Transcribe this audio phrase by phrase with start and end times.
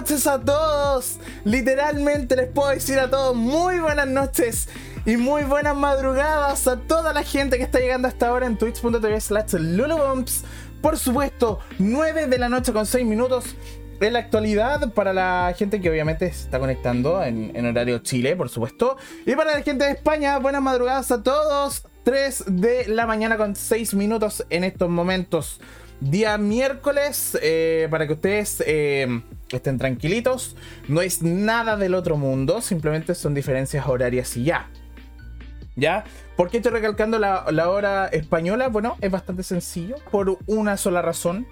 [0.00, 1.18] noches a todos.
[1.44, 4.66] Literalmente les puedo decir a todos muy buenas noches
[5.04, 9.20] y muy buenas madrugadas a toda la gente que está llegando hasta ahora en twitch.tv
[9.20, 10.44] slash lulubumps.
[10.80, 13.44] Por supuesto, 9 de la noche con 6 minutos
[14.00, 18.48] en la actualidad para la gente que obviamente se está conectando en, horario Chile, por
[18.48, 18.96] supuesto.
[19.26, 21.82] Y para la gente de España, buenas madrugadas a todos.
[22.04, 25.60] 3 de la mañana con 6 minutos en estos momentos.
[26.00, 29.20] Día miércoles, eh, para que ustedes eh,
[29.56, 30.56] estén tranquilitos.
[30.88, 34.68] No es nada del otro mundo, simplemente son diferencias horarias y ya.
[35.76, 36.04] ¿Ya?
[36.36, 38.68] ¿Por qué estoy recalcando la, la hora española?
[38.68, 41.46] Bueno, es bastante sencillo, por una sola razón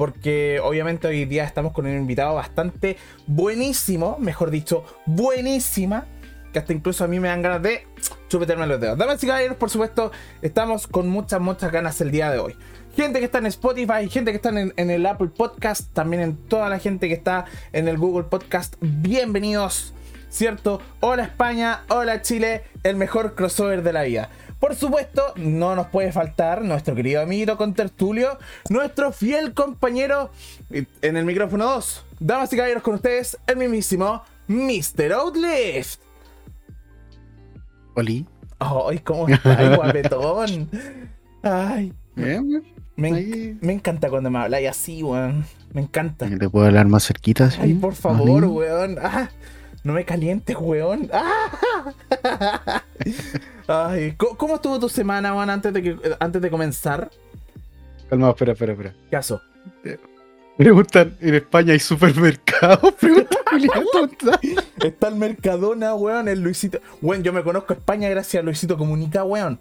[0.00, 6.06] porque obviamente hoy día estamos con un invitado bastante buenísimo, mejor dicho, buenísima,
[6.54, 7.86] que hasta incluso a mí me dan ganas de
[8.28, 8.96] chupetarme los dedos.
[8.96, 12.56] Damas y caballeros, por supuesto, estamos con muchas, muchas ganas el día de hoy.
[12.96, 16.36] Gente que está en Spotify, gente que está en, en el Apple Podcast, también en
[16.36, 19.94] toda la gente que está en el Google Podcast, bienvenidos,
[20.28, 20.82] ¿cierto?
[20.98, 24.28] Hola España, hola Chile, el mejor crossover de la vida.
[24.58, 30.30] Por supuesto, no nos puede faltar nuestro querido amiguito con tertulio, nuestro fiel compañero
[30.70, 32.04] en el micrófono 2.
[32.18, 35.12] Damas y caballeros, con ustedes, el mismísimo Mr.
[35.12, 36.00] Outlift.
[37.94, 38.26] Oli.
[38.58, 40.68] Ay, ¿cómo estás, guapetón?
[41.42, 41.94] Ay.
[42.16, 42.62] Bien,
[43.00, 45.44] me, me, encanta cuando me habláis así, weón.
[45.72, 46.28] Me encanta.
[46.28, 47.50] ¿Te puedo hablar más cerquita?
[47.50, 47.58] ¿sí?
[47.60, 48.96] Ay, por favor, weón.
[49.00, 49.30] Ah,
[49.82, 51.08] no me calientes, weón.
[51.12, 52.82] Ah.
[53.68, 57.10] Ay, ¿cómo estuvo tu semana, weón, antes de, que, antes de comenzar?
[58.08, 58.94] Calma, espera, espera, espera.
[59.08, 59.40] ¿Qué pasó?
[60.56, 62.92] Preguntan, ¿en España hay supermercados?
[63.00, 64.38] Pregunta
[64.84, 66.80] Está el Mercadona, weón, el Luisito.
[67.00, 69.58] Weón, yo me conozco España gracias a Luisito Comunica, weón.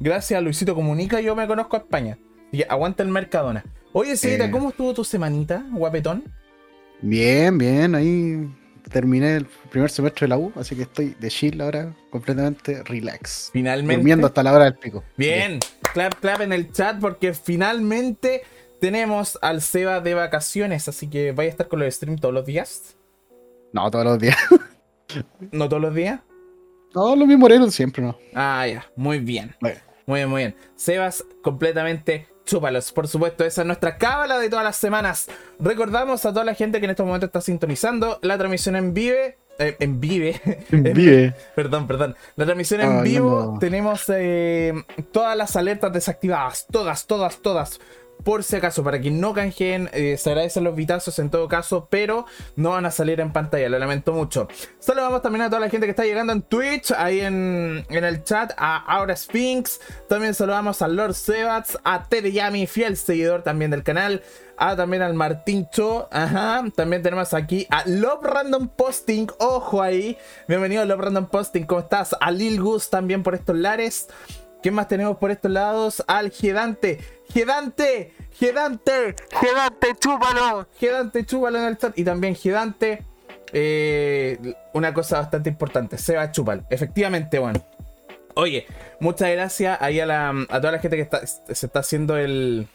[0.00, 2.18] Gracias a Luisito Comunica yo me conozco a España.
[2.50, 3.64] Y aguanta el Mercadona.
[3.92, 4.50] Oye, Cita, eh...
[4.50, 6.24] ¿cómo estuvo tu semanita, guapetón?
[7.02, 8.48] Bien, bien, ahí
[8.90, 13.50] terminé el primer semestre de la U, así que estoy de chill ahora, completamente relax.
[13.52, 13.96] Finalmente.
[13.96, 15.04] Durmiendo hasta la hora del pico.
[15.16, 15.60] Bien, bien.
[15.92, 18.42] clap, clap en el chat porque finalmente
[18.80, 22.46] tenemos al Seba de vacaciones, así que vaya a estar con los streams todos los
[22.46, 22.96] días.
[23.72, 24.36] No, todos los días.
[25.52, 26.20] ¿No todos los días?
[26.94, 28.18] No, lo mismo Moreno siempre, no.
[28.34, 29.54] Ah, ya, muy bien.
[29.60, 29.89] Bueno.
[30.10, 30.56] Muy bien, muy bien.
[30.74, 32.90] Sebas, completamente chúpalos.
[32.90, 35.28] Por supuesto, esa es nuestra cábala de todas las semanas.
[35.60, 39.38] Recordamos a toda la gente que en estos momentos está sintonizando la transmisión en vive.
[39.60, 40.40] Eh, en vive.
[40.72, 41.32] En vive.
[41.54, 42.16] perdón, perdón.
[42.34, 43.58] La transmisión en vivo no.
[43.60, 44.74] tenemos eh,
[45.12, 46.66] todas las alertas desactivadas.
[46.68, 47.78] Todas, todas, todas.
[48.24, 51.88] Por si acaso, para que no canjeen, eh, se agradecen los vitazos en todo caso,
[51.90, 52.26] pero
[52.56, 54.48] no van a salir en pantalla, lo lamento mucho.
[54.78, 58.22] Saludamos también a toda la gente que está llegando en Twitch, ahí en, en el
[58.24, 59.80] chat, a Aura Sphinx.
[60.08, 64.22] También saludamos a Lord Sebats, a Tere Yami, fiel seguidor también del canal.
[64.62, 66.62] A también al Martín Cho, ajá.
[66.76, 70.18] También tenemos aquí a Love Random Posting, ojo ahí.
[70.48, 72.14] Bienvenido Love Random Posting, ¿cómo estás?
[72.20, 74.08] A Lil Gus también por estos lares.
[74.62, 76.04] ¿Qué más tenemos por estos lados?
[76.06, 77.00] Al Gedante.
[77.32, 78.12] Gedante.
[78.32, 79.14] Gedante.
[79.40, 80.68] Gedante, chúpalo.
[80.78, 81.98] Gedante, chúpalo en el chat.
[81.98, 83.04] Y también Gedante.
[83.52, 84.38] eh,
[84.74, 85.98] una cosa bastante importante.
[85.98, 86.62] Seba Chúpalo.
[86.70, 87.64] Efectivamente, bueno.
[88.34, 88.66] Oye,
[89.00, 92.68] muchas gracias ahí a, la, a toda la gente que está, se está haciendo el,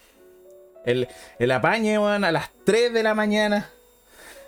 [0.85, 1.07] el,
[1.39, 3.69] el apañe, weón, a las 3 de la mañana.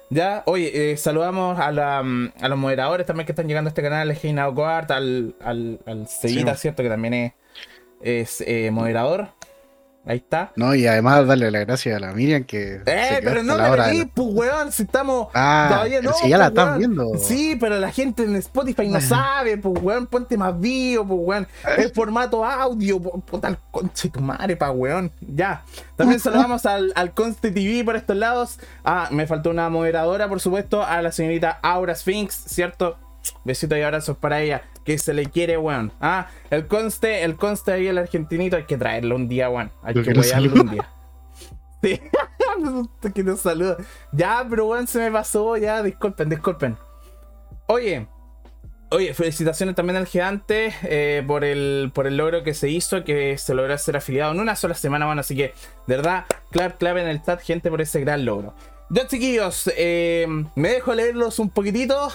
[0.09, 3.81] Ya, oye, eh, saludamos a, la, a, los moderadores también que están llegando a este
[3.81, 6.61] canal, Heina Guard, al, al, al Cevita, Sí.
[6.61, 6.81] ¿cierto?
[6.83, 7.33] Que también es,
[8.01, 9.29] es eh, moderador.
[10.07, 10.51] Ahí está.
[10.55, 12.81] No, y además darle las gracias a la Miriam que.
[12.85, 16.13] Eh, pero no la me de pues weón, si estamos Ah, todavía no.
[16.13, 16.79] si ya la pues, están weón.
[16.79, 17.17] viendo.
[17.19, 21.47] Sí, pero la gente en Spotify no sabe, pues weón, ponte más vivo, pues weón.
[21.77, 25.11] El formato audio, puta el conche tu madre, pa weón.
[25.19, 25.63] Ya.
[25.95, 28.59] También saludamos al, al Conste TV por estos lados.
[28.85, 32.97] Ah, me faltó una moderadora, por supuesto, a la señorita Aura Sphinx, ¿cierto?
[33.43, 35.91] Besitos y abrazos para ella, que se le quiere, weón.
[35.99, 39.69] Ah, el Conste, el Conste ahí, el argentinito, hay que traerlo un día, weón.
[39.83, 40.61] Hay que saluda.
[40.61, 40.89] un día.
[41.83, 42.01] Sí,
[43.13, 43.77] que nos saluda.
[44.11, 46.77] Ya, pero weón, se me pasó, ya, disculpen, disculpen.
[47.67, 48.07] Oye,
[48.89, 53.37] oye, felicitaciones también al gigante eh, por, el, por el logro que se hizo, que
[53.37, 55.53] se logró ser afiliado en una sola semana, bueno, así que,
[55.85, 58.55] de verdad, clap, clap en el chat, gente, por ese gran logro.
[58.89, 60.25] Ya, chiquillos, eh,
[60.55, 62.09] me dejo leerlos un poquitito,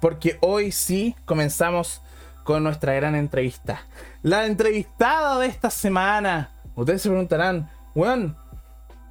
[0.00, 2.02] porque hoy sí comenzamos
[2.44, 3.82] con nuestra gran entrevista.
[4.22, 6.50] La entrevistada de esta semana.
[6.74, 8.36] Ustedes se preguntarán, weón,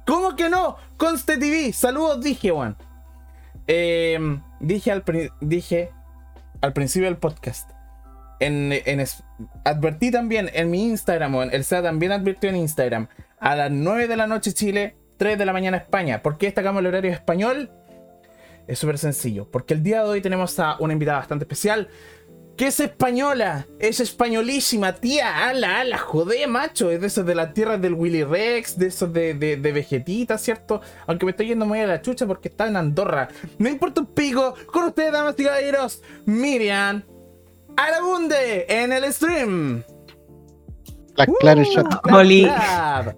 [0.06, 0.76] ¿cómo que no?
[0.96, 2.76] Conste TV, saludos, dije, weón.
[3.66, 4.18] Eh,
[4.60, 5.04] dije, al
[5.40, 5.92] dije
[6.60, 7.70] al principio del podcast.
[8.40, 8.72] En,
[9.64, 11.50] advertí también en mi Instagram, weón.
[11.52, 13.08] El SEA también advirtió en Instagram.
[13.38, 16.22] a las 9 de la noche Chile, 3 de la mañana España.
[16.22, 17.70] ¿Por qué destacamos el horario español?
[18.68, 21.88] Es súper sencillo, porque el día de hoy tenemos a una invitada bastante especial,
[22.56, 27.54] que es española, es españolísima, tía, ala, ala, joder, macho, es de esos de las
[27.54, 30.82] tierras del Willy Rex, de esos de, de, de Vegetita, ¿cierto?
[31.06, 33.28] Aunque me estoy yendo muy a la chucha porque está en Andorra.
[33.58, 37.02] No importa un pico, con ustedes, damas y caballeros, Miriam
[37.78, 39.84] Arabunde en el stream.
[41.40, 42.02] Planet Shot.
[42.02, 42.42] Clap, Oli.
[42.42, 43.16] clap.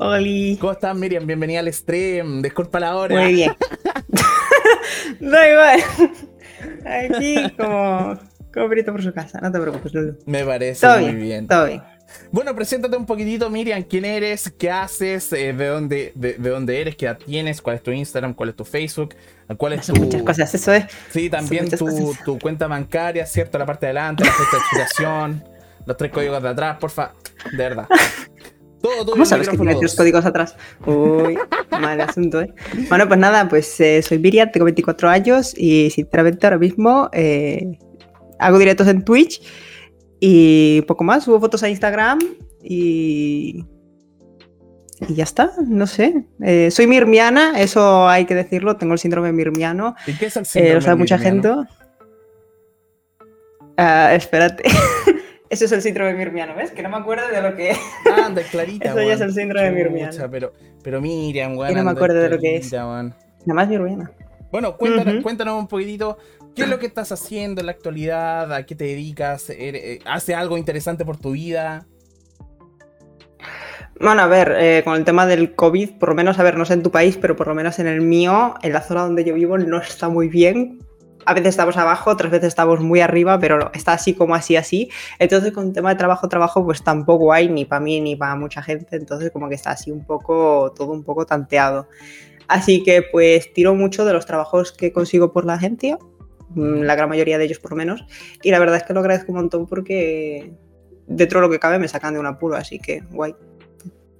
[0.00, 0.58] Oli.
[0.60, 1.26] ¿Cómo estás, Miriam?
[1.26, 2.42] Bienvenida al stream.
[2.42, 3.20] Disculpa la hora.
[3.20, 3.52] Muy bien.
[5.20, 5.80] da igual.
[6.84, 8.18] Aquí como,
[8.52, 9.40] como perito por su casa.
[9.40, 10.18] No te preocupes, Lulu.
[10.26, 11.46] Me parece Todo muy bien.
[11.46, 11.82] Todo bien.
[12.32, 13.82] Bueno, preséntate un poquitito, Miriam.
[13.82, 14.52] ¿Quién eres?
[14.58, 15.32] ¿Qué haces?
[15.32, 16.96] Eh, ¿De dónde, de, de dónde eres?
[16.96, 17.62] ¿Qué edad tienes?
[17.62, 18.34] ¿Cuál es tu Instagram?
[18.34, 19.14] ¿Cuál es tu Facebook?
[19.56, 20.02] ¿Cuál es Son tu...
[20.02, 20.52] muchas cosas.
[20.54, 20.84] Eso es.
[21.10, 23.58] Sí, también tu, tu cuenta bancaria, ¿cierto?
[23.58, 25.44] La parte de adelante, la fecha de expiración,
[25.86, 27.12] los tres códigos de atrás, porfa.
[27.52, 27.88] De verdad.
[28.80, 29.12] Todo, todo.
[29.12, 30.56] ¿Cómo sabes que tiene tres códigos atrás?
[30.86, 31.38] Uy,
[31.70, 32.52] mal asunto, ¿eh?
[32.88, 37.78] Bueno, pues nada, pues eh, soy Miriam, tengo 24 años y sinceramente ahora mismo eh,
[38.38, 39.42] hago directos en Twitch
[40.20, 42.18] y poco más, subo fotos a Instagram
[42.62, 43.64] y...
[45.08, 46.26] Y ya está, no sé.
[46.42, 50.42] Eh, soy mirmiana, eso hay que decirlo, tengo el síndrome mirmiano, ¿Y qué es el
[50.42, 51.48] eh, síndrome lo sabe mucha gente.
[53.78, 54.64] Ah, espérate.
[55.50, 56.70] Eso es el síndrome mirmiano, ¿ves?
[56.70, 57.78] Que no me acuerdo de lo que es.
[58.24, 60.12] Anda, clarita, Eso ya es el síndrome mirmiano.
[60.12, 60.52] Chucha, Pero,
[60.82, 61.74] pero Miriam, weón.
[61.74, 62.72] No me acuerdo de lo que es.
[62.72, 63.14] Nada
[63.46, 64.12] más mirmiana.
[64.52, 66.18] Bueno, cuéntanos, un poquitito
[66.54, 69.98] qué es lo que estás haciendo en la actualidad, a qué te dedicas, ¿Eres- eh,
[70.04, 71.86] hace algo interesante por tu vida.
[74.00, 76.64] Bueno, a ver, eh, con el tema del COVID, por lo menos, a ver, no
[76.64, 79.24] sé en tu país, pero por lo menos en el mío, en la zona donde
[79.24, 80.78] yo vivo, no está muy bien.
[81.30, 84.90] A veces estamos abajo, otras veces estamos muy arriba, pero está así como así, así.
[85.20, 88.34] Entonces, con el tema de trabajo, trabajo, pues tampoco hay ni para mí ni para
[88.34, 88.96] mucha gente.
[88.96, 91.86] Entonces, como que está así un poco, todo un poco tanteado.
[92.48, 95.98] Así que, pues, tiro mucho de los trabajos que consigo por la agencia,
[96.48, 98.04] mm, la gran mayoría de ellos por lo menos.
[98.42, 100.52] Y la verdad es que lo agradezco un montón porque
[101.06, 103.36] dentro de lo que cabe me sacan de un apuro, así que guay.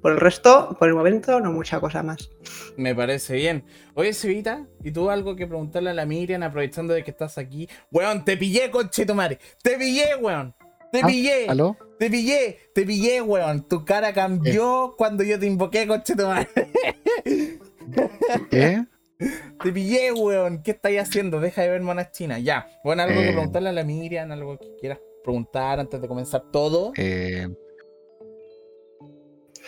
[0.02, 2.30] Por el resto, por el momento, no mucha cosa más.
[2.76, 3.64] Me parece bien.
[3.94, 7.68] Oye, Cevita, ¿y tú algo que preguntarle a la Miriam aprovechando de que estás aquí?
[7.90, 9.38] Weón, te pillé, conchetumare.
[9.62, 10.54] Te pillé, weón.
[10.92, 11.46] Te Ah, pillé.
[11.48, 11.76] ¿Aló?
[11.98, 12.58] Te pillé.
[12.74, 13.68] Te pillé, weón.
[13.68, 16.48] Tu cara cambió cuando yo te invoqué, conchetumare.
[18.50, 18.84] ¿Qué?
[19.62, 20.62] Te pillé, weón.
[20.62, 21.40] ¿Qué estáis haciendo?
[21.40, 22.42] Deja de ver monas chinas.
[22.42, 22.66] Ya.
[22.82, 23.32] Bueno, algo que Eh.
[23.32, 26.92] preguntarle a la Miriam, algo que quieras preguntar antes de comenzar todo.
[26.96, 27.46] Eh...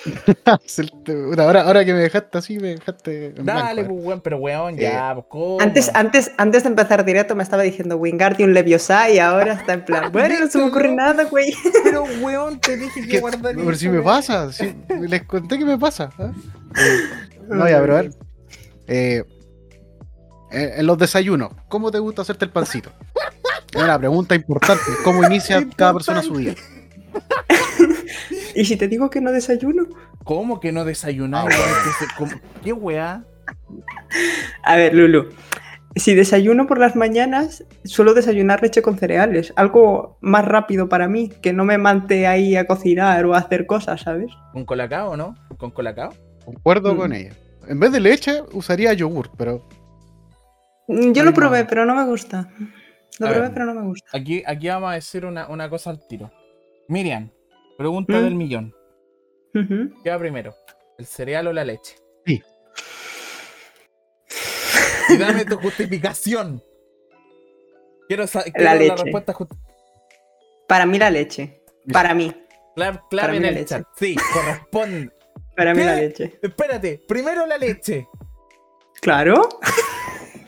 [1.38, 3.34] Ahora, ahora que me dejaste así, me dejaste.
[3.36, 5.60] Dale, blanco, pues, weón, pero weón, ya, pues, ¿cómo?
[5.60, 9.84] Antes, antes, antes de empezar directo me estaba diciendo Wingardium Leviosa y ahora está en
[9.84, 11.52] plan, bueno, no se me ocurre nada, güey.
[11.84, 13.08] Pero, weón, te dije ¿eh?
[13.08, 14.04] que guardar Pero si me weón.
[14.04, 16.10] pasa, si- les conté que me pasa.
[16.18, 16.32] ¿ah?
[16.76, 16.98] Eh,
[17.48, 18.10] no, ya, pero a ver.
[18.86, 19.24] Eh,
[20.50, 22.90] en en los desayunos, ¿cómo te gusta hacerte el pancito?
[23.74, 24.82] Es una pregunta importante.
[25.04, 26.54] ¿Cómo inicia cada persona su día?
[28.54, 29.84] ¿Y si te digo que no desayuno?
[30.24, 31.48] ¿Cómo que no desayunar?
[31.50, 31.56] Ah.
[31.84, 33.24] ¿Qué, se- cómo- ¿Qué weá?
[34.64, 35.30] A ver, Lulu.
[35.94, 39.52] Si desayuno por las mañanas, suelo desayunar leche con cereales.
[39.56, 43.66] Algo más rápido para mí, que no me mante ahí a cocinar o a hacer
[43.66, 44.30] cosas, ¿sabes?
[44.52, 45.36] ¿Con colacao, no?
[45.58, 46.14] ¿Con colacao?
[46.46, 46.96] Concuerdo Mm.
[46.96, 47.32] con ella.
[47.68, 49.68] En vez de leche, usaría yogur, pero
[50.88, 51.34] Mm, Yo Ay, lo no.
[51.34, 52.50] probé, pero no me gusta.
[53.20, 53.52] Lo A probé, ver.
[53.52, 54.06] pero no me gusta.
[54.16, 56.30] Aquí, aquí vamos a decir una, una cosa al tiro.
[56.88, 57.30] Miriam,
[57.82, 58.24] pregunta Mm.
[58.24, 58.74] del millón.
[60.02, 60.54] ¿Qué va primero?
[60.98, 61.96] ¿El cereal o la leche?
[62.24, 62.42] Sí.
[65.10, 66.62] Y dame tu justificación.
[68.08, 69.56] Quiero, sa- quiero La respuesta justa.
[70.68, 71.60] Para mí la leche.
[71.92, 72.34] Para mí.
[72.74, 73.66] Clave, Para mí en la el leche.
[73.66, 73.84] chat.
[73.96, 75.10] Sí, corresponde.
[75.56, 75.86] Para mí ¿Qué?
[75.86, 76.38] la leche.
[76.40, 78.08] Espérate, primero la leche.
[79.02, 79.48] Claro.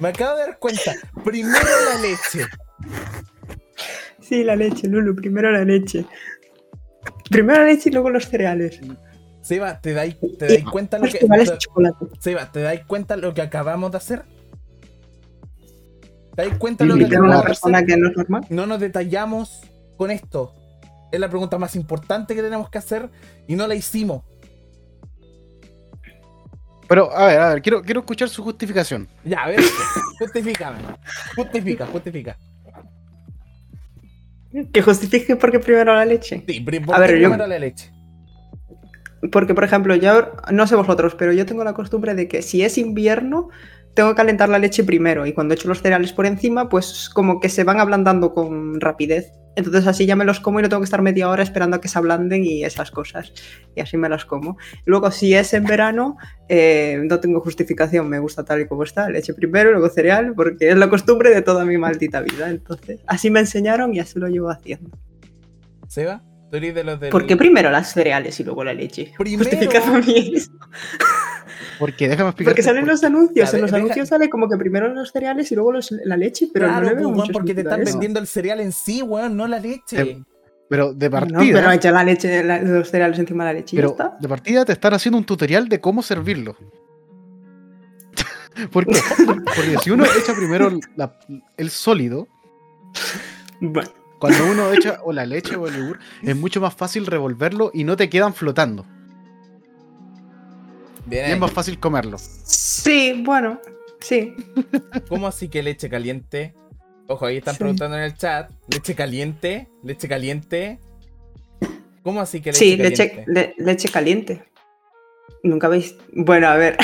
[0.00, 0.92] Me acabo de dar cuenta.
[1.22, 1.58] Primero
[1.92, 2.46] la leche.
[4.20, 5.14] Sí, la leche, Lulu.
[5.14, 6.06] Primero la leche.
[7.30, 8.80] Primero la leche y luego los cereales.
[9.42, 11.20] Seba, ¿te dais, te dais cuenta lo que.
[12.18, 14.22] Seba, ¿te dais cuenta lo que acabamos de hacer?
[16.34, 17.88] ¿Te dais cuenta lo que una acabamos de persona hacer?
[17.88, 18.46] que no es normal.
[18.48, 19.60] No nos detallamos
[19.96, 20.54] con esto.
[21.12, 23.10] Es la pregunta más importante que tenemos que hacer
[23.46, 24.22] y no la hicimos.
[26.88, 29.08] Pero, a ver, a ver, quiero, quiero escuchar su justificación.
[29.24, 29.60] Ya, a ver,
[30.18, 30.78] justifícame.
[31.36, 32.36] Justifica, justifica.
[34.72, 36.42] Que justifique porque primero la leche.
[36.46, 37.90] Sí, pri- ¿por A ver, yo- primero la leche?
[39.32, 42.62] Porque, por ejemplo, yo no sé vosotros, pero yo tengo la costumbre de que si
[42.62, 43.48] es invierno,
[43.94, 45.24] tengo que calentar la leche primero.
[45.26, 49.32] Y cuando echo los cereales por encima, pues como que se van ablandando con rapidez.
[49.56, 51.80] Entonces así ya me los como y no tengo que estar media hora esperando a
[51.80, 53.32] que se ablanden y esas cosas.
[53.74, 54.56] Y así me las como.
[54.84, 56.16] Luego, si es en verano,
[56.48, 59.08] eh, no tengo justificación, me gusta tal y como está.
[59.08, 62.50] Leche primero, luego cereal, porque es la costumbre de toda mi maldita vida.
[62.50, 64.90] Entonces, así me enseñaron y así lo llevo haciendo.
[65.88, 66.22] ¿Seba?
[66.50, 67.10] ¿Tú eres de los del...
[67.10, 69.12] ¿Por qué primero las cereales y luego la leche?
[69.18, 69.44] Primero.
[69.44, 69.98] Justificadme
[70.34, 70.52] eso.
[71.86, 72.52] Porque déjame explicar.
[72.52, 75.50] Porque salen los anuncios, ver, en los deja- anuncios sale como que primero los cereales
[75.52, 77.82] y luego los- la leche, pero Claro, no le veo pues, mucho porque te están
[77.82, 77.92] eso.
[77.92, 80.00] vendiendo el cereal en sí, weón, no la leche.
[80.00, 80.22] Eh,
[80.68, 81.58] Pero de No, partida.
[81.60, 84.16] pero echa la leche, la- los cereales encima de la leche y ya Pero está.
[84.18, 86.56] de partida te están haciendo un tutorial de cómo servirlo.
[88.72, 88.92] ¿Por qué?
[89.44, 91.18] Porque si uno echa primero la-
[91.56, 92.28] el sólido,
[93.60, 97.70] Bueno, cuando uno echa o la leche o el yogur, es mucho más fácil revolverlo
[97.74, 98.86] y no te quedan flotando.
[101.06, 101.32] Bien Y ahí.
[101.32, 102.16] es más fácil comerlo.
[102.18, 103.60] sí, bueno,
[104.00, 104.34] sí.
[105.08, 106.54] ¿Cómo así que leche caliente?
[107.06, 107.58] Ojo, ahí están Sí.
[107.58, 108.50] preguntando en el chat.
[108.68, 109.68] ¿Leche caliente?
[109.82, 110.78] ¿Leche caliente?
[112.02, 113.04] ¿Cómo así que leche Sí, caliente?
[113.04, 114.42] leche, le- leche caliente.
[115.42, 115.96] Nunca veis.
[116.12, 116.76] Bueno, a ver.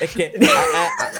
[0.00, 0.32] Es que.
[0.42, 1.10] ah, ah, ah,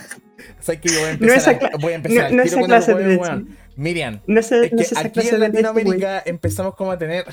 [0.61, 1.61] ¿Sabes que yo voy a No empezar?
[1.73, 3.31] a- voy a empezar no- no esa clase de leche.
[3.77, 5.39] Miriam, No sé, es no que sé aquí en leche.
[5.39, 7.25] Latinoamérica empezamos como a tener.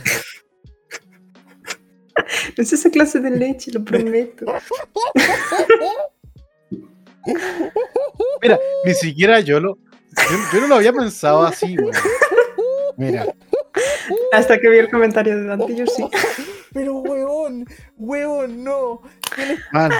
[2.57, 4.45] No sé esa clase de leche, lo prometo.
[8.41, 9.77] Mira, ni siquiera yo lo.
[10.31, 11.93] Yo, yo no lo había pensado así, weón.
[12.97, 13.25] Mira,
[14.31, 16.03] Hasta que vi el comentario de Dante, yo sí.
[16.73, 17.65] Pero, weón,
[17.97, 19.01] weón, no.
[19.35, 19.91] ¿Qué le man.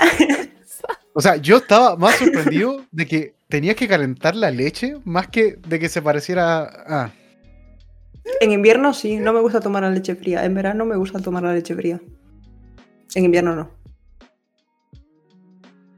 [1.13, 5.55] O sea, yo estaba más sorprendido de que tenías que calentar la leche más que
[5.67, 7.03] de que se pareciera a.
[7.05, 7.12] ah,
[8.41, 10.46] En invierno sí, no me gusta tomar la leche fría.
[10.46, 12.00] En verano me gusta tomar la leche fría.
[13.15, 13.71] En invierno no.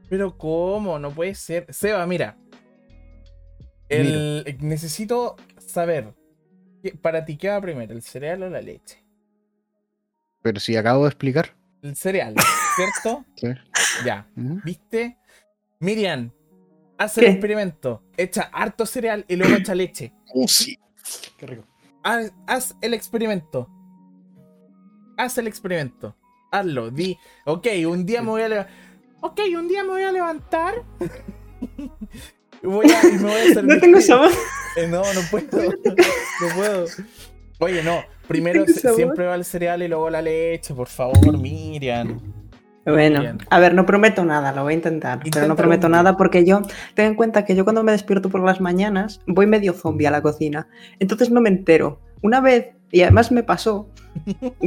[0.08, 1.66] Pero cómo, no puede ser.
[1.72, 2.36] Seba, mira.
[3.88, 6.14] El, necesito saber.
[6.82, 7.92] ¿qué- Para ti, ¿qué va primero?
[7.92, 9.04] ¿El cereal o la leche?
[10.42, 11.54] Pero si acabo de explicar.
[11.82, 12.34] El cereal,
[12.76, 13.24] ¿cierto?
[13.36, 13.48] Sí.
[14.04, 14.28] Ya.
[14.34, 15.18] ¿Viste?
[15.80, 16.30] Miriam,
[16.98, 17.22] haz ¿Qué?
[17.26, 18.02] el experimento.
[18.16, 20.12] Echa harto cereal y luego echa leche.
[20.34, 20.78] Oh, sí.
[21.38, 21.64] Qué rico.
[22.02, 23.68] Haz, haz el experimento.
[25.16, 26.16] Haz el experimento.
[26.50, 26.90] Hazlo.
[26.90, 28.74] Di, ok, un día me voy a levantar.
[29.20, 30.74] Ok, un día me voy a levantar.
[32.62, 33.74] voy a, y me voy a servir.
[33.74, 34.30] No tengo sabor.
[34.76, 35.72] Eh, no, no puedo.
[36.40, 36.86] No puedo.
[37.58, 38.02] Oye, no.
[38.26, 40.72] Primero siempre va el cereal y luego la leche.
[40.72, 42.18] Por favor, Miriam.
[42.86, 46.16] Bueno, a ver, no prometo nada, lo voy a intentar, pero no prometo un nada
[46.16, 46.62] porque yo,
[46.94, 50.10] ten en cuenta que yo cuando me despierto por las mañanas voy medio zombie a
[50.10, 50.66] la cocina,
[50.98, 52.00] entonces no me entero.
[52.22, 53.90] Una vez, y además me pasó,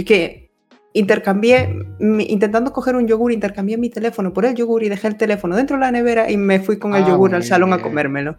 [0.06, 0.52] que
[0.94, 5.56] intercambié, intentando coger un yogur, intercambié mi teléfono por el yogur y dejé el teléfono
[5.56, 8.38] dentro de la nevera y me fui con el Ah, yogur al salón a comérmelo.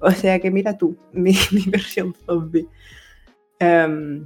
[0.00, 2.66] O sea que mira tú, mi, mi versión zombie.
[3.58, 4.24] Em,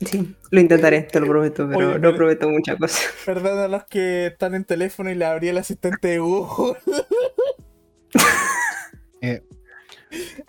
[0.00, 3.00] sí, lo intentaré, te lo prometo, pero Oye, no prometo mucha cosa.
[3.24, 6.78] Perdón a los que están en teléfono y le abrí el asistente de Google.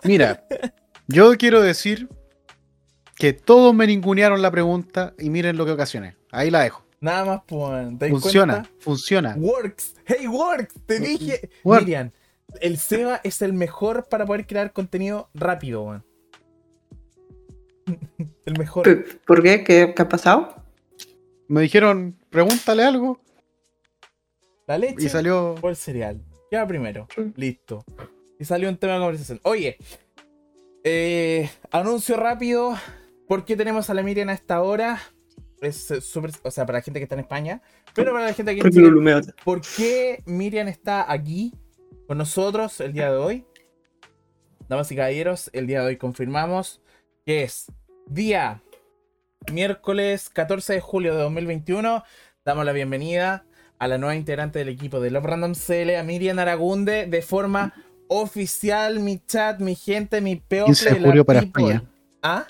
[0.04, 0.44] Mira,
[1.08, 2.08] yo quiero decir
[3.18, 6.16] que todos me ningunearon la pregunta y miren lo que ocasioné.
[6.30, 6.84] Ahí la dejo.
[7.00, 7.98] Nada más, pues.
[7.98, 8.70] ¿te das Funciona, cuenta?
[8.80, 9.34] funciona.
[9.38, 9.94] Works.
[10.06, 10.74] Hey, Works.
[10.86, 11.50] Te dije.
[11.64, 11.82] Work.
[11.82, 12.10] Miriam,
[12.60, 16.04] el Seba es el mejor para poder crear contenido rápido, weón.
[18.44, 18.84] El mejor.
[18.84, 19.64] ¿P- ¿Por qué?
[19.64, 20.54] ¿Qué, qué ha pasado?
[21.48, 23.20] Me dijeron, pregúntale algo.
[24.66, 25.54] La leche Y salió.
[25.62, 26.20] o el cereal.
[26.50, 27.06] ¿Qué va primero?
[27.14, 27.32] Sí.
[27.36, 27.84] Listo.
[28.38, 29.40] Y salió un tema de conversación.
[29.44, 29.78] Oye,
[30.84, 32.74] eh, anuncio rápido.
[33.28, 35.00] ¿Por qué tenemos a la Miriam a esta hora?
[35.60, 36.30] Es eh, súper.
[36.42, 37.60] O sea, para la gente que está en España.
[37.94, 39.34] Pero para la gente aquí en Porque Chile.
[39.44, 41.54] ¿Por qué Miriam está aquí
[42.06, 43.46] con nosotros el día de hoy?
[44.66, 46.82] Damas y caballeros, el día de hoy confirmamos
[47.24, 47.72] que es
[48.06, 48.62] día
[49.52, 52.04] miércoles 14 de julio de 2021.
[52.44, 53.44] Damos la bienvenida
[53.78, 57.74] a la nueva integrante del equipo de Love Random CL, a Miriam Aragunde, de forma
[58.08, 59.00] oficial.
[59.00, 61.82] Mi chat, mi gente, mi peor 15 de julio para España.
[62.22, 62.46] ¿Ah?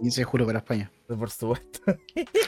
[0.00, 0.90] 15 de julio para España.
[1.06, 1.80] Por supuesto.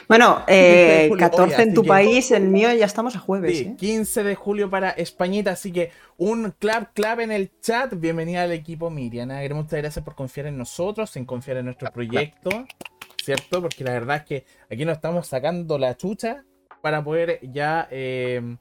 [0.09, 3.19] Bueno, 15 de eh, julio, 14 en tu que- país, el mío ya estamos a
[3.21, 3.59] jueves.
[3.59, 3.77] Sí, ¿eh?
[3.79, 7.95] 15 de julio para Españita, así que un clap clap en el chat.
[7.95, 8.91] Bienvenida al equipo
[9.41, 12.51] queremos muchas gracias por confiar en nosotros, en confiar en nuestro proyecto,
[13.25, 13.63] ¿cierto?
[13.63, 16.45] Porque la verdad es que aquí nos estamos sacando la chucha
[16.83, 18.57] para poder ya eh,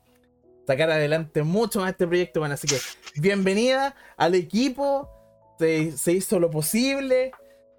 [0.68, 2.40] sacar adelante mucho más este proyecto.
[2.42, 2.78] Bueno, así que
[3.20, 5.10] bienvenida al equipo.
[5.58, 7.32] Se, se hizo lo posible.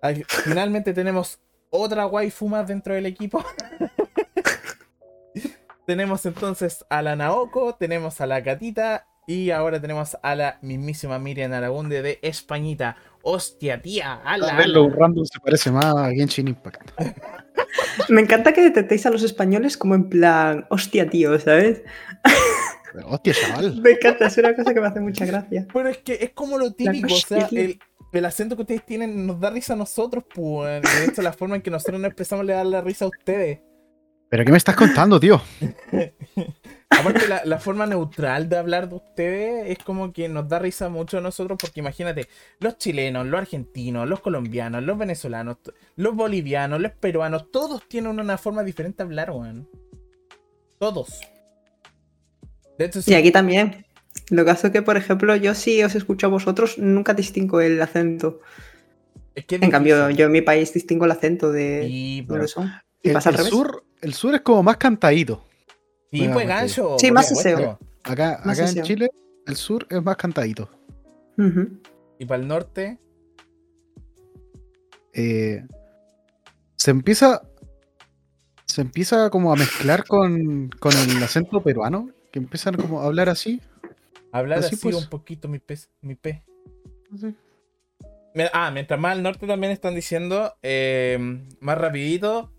[0.03, 1.39] Al- Finalmente tenemos
[1.71, 3.45] otra waifu más dentro del equipo.
[5.87, 11.19] tenemos entonces a la Naoko, tenemos a la Catita Y ahora tenemos a la mismísima
[11.19, 12.97] Miriam Aragunde de Españita.
[13.23, 14.55] Hostia, tía, ala.
[14.55, 16.91] A verlo, random se parece más a Genshin Impact.
[18.09, 21.83] Me encanta que detectéis a los españoles como en plan, hostia, tío, ¿sabes?
[23.05, 23.77] Hostia, chaval.
[23.83, 25.67] Me encanta, es una cosa que me hace mucha gracia.
[25.73, 27.79] Pero es que es como lo típico, o sea, el,
[28.13, 30.83] el acento que ustedes tienen nos da risa a nosotros, pues.
[30.83, 33.61] De hecho, la forma en que nosotros nos empezamos le da la risa a ustedes.
[34.29, 35.41] ¿Pero qué me estás contando, tío?
[36.91, 40.89] Aparte, la, la forma neutral de hablar de ustedes es como que nos da risa
[40.89, 45.59] mucho a nosotros, porque imagínate, los chilenos, los argentinos, los colombianos, los venezolanos,
[45.97, 49.69] los bolivianos, los peruanos, todos tienen una forma diferente de hablar, weón.
[50.79, 51.21] Todos.
[52.79, 53.85] De hecho, sí, Y aquí también.
[54.31, 57.61] Lo que hace es que, por ejemplo, yo si os escucho a vosotros, nunca distingo
[57.61, 58.41] el acento.
[59.35, 61.83] es que es En cambio, yo en mi país distingo el acento de
[62.47, 62.71] son.
[63.03, 63.51] Y El, pasa al el revés.
[63.51, 65.45] sur, el sur es como más cantadito.
[66.13, 66.97] Sí, pues gancho.
[66.99, 67.79] Sí, más seseo.
[68.03, 68.83] Acá, Más acá en.
[68.83, 69.11] Chile,
[69.47, 70.69] el sur es más cantadito.
[72.19, 72.99] Y para el norte,
[75.13, 75.65] Eh,
[76.77, 77.43] se empieza.
[78.67, 82.11] Se empieza como a mezclar con, con el acento peruano.
[82.31, 83.61] Que empiezan como a hablar así.
[84.33, 84.97] Hablar Así así, pues.
[84.97, 86.43] un poquito mi pez, mi pe.
[88.53, 91.19] Ah, mientras más al norte también están diciendo eh,
[91.61, 92.53] más rapidito.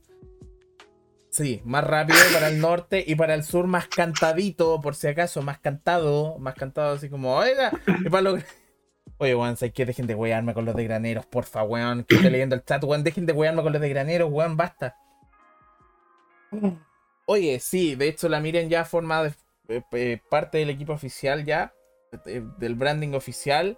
[1.30, 5.42] Sí, más rápido para el norte y para el sur más cantadito, por si acaso,
[5.42, 7.72] más cantado, más cantado así como, oiga,
[8.06, 8.38] y para lo-
[9.18, 9.86] Oye, weón, ¿sabes qué?
[9.86, 12.04] Dejen de wearme con los de graneros, porfa, weón.
[12.04, 13.04] Que estoy leyendo el chat, weón.
[13.04, 14.98] Dejen de wearme con los de graneros, weón, basta.
[17.28, 19.34] Oye, sí, de hecho la Miriam ya forma de-
[20.30, 21.74] parte del equipo oficial ya,
[22.26, 23.78] eh, del branding oficial.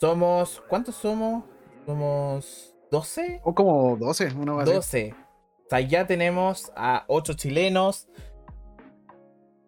[0.00, 1.44] Somos, ¿cuántos somos?
[1.86, 3.40] Somos 12.
[3.44, 4.72] O como 12, una base.
[4.72, 5.14] 12.
[5.14, 8.08] O sea, ya tenemos a 8 chilenos,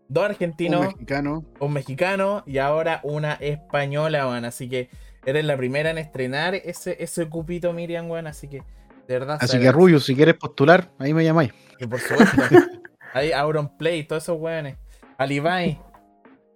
[0.09, 1.45] 2 Un argentinos, mexicano.
[1.61, 4.45] un mexicano y ahora una española, weón.
[4.45, 4.89] Así que
[5.27, 8.27] eres la primera en estrenar ese, ese cupito, Miriam, weón.
[8.27, 8.59] Así que,
[9.07, 9.39] de verdad.
[9.41, 9.71] Así que.
[9.71, 11.53] Rubio, si quieres postular, ahí me llamáis.
[11.79, 12.37] Y por supuesto.
[13.13, 14.77] Hay Auron Play, todos esos weones.
[15.21, 15.79] Al Ibai.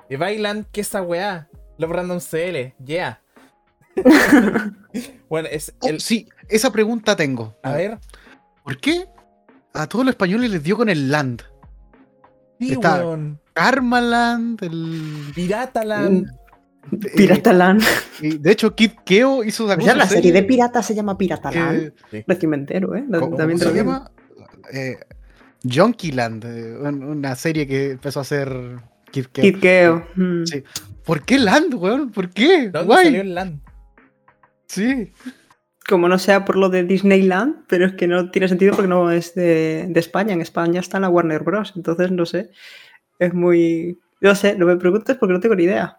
[0.08, 1.48] Ibai Land, ¿qué es esa weá?
[1.76, 3.20] Los Random CL, yeah.
[5.28, 6.00] bueno, es Oh, el.
[6.00, 7.54] sí, esa pregunta tengo.
[7.62, 7.98] A ver.
[8.64, 9.04] ¿Por qué
[9.74, 11.42] a todos los españoles les dio con el land?
[12.58, 13.38] Sí, Está- weón.
[13.52, 15.30] Karmaland, el.
[15.34, 16.26] Pirata Land.
[16.90, 17.82] eh, Pirata Land.
[18.22, 21.18] y de hecho, Kid Keo hizo una Pues ya la serie de piratas se llama
[21.18, 21.92] Pirata Land.
[22.10, 23.04] que- Regimentero, ¿eh?
[23.20, 24.10] ¿Cómo, También cómo se llama?
[25.68, 28.48] Junkyland, eh, un- una serie que empezó a hacer
[29.10, 29.42] Kid Keo.
[29.42, 30.06] Kid Keo.
[30.16, 30.44] mm.
[30.46, 30.62] Sí.
[31.04, 32.10] ¿Por qué Land, weón?
[32.10, 32.68] ¿Por qué?
[32.70, 33.04] ¿Dónde Guay.
[33.04, 33.60] salió el Land?
[34.66, 35.12] Sí.
[35.88, 39.10] Como no sea por lo de Disneyland, pero es que no tiene sentido porque no
[39.10, 40.32] es de, de España.
[40.32, 41.74] En España está la Warner Bros.
[41.76, 42.50] Entonces, no sé.
[43.18, 43.98] Es muy.
[44.20, 45.98] No sé, no me preguntes porque no tengo ni idea.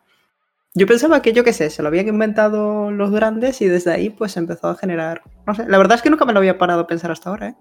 [0.74, 4.10] Yo pensaba que, yo qué sé, se lo habían inventado los grandes y desde ahí
[4.10, 5.22] pues empezó a generar.
[5.48, 7.50] No sé, la verdad es que nunca me lo había parado a pensar hasta ahora,
[7.50, 7.56] ¿eh?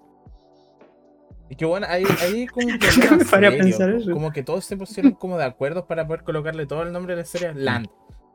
[1.57, 4.11] Que bueno, ahí, ahí como un problema serio, pensar eso.
[4.11, 7.21] Como que todos se pusieron como de acuerdo para poder colocarle todo el nombre de
[7.21, 7.87] la serie Land.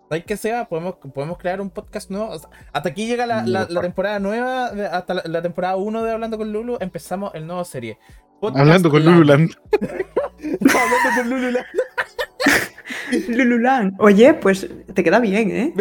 [0.08, 0.64] ¿Sabes qué sea?
[0.68, 2.30] Podemos, podemos crear un podcast nuevo.
[2.30, 6.02] O sea, hasta aquí llega la, la- la temporada nueva, hasta la, la temporada 1
[6.02, 7.98] de Hablando con Lulu, empezamos el nuevo serie.
[8.40, 9.16] Podcast Hablando con Land.
[9.18, 9.50] Lululand.
[9.80, 11.66] Hablando con Lulu Land.
[13.28, 13.94] Lululan.
[13.98, 15.74] Oye, pues te queda bien, ¿eh?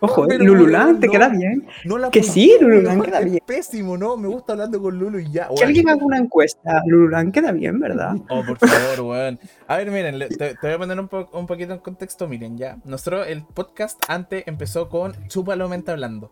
[0.00, 0.36] Ojo, ¿eh?
[0.38, 1.66] Lululan, te queda bien.
[1.86, 3.38] No la Que sí, Lululan queda es bien.
[3.46, 4.16] Pésimo, ¿no?
[4.18, 5.48] Me gusta hablando con Lulu y ya.
[5.56, 6.82] Que alguien haga una encuesta.
[6.86, 8.14] Lululan queda bien, ¿verdad?
[8.28, 9.38] Oh, por favor, weón.
[9.66, 12.28] A ver, miren, te, te voy a poner un, po- un poquito en contexto.
[12.28, 12.76] Miren, ya.
[12.84, 16.30] Nosotros, el podcast antes empezó con Chúpalo Mente Hablando.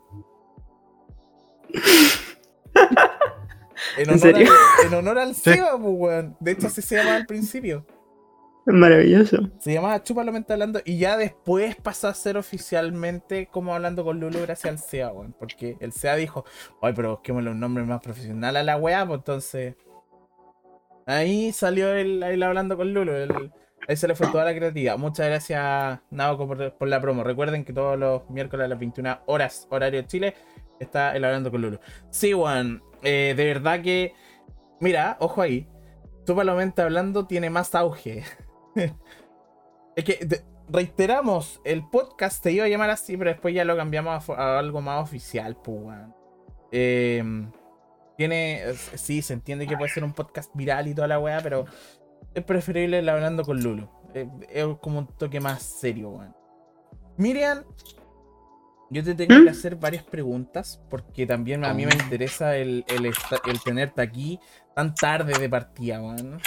[3.97, 4.53] En, ¿En honor serio?
[4.81, 6.37] Al, en honor al Seba, pues, weón.
[6.41, 7.85] De hecho, así se llamaba al principio.
[8.67, 9.51] Maravilloso.
[9.59, 14.19] Se llamaba Chúpalo Mente Hablando y ya después pasó a ser oficialmente como hablando con
[14.19, 15.35] Lulu gracias al SEA, weón.
[15.39, 16.45] Porque el SEA dijo,
[16.81, 19.75] ay, pero busquémosle un nombre más profesional a la weá, pues entonces.
[21.07, 23.13] Ahí salió el, hablando con Lulu.
[23.87, 24.97] ahí se le fue toda la creatividad.
[24.97, 27.23] Muchas gracias, Naoko, por, la promo.
[27.23, 30.35] Recuerden que todos los miércoles a las 21 horas, horario de Chile,
[30.81, 31.79] está el hablando con Lulu.
[32.09, 32.83] Sí, weón.
[33.03, 34.15] eh, de verdad que.
[34.81, 35.69] Mira, ojo ahí.
[36.27, 38.25] Chúpalo Mente Hablando tiene más auge.
[39.97, 43.77] Es que de- reiteramos, el podcast se iba a llamar así, pero después ya lo
[43.77, 46.15] cambiamos a, algo más oficial, pues, weón.
[46.73, 47.53] Em,
[48.17, 48.75] tiene.
[48.95, 51.67] Sí, se entiende que puede ser un podcast viral y toda la weá, pero
[52.35, 53.89] es preferible el hablando con Lulu.
[54.15, 56.35] Eh, Es, como un toque más serio, weón.
[57.17, 57.63] Miriam,
[58.91, 59.45] yo te tengo ¿Mm?
[59.45, 64.41] que hacer varias preguntas, porque también a mí me interesa el, el, el tenerte aquí
[64.75, 66.41] tan tarde de partida, weón.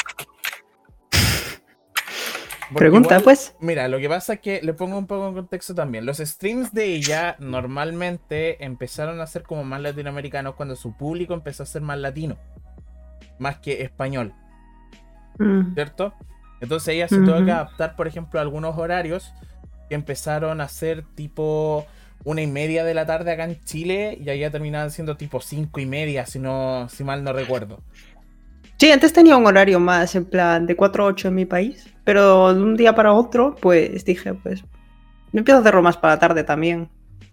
[2.69, 3.55] Porque Pregunta, igual- pues.
[3.59, 6.05] Mira, lo que pasa es que le pongo un poco en contexto también.
[6.05, 11.63] Los streams de ella normalmente empezaron a ser como más latinoamericanos cuando su público empezó
[11.63, 12.37] a ser más latino,
[13.39, 14.33] más que español,
[15.39, 15.73] Mm.
[15.75, 16.13] ¿cierto?
[16.59, 19.31] Entonces ella se tuvo que adaptar, por ejemplo, a algunos horarios
[19.87, 21.85] que empezaron a ser tipo
[22.23, 25.79] una y media de la tarde acá en Chile y allá terminaban siendo tipo cinco
[25.79, 27.79] y media, si no, si mal no recuerdo.
[28.79, 31.87] Sí, antes tenía un horario más en plan de 4 a 8 en mi país,
[32.03, 34.63] pero de un día para otro, pues dije, pues
[35.31, 36.89] me empiezo a hacerlo más para la tarde también.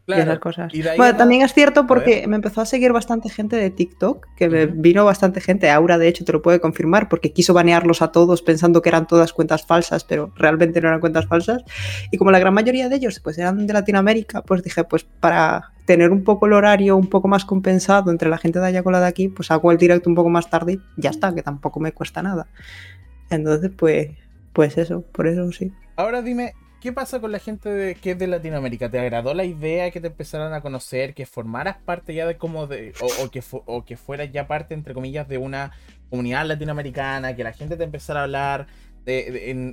[0.06, 0.40] Y esas Claro.
[0.40, 0.74] cosas.
[0.74, 4.48] y Bueno, también es cierto porque me empezó a seguir bastante gente de TikTok, que
[4.48, 4.74] me Ujú.
[4.76, 5.70] vino bastante gente.
[5.70, 9.06] Aura, de hecho, te lo puede confirmar, porque quiso banearlos a todos pensando que eran
[9.06, 11.62] todas cuentas falsas, pero realmente no eran cuentas falsas.
[12.10, 15.70] Y como la gran mayoría de ellos pues eran de Latinoamérica, pues dije, pues para
[15.86, 18.92] tener un poco el horario un poco más compensado entre la gente de allá con
[18.92, 21.42] la de aquí, pues hago el directo un poco más tarde y ya está, que
[21.42, 22.46] tampoco me cuesta nada.
[23.30, 24.08] Entonces, pues,
[24.52, 25.72] pues eso, por eso sí.
[25.96, 26.52] Ahora dime,
[26.84, 28.90] ¿qué pasa con la gente que es de Latinoamérica?
[28.90, 32.66] ¿Te agradó la idea que te empezaran a conocer, que formaras parte ya de como
[32.68, 35.72] de, o, que, o que fueras ya parte, entre comillas, de una
[36.10, 38.68] comunidad latinoamericana, que la gente te empezara a hablar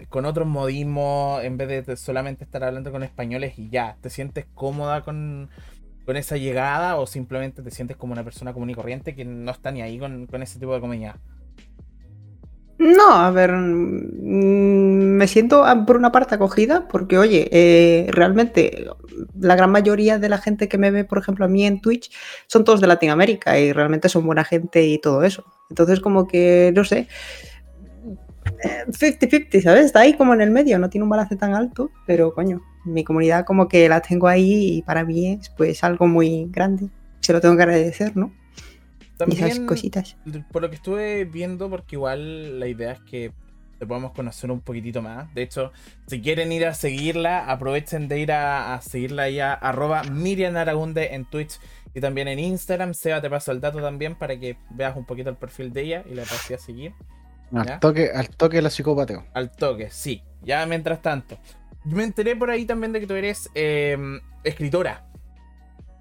[0.09, 3.97] con otros modismos en vez de te- solamente estar hablando con españoles y ya?
[4.01, 5.49] ¿Te sientes cómoda con,
[6.05, 9.51] con esa llegada o simplemente te sientes como una persona común y corriente que no
[9.51, 11.17] está ni ahí con, con ese tipo de comunidad?
[12.79, 18.87] No, a ver, mm, me siento ah, por una parte acogida porque, oye, eh, realmente
[19.39, 22.11] la gran mayoría de la gente que me ve, por ejemplo, a mí en Twitch,
[22.47, 25.45] son todos de Latinoamérica y realmente son buena gente y todo eso.
[25.69, 27.07] Entonces, como que, no sé,
[28.63, 29.85] eh, 50-50, ¿sabes?
[29.85, 33.03] Está ahí como en el medio, no tiene un balance tan alto, pero coño, mi
[33.03, 36.89] comunidad como que la tengo ahí y para mí es pues algo muy grande.
[37.19, 38.33] Se lo tengo que agradecer, ¿no?
[39.27, 40.17] Y esas También- cositas.
[40.51, 43.31] por lo que estuve viendo, porque igual la idea es que
[43.81, 45.33] te podamos conocer un poquitito más.
[45.33, 45.71] De hecho,
[46.05, 51.15] si quieren ir a seguirla, aprovechen de ir a, a seguirla ya, arroba Miriam Aragunde
[51.15, 51.59] en Twitch
[51.95, 52.93] y también en Instagram.
[52.93, 56.03] Seba, te paso el dato también para que veas un poquito el perfil de ella
[56.07, 56.93] y la pases a seguir.
[57.49, 57.61] ¿Ya?
[57.61, 59.25] Al toque, al toque la psicopateo.
[59.33, 60.21] Al toque, sí.
[60.43, 61.39] Ya mientras tanto.
[61.83, 63.97] Me enteré por ahí también de que tú eres eh,
[64.43, 65.07] escritora.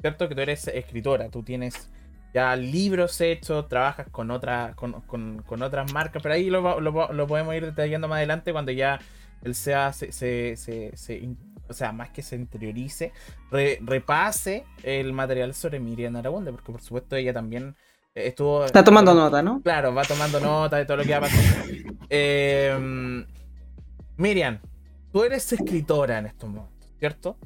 [0.03, 0.29] ¿Cierto?
[0.29, 1.31] Que tú eres escritora.
[1.31, 1.90] Tú tienes
[2.35, 6.23] ya libros hechos, trabajas con, otra, con, con- con otras marcas.
[6.23, 9.01] Pero ahí lo, lo podemos ir detallando más adelante cuando ya
[9.43, 11.29] el SEA se, se- se-
[11.69, 13.12] o sea, más que se interiorice,
[13.51, 17.77] re- repase el material sobre Miriam Aragunde, porque por supuesto ella también
[18.14, 18.64] eh, estuvo...
[18.64, 19.61] Está tomando nota, ¿no?
[19.62, 21.64] Claro, va tomando nota de todo lo que va pasando.
[22.12, 23.25] Eh,
[24.16, 24.59] Miriam,
[25.12, 27.38] tú eres escritora en estos momentos, ¿cierto?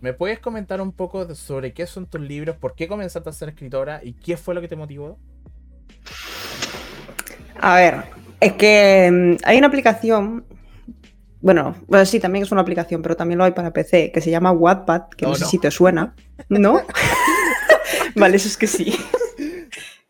[0.00, 3.50] ¿Me puedes comentar un poco sobre qué son tus libros, por qué comenzaste a ser
[3.50, 5.18] escritora y qué fue lo que te motivó?
[7.60, 8.04] A ver,
[8.40, 10.44] es que mm, hay una aplicación.
[11.40, 14.30] Bueno, bueno, sí, también es una aplicación, pero también lo hay para PC, que se
[14.30, 15.46] llama Wattpad, que Oh, no sé no.
[15.46, 16.14] si te suena.
[16.48, 16.82] ¿No?
[18.16, 18.94] vale, eso es que sí.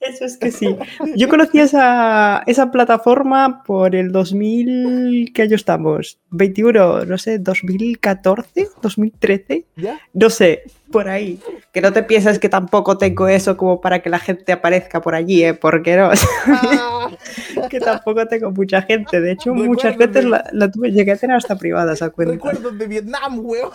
[0.08, 0.76] Eso es que sí.
[1.16, 6.18] Yo conocí esa, esa plataforma por el 2000, ¿qué año estamos?
[6.30, 10.00] 21, no sé, 2014, 2013, ¿Ya?
[10.14, 11.38] no sé, por ahí.
[11.72, 15.14] Que no te pienses que tampoco tengo eso como para que la gente aparezca por
[15.14, 15.54] allí, ¿eh?
[15.54, 16.10] Porque no,
[17.68, 19.20] que tampoco tengo mucha gente.
[19.20, 22.34] De hecho, muchas Recuerdos veces la, la tuve, llegué a tener hasta privada esa cuenta.
[22.34, 23.70] Recuerdos de Vietnam, weón.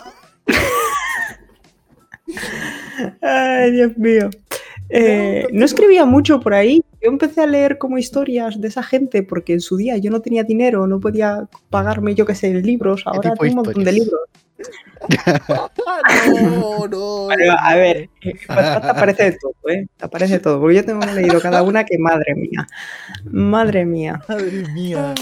[3.20, 4.30] Ay, Dios mío.
[4.88, 6.82] Eh, No, no escribía mucho por ahí.
[7.02, 10.20] Yo empecé a leer como historias de esa gente porque en su día yo no
[10.20, 13.02] tenía dinero, no podía pagarme, yo qué sé, libros.
[13.04, 14.20] Ahora tengo un montón de libros.
[16.32, 17.26] No, no.
[17.26, 19.86] Vale, va, a ver, eh, te aparece de todo, ¿eh?
[19.98, 20.60] Te aparece de todo.
[20.60, 22.66] Porque yo tengo leído cada una que, madre mía,
[23.30, 24.22] madre mía.
[24.26, 25.14] Madre mía.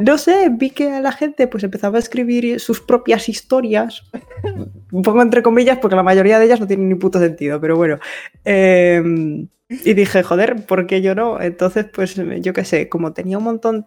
[0.00, 4.04] No sé, vi que la gente pues empezaba a escribir sus propias historias,
[4.92, 7.76] un poco entre comillas, porque la mayoría de ellas no tienen ni puto sentido, pero
[7.76, 7.98] bueno.
[8.44, 11.40] Eh, y dije, joder, ¿por qué yo no?
[11.40, 13.86] Entonces, pues yo qué sé, como tenía un montón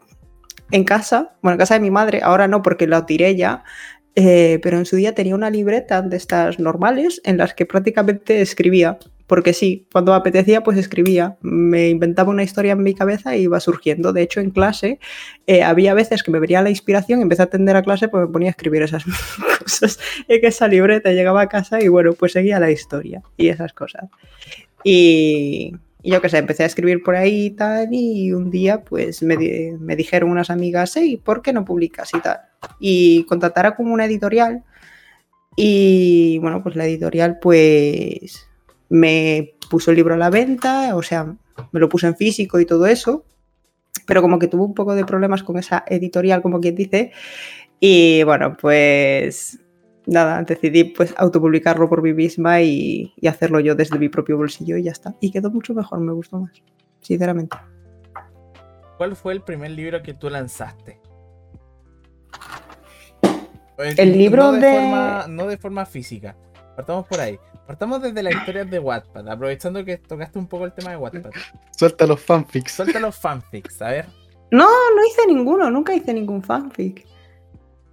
[0.70, 3.64] en casa, bueno, en casa de mi madre, ahora no porque la tiré ya,
[4.16, 8.42] eh, pero en su día tenía una libreta de estas normales en las que prácticamente
[8.42, 9.00] escribía.
[9.32, 11.38] Porque sí, cuando me apetecía, pues escribía.
[11.40, 14.12] Me inventaba una historia en mi cabeza y iba surgiendo.
[14.12, 15.00] De hecho, en clase
[15.48, 18.26] eh, había veces que me venía la inspiración y empecé a atender a clase, pues
[18.26, 19.06] me ponía a escribir esas
[19.60, 21.14] cosas en esa libreta.
[21.14, 24.10] Llegaba a casa y bueno, pues seguía la historia y esas cosas.
[24.84, 27.88] Y, yo qué sé, empecé a escribir por ahí y tal.
[27.94, 29.38] Y un día, pues me,
[29.80, 32.42] me dijeron unas amigas, hey, ¿por qué no publicas y tal?
[32.82, 34.66] Y contactara con una editorial.
[35.56, 38.51] Y bueno, pues la editorial, pues
[38.92, 41.24] me puso el libro a la venta, o sea,
[41.72, 43.26] me lo puso en físico y todo eso.
[44.06, 47.12] pero como que tuvo un poco de problemas con esa editorial, como quien dice.
[47.80, 49.60] Y bueno, pues
[50.06, 54.76] nada, decidí pues autopublicarlo por mí misma y, y hacerlo yo desde mi propio bolsillo
[54.78, 55.16] y ya está.
[55.22, 56.52] Y quedó mucho mejor, me gustó más,
[57.02, 57.56] sinceramente.
[58.98, 61.00] ¿Cuál fue el primer libro que tú lanzaste?
[63.98, 66.36] El libro no de- Forma, no de forma física.
[66.76, 67.40] Partamos por ahí.
[67.72, 71.32] Partamos desde la historia de Wattpad, aprovechando que tocaste un poco el tema de Wattpad.
[71.72, 72.74] Suelta los fanfics.
[72.74, 74.06] Suelta los fanfics, a ver.
[74.52, 77.08] No, no hice ninguno, nunca hice ningún fanfic.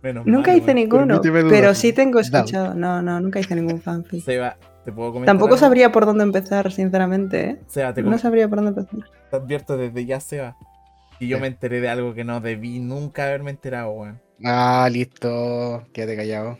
[0.02, 2.74] Menos Nunca mal, hice ninguno, Permíteme pero sí tengo escuchado.
[2.74, 4.24] No, no, nunca hice ningún fanfic.
[4.24, 5.32] Seba, te puedo comentar.
[5.32, 5.58] Tampoco algo?
[5.58, 7.50] sabría por dónde empezar, sinceramente.
[7.50, 7.60] ¿eh?
[7.68, 9.08] Seba, te, No sabría por dónde empezar.
[9.30, 10.56] te advierto desde ya, Seba.
[11.20, 11.40] Y yo Sí.
[11.42, 14.20] me enteré de algo que no debí nunca haberme enterado, weón.
[14.44, 15.84] Ah, listo.
[15.92, 16.58] Quédate callado.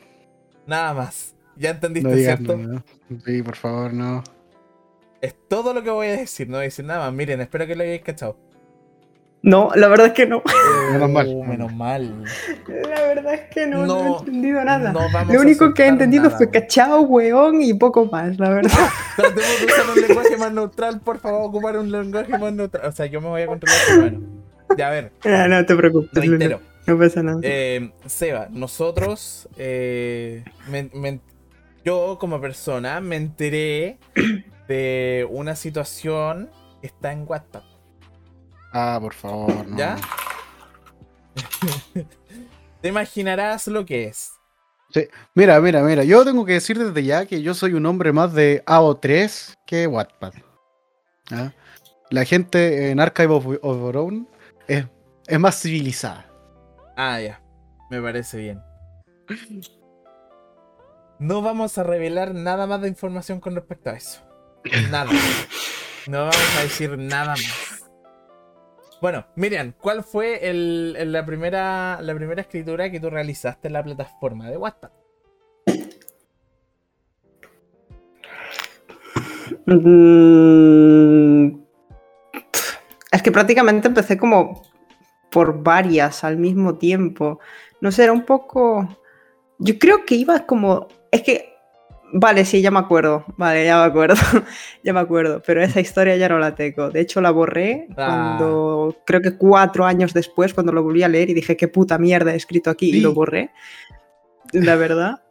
[0.68, 1.35] Nada más.
[1.59, 2.83] Ya entendiste, No digas ¿cierto?
[3.25, 4.23] Sí, por favor, no.
[5.21, 7.12] Es todo lo que voy a decir, no voy a decir nada más.
[7.12, 8.37] Miren, espero que lo hayáis cachado.
[9.42, 10.42] No, la verdad es que no.
[10.92, 11.29] Menos mal.
[11.35, 12.25] Oh, menos mal.
[12.66, 14.92] La verdad es que no, no, No, he entendido nada.
[14.92, 18.38] No vamos Lo a único que he entendido nada, fue cachao, weón y poco más,
[18.38, 18.73] la verdad.
[19.16, 22.87] Tratemos de usar un lenguaje más neutral, por favor, ocupar un lenguaje más neutral.
[22.87, 24.21] O sea, yo me voy a controlar, pero bueno.
[24.77, 26.61] Ya, a ver, no, no te preocupes, reitero.
[26.87, 27.38] no pasa nada.
[27.42, 31.21] Eh, Seba, nosotros, eh, me- me-
[31.84, 33.98] yo como persona me enteré
[34.68, 37.64] de una situación que está en WhatsApp,
[38.72, 39.76] Ah, por favor, no.
[39.78, 39.96] ¿ya?
[42.82, 44.32] Te imaginarás lo que es.
[45.34, 46.04] Mira, mira, mira.
[46.04, 49.86] Yo tengo que decir desde ya que yo soy un hombre más de AO3 que
[49.86, 50.32] Wattpad.
[51.30, 51.52] ¿Ah?
[52.10, 54.28] La gente en Archive of, of Our Own
[54.66, 54.86] es,
[55.26, 56.26] es más civilizada.
[56.96, 57.40] Ah, ya.
[57.90, 58.62] Me parece bien.
[61.18, 64.20] No vamos a revelar nada más de información con respecto a eso.
[64.90, 65.11] Nada.
[66.07, 67.83] No vamos a decir nada más.
[69.02, 73.74] Bueno, Miriam, ¿cuál fue el, el- la, primera, la primera escritura que tú realizaste en
[73.74, 74.92] la plataforma de WhatsApp?
[79.88, 81.61] Mm,
[83.12, 84.62] Es que prácticamente empecé como
[85.31, 87.38] por varias al mismo tiempo.
[87.81, 88.88] No sé, era un poco.
[89.59, 90.88] Yo creo que iba como.
[91.11, 91.55] Es que.
[92.11, 93.25] Vale, sí, ya me acuerdo.
[93.37, 94.14] Vale, ya me acuerdo.
[94.83, 95.42] ya me acuerdo.
[95.44, 96.88] Pero esa historia ya no la tengo.
[96.90, 98.37] De hecho, la borré Ah.
[98.38, 98.97] cuando.
[99.05, 102.33] Creo que cuatro años después, cuando lo volví a leer y dije, qué puta mierda
[102.33, 102.90] he escrito aquí.
[102.97, 103.51] Y lo borré.
[104.53, 105.23] La verdad.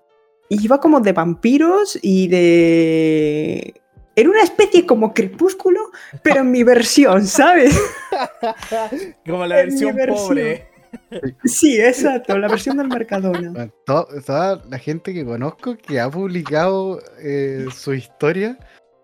[0.49, 3.81] Y iba como de vampiros y de.
[4.15, 5.79] Era una especie como crepúsculo,
[6.23, 7.79] pero en mi versión, ¿sabes?
[9.27, 9.95] Como la versión.
[10.07, 10.67] pobre.
[11.45, 13.51] Sí, exacto, la versión del Mercadona.
[13.51, 18.57] Bueno, to- Toda la gente que conozco que ha publicado eh, su historia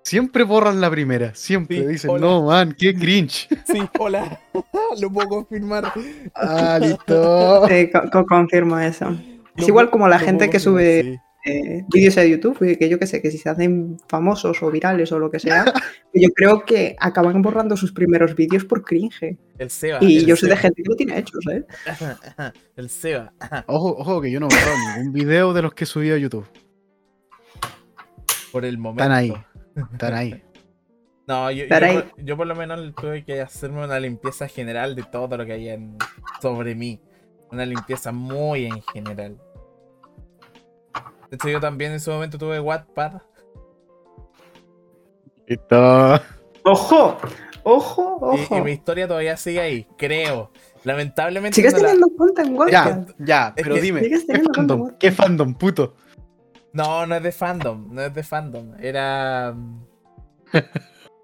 [0.04, 1.34] siempre borran la primera.
[1.34, 2.22] Siempre Sí, dicen, hola.
[2.22, 3.48] no, man, qué cringe.
[3.66, 4.40] Sí, hola.
[5.02, 5.92] Lo puedo confirmar.
[6.36, 7.68] Ah, listo.
[7.68, 9.10] Sí, co- co- confirmo eso.
[9.56, 11.20] Es Lo igual como la gente que sube sí.
[11.46, 14.72] Eh, vídeos a YouTube, y que yo que sé, que si se hacen famosos o
[14.72, 15.66] virales o lo que sea,
[16.14, 19.38] yo creo que acaban borrando sus primeros vídeos por cringe.
[19.58, 19.98] El Seba.
[20.02, 21.66] Y el yo soy de gente que lo tiene hechos, ¿eh?
[22.78, 23.34] El Seba.
[23.68, 26.48] Ojo, ojo, que yo no he borrado ningún video de los que subí a YouTube.
[28.52, 29.04] Por el momento.
[29.04, 29.34] Están ahí.
[29.94, 30.44] Están ahí.
[31.28, 31.94] No, yo, yo, ahí.
[31.96, 35.54] por, yo por lo menos tuve que hacerme una limpieza general de todo lo que
[35.54, 35.98] hay en-
[36.42, 37.02] sobre mí.
[37.52, 39.38] Una limpieza muy en general.
[41.34, 43.14] De hecho, yo también en su momento tuve Wattpad.
[45.48, 46.22] Listo.
[46.64, 47.18] ¡Ojo!
[47.64, 48.34] ¡Ojo!
[48.36, 48.64] Y, y ¡Ojo!
[48.64, 50.52] mi historia todavía sigue ahí, creo.
[50.84, 51.56] Lamentablemente.
[51.56, 53.10] ¿Sigues no la- teniendo cuenta en Ya, WhatsApp?
[53.18, 54.82] ya, Es pero que- dime, ¿qué teniendo fandom?
[54.82, 55.00] WhatsApp.
[55.00, 55.96] ¿Qué fandom, puto?
[56.72, 57.88] No, no es de fandom.
[57.92, 58.74] No es de fandom.
[58.80, 59.54] Era.
[59.56, 59.86] mm,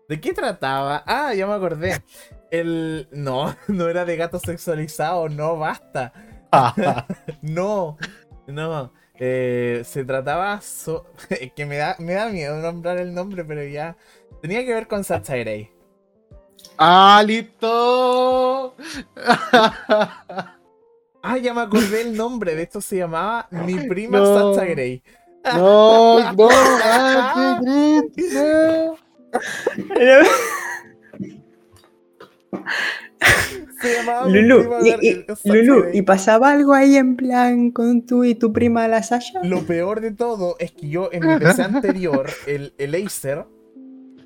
[0.10, 1.04] ¿De qué trataba?
[1.06, 2.02] Ah, ya me acordé.
[2.50, 3.08] El.
[3.12, 6.14] No, no era de gato sexualizado, no, basta.
[7.44, 7.96] No,
[8.48, 8.92] no.
[9.20, 10.62] Eh, se trataba.
[10.62, 13.96] so- es que me da, me da miedo nombrar el nombre, pero ya.
[14.42, 15.72] Tenía que ver con Sacha Grey.
[16.78, 18.76] ¡Ah, listo!
[21.22, 22.56] Ah, ya me acordé el nombre.
[22.56, 24.54] De esto se llamaba Mi prima No.
[24.54, 25.04] Sacha Grey.
[25.44, 27.60] no, no, ah,
[28.16, 28.98] qué no.
[33.82, 34.64] Se llamaba Mi Lulu,
[35.02, 35.86] y, y- Lulu.
[35.94, 39.42] ¿y pasaba algo ahí en plan con tú y tu prima la Sasha?
[39.44, 43.46] Lo peor de todo es que yo en mi PC anterior, el, el Acer,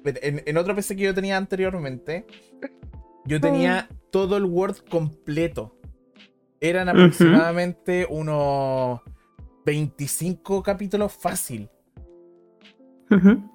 [0.05, 2.25] en, en otro PC que yo tenía anteriormente,
[3.25, 5.77] yo tenía todo el Word completo.
[6.59, 9.01] Eran aproximadamente unos
[9.65, 11.69] 25 capítulos fácil.
[13.11, 13.49] Ujú.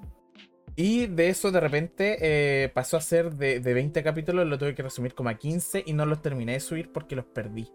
[0.80, 4.76] Y de eso de repente eh, pasó a ser de, de 20 capítulos, lo tuve
[4.76, 7.68] que resumir como a 15 y no los terminé de subir porque los perdí.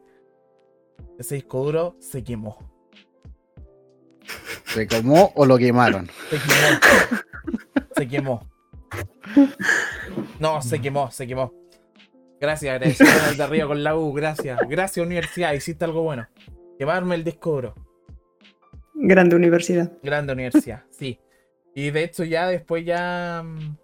[1.20, 2.58] Ese disco duro se quemó.
[4.68, 6.10] ¿Se quemó o lo quemaron?
[6.30, 6.80] Se quemó.
[7.94, 8.50] se quemó.
[10.40, 11.54] No, se quemó, se quemó.
[12.40, 14.58] Gracias, agradecido de arriba con la U, gracias.
[14.70, 16.26] Gracias, universidad, hiciste algo bueno.
[16.80, 17.76] Quemarme el disco duro.
[18.94, 19.92] Grande universidad.
[20.02, 21.20] Grande universidad, sí.
[21.76, 23.44] Y de hecho ya después ya...
[23.44, 23.78] mm,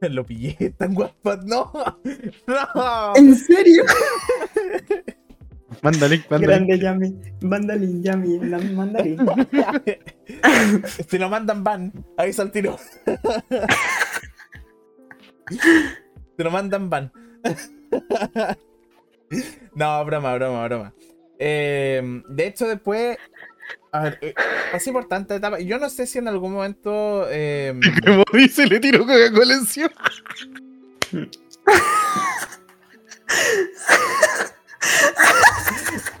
[0.10, 1.36] Lo pillé, tan guapo.
[1.44, 1.72] No,
[2.46, 3.16] no.
[3.16, 3.84] ¿En serio?
[5.82, 6.48] Manda link, manda link.
[6.48, 7.16] Grande Yami.
[7.42, 8.38] Mandalin, Yami,
[8.74, 9.18] Mandarin.
[11.08, 12.78] Si lo mandan van, ahí al tiro.
[15.50, 17.12] Si lo mandan van.
[19.74, 20.94] No, broma, broma, broma.
[21.38, 23.18] Eh, de hecho, después.
[23.92, 24.34] A ver, eh,
[24.72, 25.60] pasé por tanta etapa.
[25.60, 27.26] Yo no sé si en algún momento.
[27.30, 27.72] eh,
[28.04, 29.90] Como dice, le tiro Coca-Cola encima.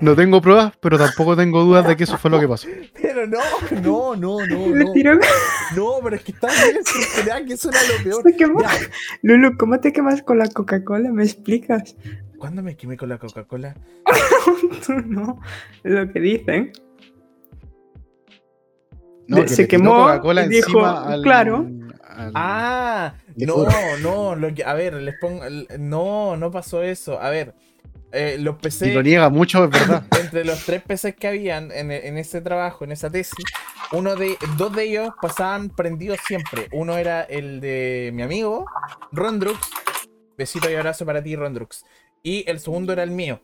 [0.00, 2.66] No tengo pruebas, pero tampoco tengo dudas de que eso fue lo que pasó.
[3.00, 3.38] pero no,
[3.82, 4.92] no, no, no, no.
[4.92, 5.14] tiró.
[5.76, 8.04] No, pero es que está bien estructurada, que eso era lo
[8.36, 8.64] peor.
[9.22, 11.10] Lulu, ¿cómo te quemas con la Coca-Cola?
[11.12, 11.96] ¿Me explicas?
[12.38, 13.76] ¿Cuándo me quemé con la Coca-Cola?
[14.86, 15.40] Tú no.
[15.84, 16.72] Lo que dicen.
[19.26, 20.08] No, que Se quemó
[20.44, 21.66] y dijo, al- claro.
[22.02, 23.66] al- Ah, no,
[24.02, 25.44] no, lo que, a ver, les pongo,
[25.78, 27.20] no, no pasó eso.
[27.20, 27.54] A ver,
[28.12, 30.04] eh, los PC, Y lo niega mucho, es verdad.
[30.20, 33.44] entre los tres PCs que habían en, en ese trabajo, en esa tesis,
[33.92, 36.68] uno de, dos de ellos pasaban prendidos siempre.
[36.72, 38.66] Uno era el de mi amigo,
[39.12, 39.58] Rondrux.
[40.36, 41.84] Besito y abrazo para ti, Rondrux.
[42.22, 43.40] Y el segundo era el mío.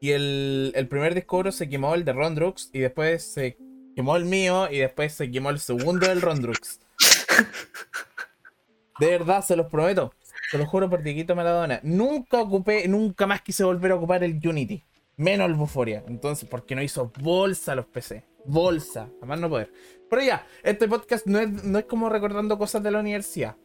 [0.00, 2.70] Y el, el primer disco se quemó el de Rondrux.
[2.72, 3.58] Y después se
[3.94, 4.68] quemó el mío.
[4.70, 6.80] Y después se quemó el segundo del Rondrux.
[9.00, 10.14] De verdad, se los prometo.
[10.54, 11.80] Se los juro por Dieguito Maradona.
[11.82, 14.84] Nunca ocupé, nunca más quise volver a ocupar el Unity.
[15.16, 16.04] Menos el Buforia.
[16.06, 18.22] Entonces, porque no hizo bolsa a los PC.
[18.44, 19.08] Bolsa.
[19.20, 19.72] A más no poder.
[20.08, 23.56] Pero ya, este podcast no es, no es como recordando cosas de la universidad.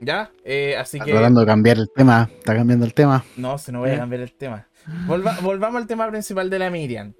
[0.00, 0.30] ¿Ya?
[0.42, 1.10] Eh, así Está que.
[1.12, 2.30] tratando de cambiar el tema.
[2.38, 3.22] Está cambiando el tema.
[3.36, 3.98] No, se no voy a ¿Eh?
[3.98, 4.66] cambiar el tema.
[5.06, 7.12] Volva- volvamos al tema principal de la Miriam.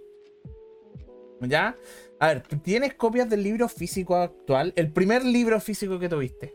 [1.43, 1.77] ¿Ya?
[2.19, 4.73] A ver, ¿tú ¿tienes copias del libro físico actual?
[4.75, 6.55] El primer libro físico que tuviste.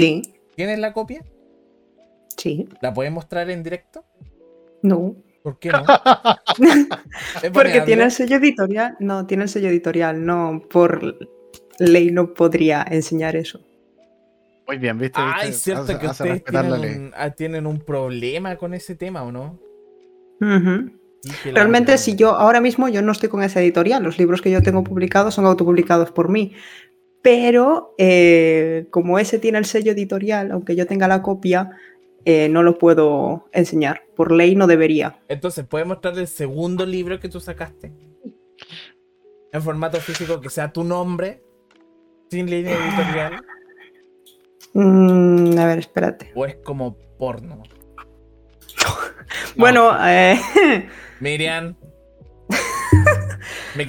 [0.00, 0.22] Sí,
[0.56, 1.24] ¿Tienes la copia?
[2.36, 2.68] sí.
[2.80, 4.04] ¿La puedes mostrar en directo?
[4.82, 5.14] No.
[5.42, 5.84] ¿Por qué no?
[7.42, 8.96] Es Porque tiene el sello editorial.
[9.00, 10.24] No, tiene el sello editorial.
[10.24, 11.16] No, por
[11.78, 13.60] ley no podría enseñar eso.
[14.66, 15.18] Muy bien, ¿viste?
[15.20, 15.62] Ay, ¿Viste?
[15.64, 19.32] cierto Hace- que hace ustedes tienen un, ah, tienen un problema con ese tema, ¿o
[19.32, 19.58] no?
[21.52, 24.62] Realmente, si yo ahora mismo yo no estoy con esa editorial, los libros que yo
[24.62, 26.52] tengo publicados son autopublicados por mí.
[27.22, 31.70] Pero eh, como ese tiene el sello editorial, aunque yo tenga la copia,
[32.24, 34.02] eh, no lo puedo enseñar.
[34.16, 35.18] Por ley no debería.
[35.28, 37.92] Entonces, ¿puedes mostrar el segundo libro que tú sacaste?
[39.52, 41.42] En formato físico, que sea tu nombre,
[42.30, 43.42] sin línea editorial,
[44.72, 46.30] Mm, a ver, espérate.
[46.34, 47.62] o es como porno.
[49.56, 50.38] Bueno, eh,
[51.20, 51.74] Miriam.
[53.76, 53.86] Me a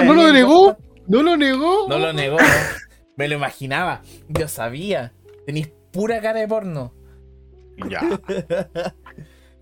[0.00, 0.14] ¿Cómo?
[0.14, 0.76] ¿No lo negó?
[1.08, 1.88] ¿No lo negó?
[1.88, 2.36] No lo negó.
[3.16, 4.02] Me lo imaginaba.
[4.28, 5.12] Yo sabía.
[5.46, 6.94] Tenéis pura cara de porno.
[7.88, 8.00] Ya.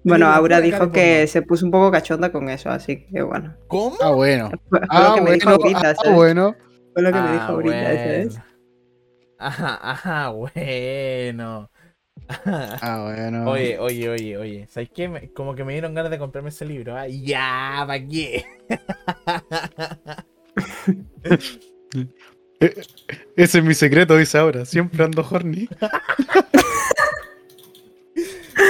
[0.04, 3.54] bueno, Aura dijo que se puso un poco cachonda con eso, así que bueno.
[3.68, 3.96] ¿Cómo?
[4.00, 4.50] Ah, bueno.
[4.68, 5.64] Fue, fue Ah, lo que me dijo bueno.
[5.64, 6.56] ahorita, Ah, bueno.
[6.92, 8.26] Fue lo que me Ah, dijo ahorita, ¿sabes?
[8.34, 8.44] bueno.
[9.38, 11.70] Ajá, ajá, bueno.
[12.28, 13.44] Ah, bueno.
[13.50, 14.66] Oye, oye, oye, oye.
[14.68, 15.30] ¿Sabes qué?
[15.34, 16.96] Como que me dieron ganas de comprarme ese libro.
[16.96, 17.06] ¿ah?
[17.06, 18.44] Ya, ¿para qué?
[23.36, 24.64] Ese es mi secreto, dice ahora.
[24.64, 25.68] Siempre ando horny.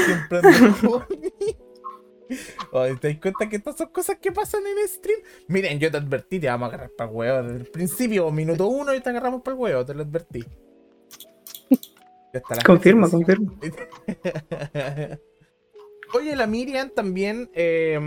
[0.04, 1.06] Siempre ando
[2.72, 5.20] Oye, ¿te das cuenta que estas son cosas que pasan en stream?
[5.46, 8.66] Miren, yo te advertí, te vamos a agarrar para el huevo desde el principio, minuto
[8.66, 10.44] uno, y te agarramos para el huevo, te lo advertí.
[12.32, 13.06] Gente confirmo.
[16.14, 17.98] Oye, la Miriam también, eh,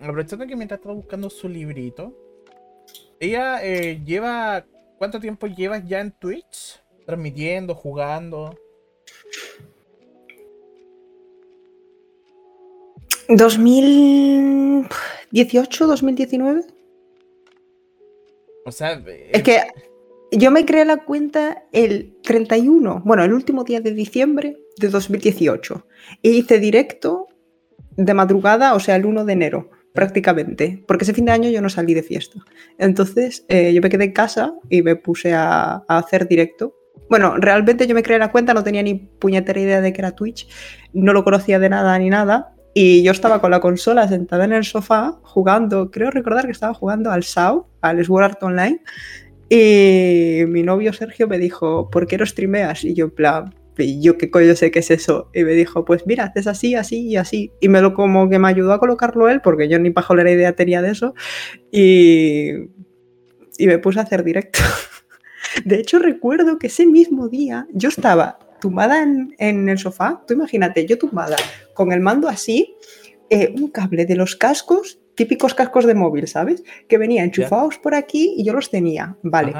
[0.00, 2.14] aprovechando que mientras estaba buscando su librito,
[3.20, 4.66] ella eh, lleva.
[4.98, 6.82] ¿Cuánto tiempo llevas ya en Twitch?
[7.04, 8.56] Transmitiendo, jugando.
[13.28, 16.64] 2018, 2019.
[18.64, 19.60] O sea, eh, Es que
[20.32, 25.86] yo me creé la cuenta el 31, bueno, el último día de diciembre de 2018.
[26.22, 27.28] E hice directo
[27.96, 29.70] de madrugada, o sea, el 1 de enero.
[29.96, 32.38] Prácticamente, porque ese fin de año yo no salí de fiesta.
[32.78, 36.76] Entonces eh, yo me quedé en casa y me puse a, hacer directo.
[37.10, 40.12] Bueno, realmente yo me creé la cuenta, no tenía ni puñetera idea de que era
[40.12, 40.48] Twitch,
[40.92, 42.52] no lo conocía de nada ni nada.
[42.74, 46.74] Y yo estaba con la consola sentada en el sofá jugando, creo recordar que estaba
[46.74, 48.80] jugando al SAO, al Sword Art Online.
[49.48, 52.84] Y mi novio Sergio me dijo, ¿por qué no streameas?
[52.84, 55.30] Y yo en plan, y yo qué coño sé qué es eso.
[55.34, 57.52] Y me dijo, pues mira, haces así, así y así.
[57.60, 60.54] Y me lo como que me ayudó a colocarlo él, porque yo ni la idea
[60.54, 61.14] tenía de eso.
[61.70, 62.50] Y,
[63.58, 64.60] y me puse a hacer directo.
[65.64, 70.22] De hecho, recuerdo que ese mismo día yo estaba tumbada en, en el sofá.
[70.26, 71.36] Tú imagínate, yo tumbada
[71.74, 72.74] con el mando así,
[73.30, 76.62] eh, un cable de los cascos típicos cascos de móvil, ¿sabes?
[76.88, 79.54] Que venían enchufados por aquí y yo los tenía, vale.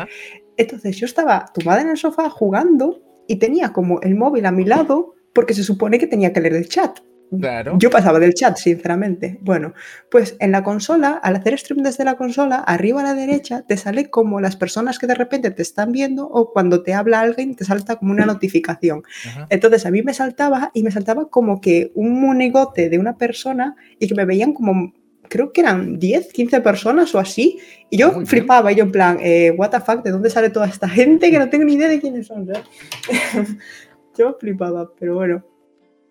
[0.57, 4.65] Entonces yo estaba tumbada en el sofá jugando y tenía como el móvil a mi
[4.65, 6.99] lado porque se supone que tenía que leer el chat.
[7.41, 7.77] Claro.
[7.79, 9.39] Yo pasaba del chat, sinceramente.
[9.43, 9.75] Bueno,
[10.11, 13.77] pues en la consola, al hacer stream desde la consola, arriba a la derecha te
[13.77, 17.57] sale como las personas que de repente te están viendo o cuando te habla alguien
[17.57, 19.03] te salta como una notificación.
[19.51, 23.75] Entonces a mí me saltaba y me saltaba como que un monigote de una persona
[23.99, 24.93] y que me veían como
[25.29, 27.59] creo que eran 10, 15 personas o así,
[27.91, 30.67] y yo flipaba, y yo en plan, eh, what the fuck, ¿de dónde sale toda
[30.67, 32.47] esta gente que no tengo ni idea de quiénes son?
[34.19, 35.45] yo flipaba, pero bueno.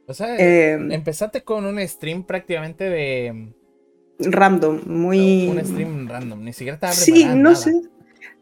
[0.08, 3.54] O sea, em, empezaste con un stream prácticamente de...
[4.18, 5.48] Random, muy...
[5.48, 7.34] un stream random, ni siquiera estaba preparado.
[7.34, 7.74] Sí, no sé.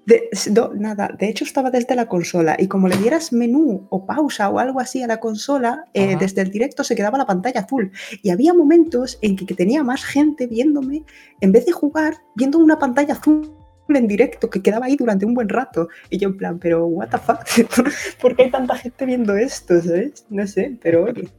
[0.05, 0.29] De,
[0.75, 4.59] nada, de hecho estaba desde la consola y como le dieras menú o pausa o
[4.59, 7.91] algo así a la consola, eh, desde el directo se quedaba la pantalla azul.
[8.21, 11.03] Y había momentos en que, tenía más gente viéndome,
[11.39, 13.55] en vez de jugar, viendo una pantalla azul
[13.87, 15.87] en directo que quedaba ahí durante un buen rato.
[16.09, 17.45] Y yo en plan, pero what the fuck,
[18.21, 19.79] ¿por qué hay tanta gente viendo esto?
[19.81, 20.25] ¿Sabes?
[20.29, 21.29] No sé, pero oye.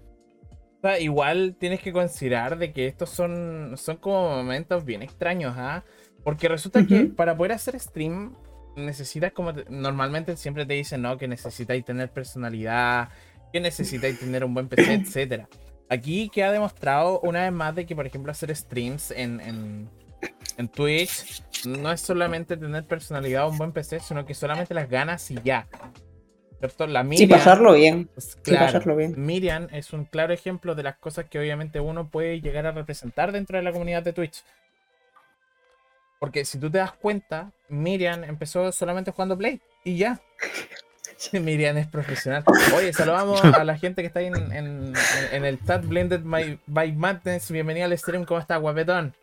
[1.01, 5.85] igual tienes que considerar de que estos son, son como momentos bien extraños, ¿ah?
[6.23, 8.33] Porque resulta que para poder hacer stream
[8.77, 11.17] necesitas como normalmente siempre te dicen, ¿no?
[11.17, 13.09] Que necesitáis tener personalidad,
[13.53, 15.49] que necesitáis tener un buen PC, etcétera.
[15.89, 19.91] Aquí queda demostrado una vez más de que, por ejemplo, hacer streams en, en,
[20.57, 24.89] en Twitch no es solamente tener personalidad o un buen PC, sino que solamente las
[24.89, 25.67] ganas y ya.
[26.59, 26.87] ¿Cierto?
[26.87, 28.09] La Miriam, sí, pasarlo bien.
[28.15, 29.15] Pues, pasarlo bien.
[29.17, 33.33] Miriam es un claro ejemplo de las cosas que obviamente uno puede llegar a representar
[33.33, 34.43] dentro de la comunidad de Twitch.
[36.25, 40.23] Porque si tú te das cuenta, Miriam empezó solamente jugando Play y ya.
[41.33, 42.43] Miriam es profesional.
[42.75, 44.95] Oye, saludamos a la gente que está ahí en,
[45.33, 47.51] el chat Blended by, Madness.
[47.51, 48.25] Bienvenida al stream.
[48.25, 49.15] ¿Cómo está, guapetón?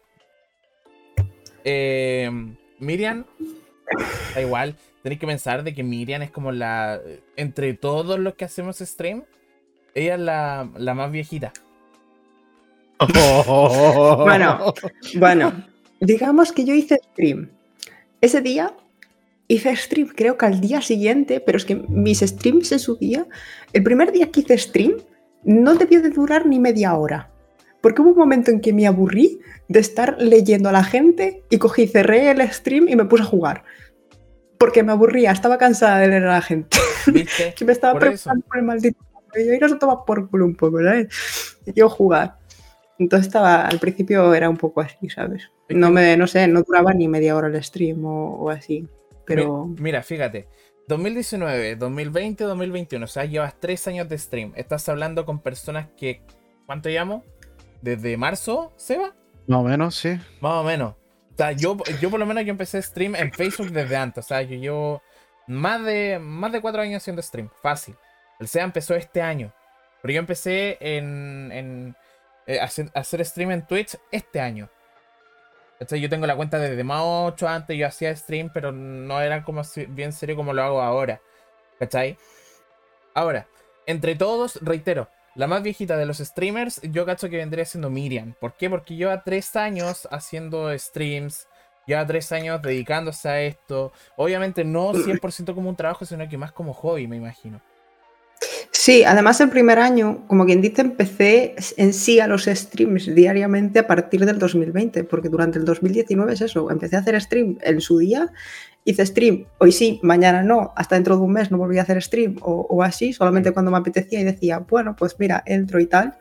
[1.64, 2.30] Eh,
[2.78, 3.26] Miriam,
[4.36, 4.76] da igual.
[5.02, 7.02] Tenéis que pensar de que Miriam es como la.
[7.36, 9.24] Entre todos los que hacemos stream,
[9.96, 11.52] ella es la, la más viejita.
[14.24, 14.76] bueno,
[15.16, 15.71] bueno,
[16.02, 17.52] digamos que yo hice stream.
[18.20, 18.74] Ese día
[19.48, 23.28] hice stream, creo que al día siguiente, pero es que mis streams en su día,
[23.74, 24.98] el primer día que hice stream,
[25.44, 27.30] no debió de durar ni media hora.
[27.82, 31.58] Porque hubo un momento en que me aburrí de estar leyendo a la gente y
[31.58, 33.64] cogí, cerré el stream y me puse a jugar.
[34.58, 36.78] Porque me aburría, estaba cansada de leer a la gente.
[37.56, 39.00] que me estaba preparando por el maldito.
[39.36, 41.58] Y no se toma por culo un poco, ¿sabes?
[41.66, 42.38] Y yo jugar.
[43.00, 45.50] Entonces estaba, al principio era un poco así, ¿sabes?
[45.74, 48.88] No me, no sé, no duraba ni media hora el stream o, así.
[49.26, 49.68] Pero.
[49.80, 50.48] Mira, fíjate.
[50.88, 53.04] 2019, 2020, 2021.
[53.04, 54.54] O sea, llevas tres años de stream.
[54.56, 56.24] Estás hablando con personas que.
[56.66, 57.24] ¿Cuánto llamo?
[57.82, 59.16] ¿Desde marzo, Seba?
[59.48, 60.10] Más o menos, sí.
[60.40, 60.96] Más o menos.
[61.34, 64.26] O sea, yo, yo por lo menos yo empecé stream en Facebook desde antes.
[64.26, 65.02] O sea, yo llevo
[65.48, 67.50] más de, más de cuatro años haciendo stream.
[67.62, 67.96] Fácil.
[68.40, 69.54] El SEA empezó este año.
[70.02, 71.96] Pero yo empecé en, en
[72.48, 74.70] eh, hacer, hacer stream en Twitch este año.
[75.90, 79.64] Yo tengo la cuenta desde más 8 antes, yo hacía stream, pero no era como
[79.90, 81.22] bien serio como lo hago ahora.
[81.80, 82.18] ¿Cachai?
[83.16, 83.48] Ahora,
[83.88, 88.36] entre todos, reitero, la más viejita de los streamers, yo cacho que vendría siendo Miriam.
[88.40, 88.70] ¿Por qué?
[88.70, 91.48] Porque lleva 3 años haciendo streams,
[91.88, 93.92] lleva 3 años dedicándose a esto.
[94.18, 97.62] Obviamente no 100% como un trabajo, sino que más como hobby, me imagino.
[98.84, 103.78] Sí, además el primer año, como quien dice, empecé en sí a los streams diariamente
[103.78, 107.80] a partir del 2020, porque durante el 2019 es eso, empecé a hacer stream en
[107.80, 108.34] su día,
[108.84, 112.02] hice stream, hoy sí, mañana no, hasta dentro de un mes no volví a hacer
[112.02, 116.18] stream o, así, solamente cuando me apetecía y decía, bueno, pues mira, entro y tal.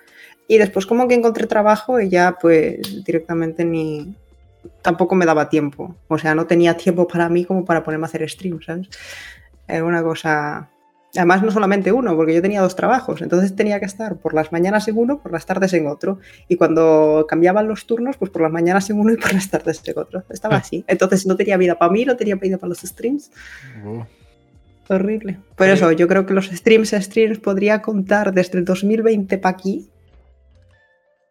[0.46, 4.14] Y después como que encontré trabajo y ya pues directamente ni,
[4.82, 5.96] tampoco me daba tiempo.
[6.08, 8.90] O sea, no tenía tiempo para mí como para ponerme a hacer stream, ¿sabes?
[9.66, 10.68] Era una cosa
[11.16, 14.52] Además, no solamente uno, porque yo tenía dos trabajos, entonces tenía que estar por las
[14.52, 16.20] mañanas en uno, por las tardes en otro.
[16.46, 19.82] Y cuando cambiaban los turnos, pues por las mañanas en uno y por las tardes
[19.86, 20.22] en otro.
[20.30, 20.84] Estaba así.
[20.86, 23.32] Entonces no tenía vida para mí, no tenía vida para los streams.
[23.84, 24.06] Oh.
[24.88, 25.38] Horrible.
[25.56, 29.88] Por eso, yo creo que los streams, streams podría contar desde el 2020 para aquí,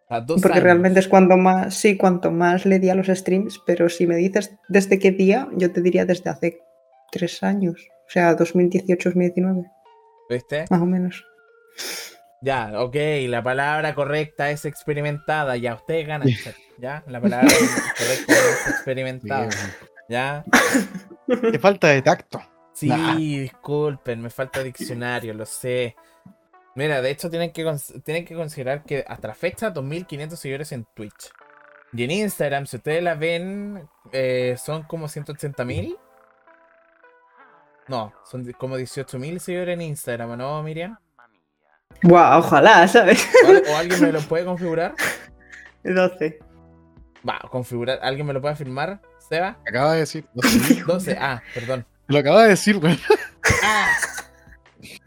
[0.10, 0.64] A dos porque años.
[0.64, 4.16] realmente es cuando más, sí, cuanto más le di a los streams, pero si me
[4.16, 6.60] dices desde qué día, yo te diría desde hace
[7.12, 7.90] tres años.
[8.10, 9.72] O sea, 2018-2019,
[10.32, 10.66] ¿Viste?
[10.72, 11.24] más o menos.
[12.42, 12.96] Ya, ok,
[13.28, 15.58] la palabra correcta es experimentada.
[15.58, 16.28] Ya, ustedes ganan.
[16.80, 17.48] Ya, la palabra
[17.98, 19.50] correcta es experimentada.
[20.10, 20.44] Ya.
[21.52, 22.42] Qué falta de tacto.
[22.74, 23.16] Sí, Nah.
[23.16, 25.96] disculpen, me falta diccionario, lo sé.
[26.76, 27.64] Mira, de hecho tienen que,
[28.04, 31.30] tienen que considerar que hasta la fecha 2.500 seguidores en Twitch.
[31.94, 35.96] Y en Instagram, si ustedes la ven, eh, son como 180.000.
[37.90, 40.98] No, son como 18.000 seguidores en Instagram, ¿no, Miriam?
[42.04, 43.28] Guau, ojalá, ¿sabes?
[43.46, 44.94] ¿O, al- o alguien me lo puede configurar?
[45.84, 46.40] 12.
[47.28, 48.00] Va, configurar.
[48.02, 49.02] ¿Alguien me lo puede firmar?
[49.28, 49.58] ¿Seba?
[49.68, 50.26] Acaba de decir.
[50.34, 51.18] no sé, 12.
[51.20, 51.86] Ah, perdón.
[52.08, 52.98] Lo acaba de decir, güey.
[53.64, 53.92] ¡Ah!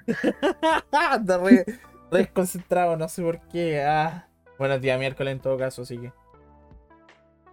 [0.90, 1.64] Re,
[2.10, 3.82] desconcentrado, no sé por qué.
[3.82, 4.26] Ah.
[4.58, 6.12] Buenos días, miércoles en todo caso, así que.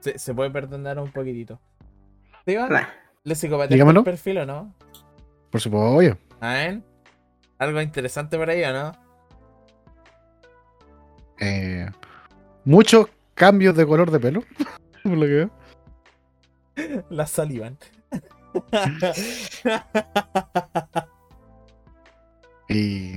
[0.01, 1.59] Se, se puede perdonar un poquitito.
[2.45, 2.67] ¿Seba?
[3.23, 3.35] ¿Le
[3.75, 3.99] Dígamelo.
[4.01, 4.73] el perfil o no?
[5.51, 6.17] Por supuesto, obvio.
[6.41, 6.81] ¿A ver?
[7.57, 8.91] ¿Algo interesante por ahí o no?
[11.39, 11.87] Eh,
[12.65, 14.43] muchos cambios de color de pelo.
[15.03, 15.49] Por lo que veo.
[17.09, 17.77] La salivan.
[22.67, 23.15] Y,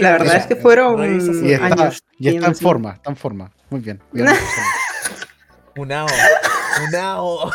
[0.00, 2.02] La verdad es que fueron y está, años.
[2.18, 2.62] y está en sí.
[2.62, 3.50] forma, está en forma.
[3.70, 4.00] Muy bien.
[5.76, 6.06] Unao.
[6.88, 7.50] Unao.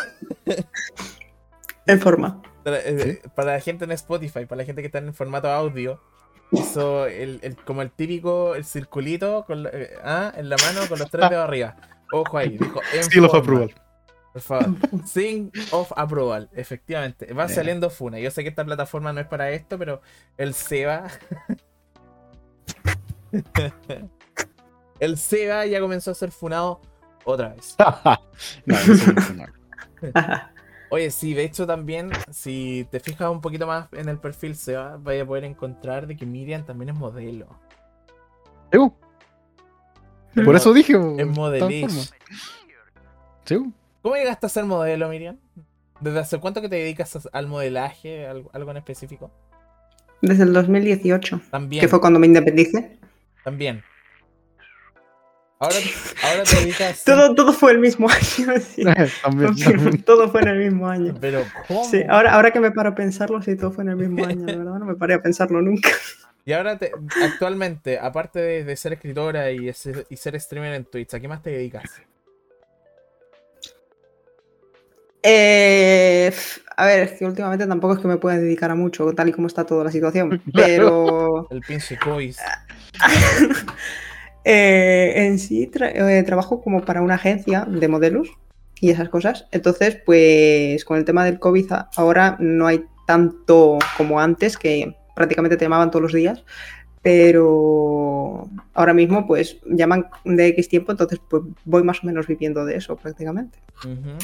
[1.86, 2.42] En forma.
[2.64, 6.00] Para, eh, para la gente en Spotify, para la gente que está en formato audio,
[6.50, 10.80] hizo el, el- como el típico el circulito con la- eh, ah, en la mano
[10.88, 11.76] con los tres dedos arriba.
[12.12, 13.74] Ojo ahí, dijo Seal of approval.
[14.32, 14.66] Por favor.
[15.06, 17.32] Sign of approval, efectivamente.
[17.32, 17.54] Va Yeah.
[17.54, 18.18] saliendo Funa.
[18.18, 20.00] Yo sé que esta plataforma no es para esto, pero
[20.38, 21.06] el Seba.
[25.00, 26.80] el Seba ya comenzó a ser funado
[27.24, 27.76] otra vez.
[28.66, 29.46] no, no, no.
[30.94, 34.76] Oye, sí, de hecho también, si te fijas un poquito más en el perfil, se
[34.76, 37.48] va, vaya a poder encontrar de que Miriam también es modelo.
[38.70, 38.78] Sí.
[40.44, 40.92] Por eso dije.
[41.18, 42.14] Es.
[43.44, 43.72] Sí, bo.
[44.02, 45.36] ¿Cómo llegaste a ser modelo, Miriam?
[45.98, 49.32] ¿Desde hace cuánto que te dedicas al modelaje, algo, algo en específico?
[50.20, 53.00] Desde el 2018, También, que fue cuando me independicé.
[53.42, 53.82] también.
[55.64, 55.76] Ahora,
[56.22, 57.04] ahora te dedicas...
[57.04, 58.60] Todo, todo fue el mismo año.
[58.60, 58.84] sí.
[59.22, 60.02] también, Confirmo, también.
[60.04, 61.14] todo fue en el mismo año.
[61.20, 61.84] Pero, ¿cómo?
[61.84, 64.44] Sí, ahora, ahora que me paro a pensarlo, sí, todo fue en el mismo año,
[64.46, 65.88] de verdad, no me paré a pensarlo nunca.
[66.44, 66.92] Y ahora, te-
[67.22, 71.26] actualmente, aparte de, de ser escritora y ser, y ser streamer en Twitch, ¿a qué
[71.28, 71.84] más te dedicas?
[75.22, 76.30] Eh,
[76.76, 79.32] a ver, es que últimamente tampoco es que me pueda dedicar a mucho, tal y
[79.32, 82.36] como está toda la situación, pero El pinche Cois.
[84.44, 88.30] Eh, en sí eh, trabajo como para una agencia de modelos
[88.80, 89.46] y esas cosas.
[89.52, 95.56] Entonces, pues con el tema del COVID ahora no hay tanto como antes, que prácticamente
[95.56, 96.44] te llamaban todos los días,
[97.02, 102.64] pero ahora mismo pues llaman de X tiempo, entonces pues voy más o menos viviendo
[102.64, 103.58] de eso prácticamente.
[103.84, 104.16] Ujú.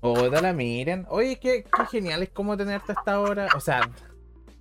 [0.00, 1.06] Hola, la miren.
[1.08, 3.48] Oye, qué, qué genial es como tenerte hasta ahora.
[3.56, 3.80] O sea,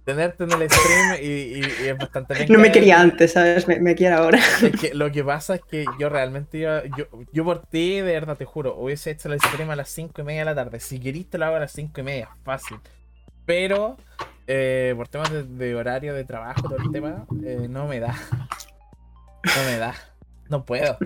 [0.08, 2.48] tenerte en el stream y, y- y es bastante bien.
[2.50, 3.68] No me que- quería antes, ¿sabes?
[3.68, 4.40] Me, me quiere ahora.
[4.64, 8.14] Es que lo que pasa es que yo realmente iba- yo, yo por ti, de
[8.14, 10.80] verdad, te juro, hubiese hecho el stream a las 5 y media de la tarde.
[10.80, 12.78] Si querís te lo hago a las 5 y media, fácil.
[13.46, 13.98] Pero
[14.48, 18.16] eh, por temas de, de horario de trabajo, todo el tema, eh, no me da.
[19.44, 19.94] No me da.
[20.50, 20.98] No puedo.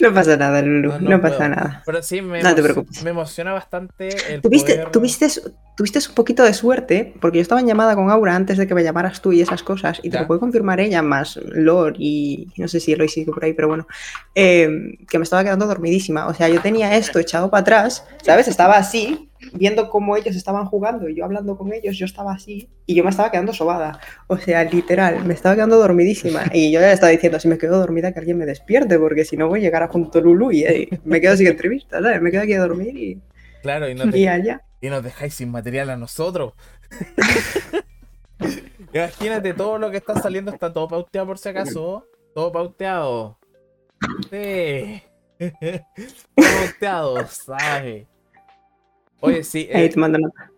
[0.00, 1.50] No pasa nada, Lulu, No, no, no pasa puedo.
[1.50, 1.82] nada.
[1.86, 3.02] Pero sí me, No te preocupes.
[3.04, 5.28] me emociona bastante el ¿Tuviste, poder- tuviste,
[5.80, 8.74] tuviste un poquito de suerte, porque yo estaba en llamada con Aura antes de que
[8.74, 10.20] me llamaras tú y esas cosas, y te Ya.
[10.20, 13.68] lo puede confirmar ella, más Lore y no sé si Eloy sigue por ahí, pero
[13.68, 13.86] bueno,
[14.34, 14.68] eh,
[15.08, 16.26] que me estaba quedando dormidísima.
[16.26, 18.46] O sea, yo tenía esto echado para atrás, ¿sabes?
[18.46, 22.68] Estaba así, viendo cómo ellos estaban jugando y yo hablando con ellos, yo estaba así
[22.84, 23.98] y yo me estaba quedando sobada.
[24.26, 26.42] O sea, literal, me estaba quedando dormidísima.
[26.52, 29.24] Y yo ya le estaba diciendo, si me quedo dormida, que alguien me despierte, porque
[29.24, 32.20] si no voy a llegar a punto Lulu y eh, me quedo sin entrevista, ¿sabes?
[32.20, 33.18] Me quedo aquí a dormir y,
[33.62, 34.62] Claro, y, nos y de- allá.
[34.80, 36.54] y nos dejáis sin material a nosotros.
[38.92, 42.06] Imagínate, todo lo que está saliendo está todo pauteado por si acaso.
[42.34, 43.38] Todo pauteado.
[44.30, 45.02] Sí.
[45.38, 45.80] todo
[46.36, 48.06] pauteado, ¿sabes?
[49.20, 49.68] Oye, sí.
[49.70, 49.90] Eh,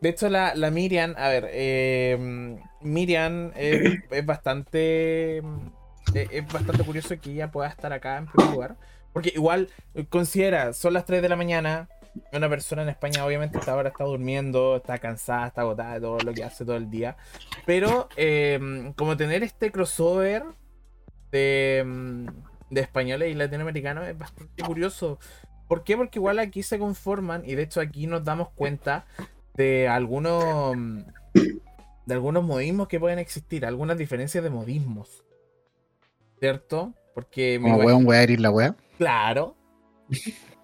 [0.01, 5.39] de hecho, la, la Miriam, a ver, eh, Miriam es, es bastante.
[5.39, 5.43] eh,
[6.31, 8.77] Es bastante curioso que ella pueda estar acá en primer lugar.
[9.13, 11.89] Porque igual, eh, considera, son las 3 de la mañana.
[12.33, 16.19] Una persona en España, obviamente, hasta ahora está durmiendo, está cansada, está agotada de todo
[16.19, 17.17] lo que hace todo el día.
[17.65, 20.45] Pero, eh, como tener este crossover
[21.31, 22.27] de, mm,
[22.71, 25.19] de españoles y latinoamericanos es bastante curioso.
[25.69, 25.97] ¿Por qué?
[25.97, 29.07] Porque igual aquí se conforman y de hecho aquí nos damos cuenta
[29.55, 30.77] de algunos
[32.07, 35.25] de algunos modismos que pueden existir, algunas diferencias de modismos.
[36.41, 36.93] ¿Cierto?
[37.15, 38.77] Porque Como weón, la.
[38.99, 39.57] Claro.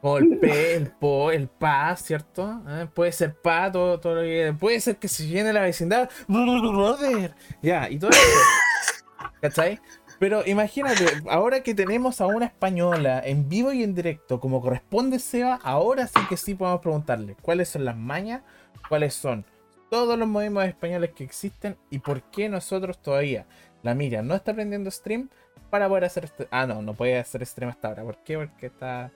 [0.00, 2.62] Como el P, el Po, el Pa, ¿cierto?
[2.68, 2.86] ¿Eh?
[2.94, 4.54] Puede ser Pa, todo, todo lo que.
[4.58, 6.08] Puede ser que se llene la vecindad.
[6.28, 7.34] Brother.
[7.62, 8.20] Ya, y todo eso.
[9.40, 9.80] ¿Cachai?
[10.18, 15.20] Pero imagínate, ahora que tenemos a una española en vivo y en directo, como corresponde
[15.20, 18.42] Seba, ahora sí que sí podemos preguntarle cuáles son las mañas,
[18.88, 19.44] cuáles son
[19.90, 23.46] todos los movimientos españoles que existen y por qué nosotros todavía,
[23.84, 25.28] la Miriam no está aprendiendo stream
[25.70, 26.48] para poder hacer este...
[26.50, 28.02] Ah, no, no puede hacer stream hasta ahora.
[28.02, 28.38] ¿Por qué?
[28.38, 29.12] Porque está...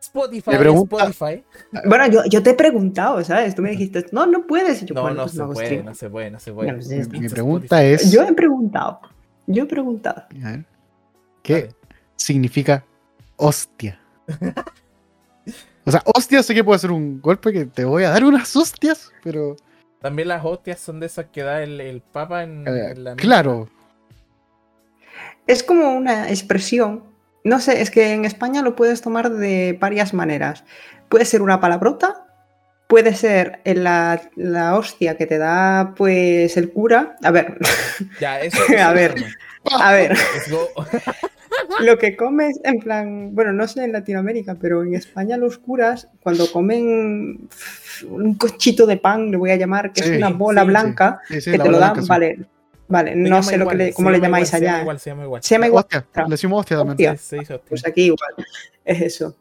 [0.00, 1.44] Spotify, Spotify.
[1.86, 3.54] Bueno, yo, yo te he preguntado, ¿sabes?
[3.54, 4.84] Tú me dijiste, no, no puedes.
[4.84, 6.72] Yo, No, bueno, no pues se puede, no se puede, no se puede.
[6.72, 7.28] No, pues, Mi Spotify.
[7.28, 8.10] pregunta es.
[8.12, 9.00] Yo he preguntado.
[9.46, 10.24] Yo he preguntado.
[10.44, 10.64] a ver,
[11.42, 11.68] ¿Qué
[12.16, 12.84] significa
[13.36, 14.00] hostia?
[15.84, 18.54] O sea, hostia sé que puede ser un golpe que te voy a dar unas
[18.54, 19.56] hostias, pero.
[20.02, 23.16] También las hostias son de esas que da el, el papa en, eh, en la
[23.16, 23.70] claro,
[25.46, 27.04] Es como una expresión.
[27.44, 30.64] No sé, es que en España lo puedes tomar de varias maneras.
[31.08, 32.26] Puede ser una palabrota,
[32.88, 37.16] puede ser en la, la hostia que te da pues el cura.
[37.22, 37.58] A ver,
[38.20, 39.14] Ya, eso, A ver.
[39.80, 40.16] a ver,
[41.80, 46.08] lo que comes en plan, bueno, no sé en Latinoamérica, pero en España los curas
[46.20, 47.48] cuando comen
[48.08, 51.20] un cochito de pan, le voy a llamar, que Sí, es una bola sí, blanca,
[51.28, 52.38] sí, que te lo dan, blanca, vale,
[52.88, 54.82] vale, Se no sé lo que igual, le- cómo le llamáis igual, Se llama allá.
[54.82, 55.42] igual, se llama igual.
[55.42, 55.84] Se llama igual.
[55.84, 56.92] Hostia, le decimos hostia también.
[57.10, 57.16] Hostia.
[57.16, 57.68] Sí, se dice hostia.
[57.68, 58.34] Pues aquí igual,
[58.84, 59.36] es eso.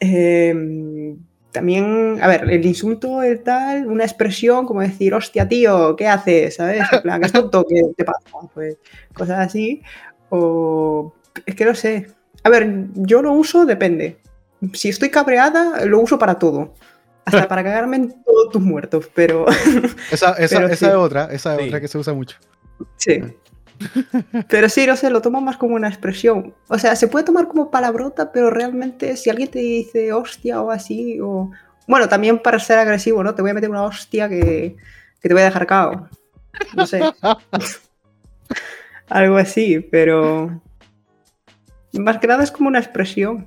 [0.00, 1.14] Eh,
[1.50, 6.56] también, a ver, el insulto, el tal, una expresión como decir, hostia, tío, ¿qué haces?
[6.56, 6.82] ¿Sabes?
[6.92, 7.64] En plan, ¿es tonto?
[7.68, 8.20] ¿Qué te pasa?
[8.54, 8.76] Pues
[9.14, 9.82] cosas así.
[10.30, 11.14] O
[11.46, 12.08] es que no sé.
[12.44, 14.18] A ver, yo lo uso, depende.
[14.74, 16.74] Si estoy cabreada, lo uso para todo.
[17.24, 19.46] Hasta para cagarme en todos tus muertos, pero
[20.10, 20.86] Esa, esa, Pero esa sí.
[20.86, 21.66] es otra, esa es Sí.
[21.68, 22.36] otra que se usa mucho.
[22.96, 23.22] Sí.
[24.48, 26.54] Pero sí, no sé, lo tomo más como una expresión.
[26.68, 30.70] O sea, se puede tomar como palabrota, pero realmente si alguien te dice hostia o
[30.70, 31.50] así, o...
[31.86, 33.34] Bueno, también para ser agresivo, ¿no?
[33.34, 34.76] Te voy a meter una hostia que,
[35.20, 36.08] que te voy a dejar cao.
[36.76, 37.00] No sé.
[39.08, 40.60] Algo así, pero...
[41.92, 43.46] Más que nada es como una expresión.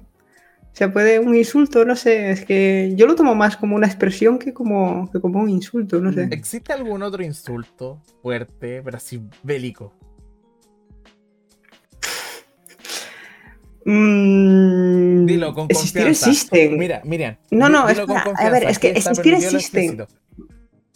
[0.71, 3.87] O sea, puede un insulto, no sé, es que yo lo tomo más como una
[3.87, 6.29] expresión que como, que como un insulto, no sé.
[6.31, 9.93] ¿Existe algún otro insulto fuerte, pero así bélico?
[13.83, 16.29] Mm, Dilo con existir confianza.
[16.29, 16.77] existen.
[16.77, 17.35] Mira, Miriam.
[17.49, 20.05] No, no, espera, a ver, es que existir existen.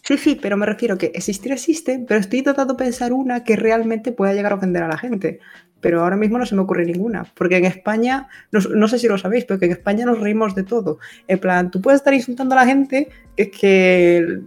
[0.06, 3.56] Sí, sí, pero me refiero que existir existe, pero estoy tratando de pensar una que
[3.56, 5.40] realmente pueda llegar a ofender a la gente.
[5.82, 7.26] Pero ahora mismo no se me ocurre ninguna.
[7.34, 10.54] Porque en España, no, no sé si lo sabéis, pero que en España nos reímos
[10.54, 11.00] de todo.
[11.28, 14.42] En plan, tú puedes estar insultando a la gente, que es que.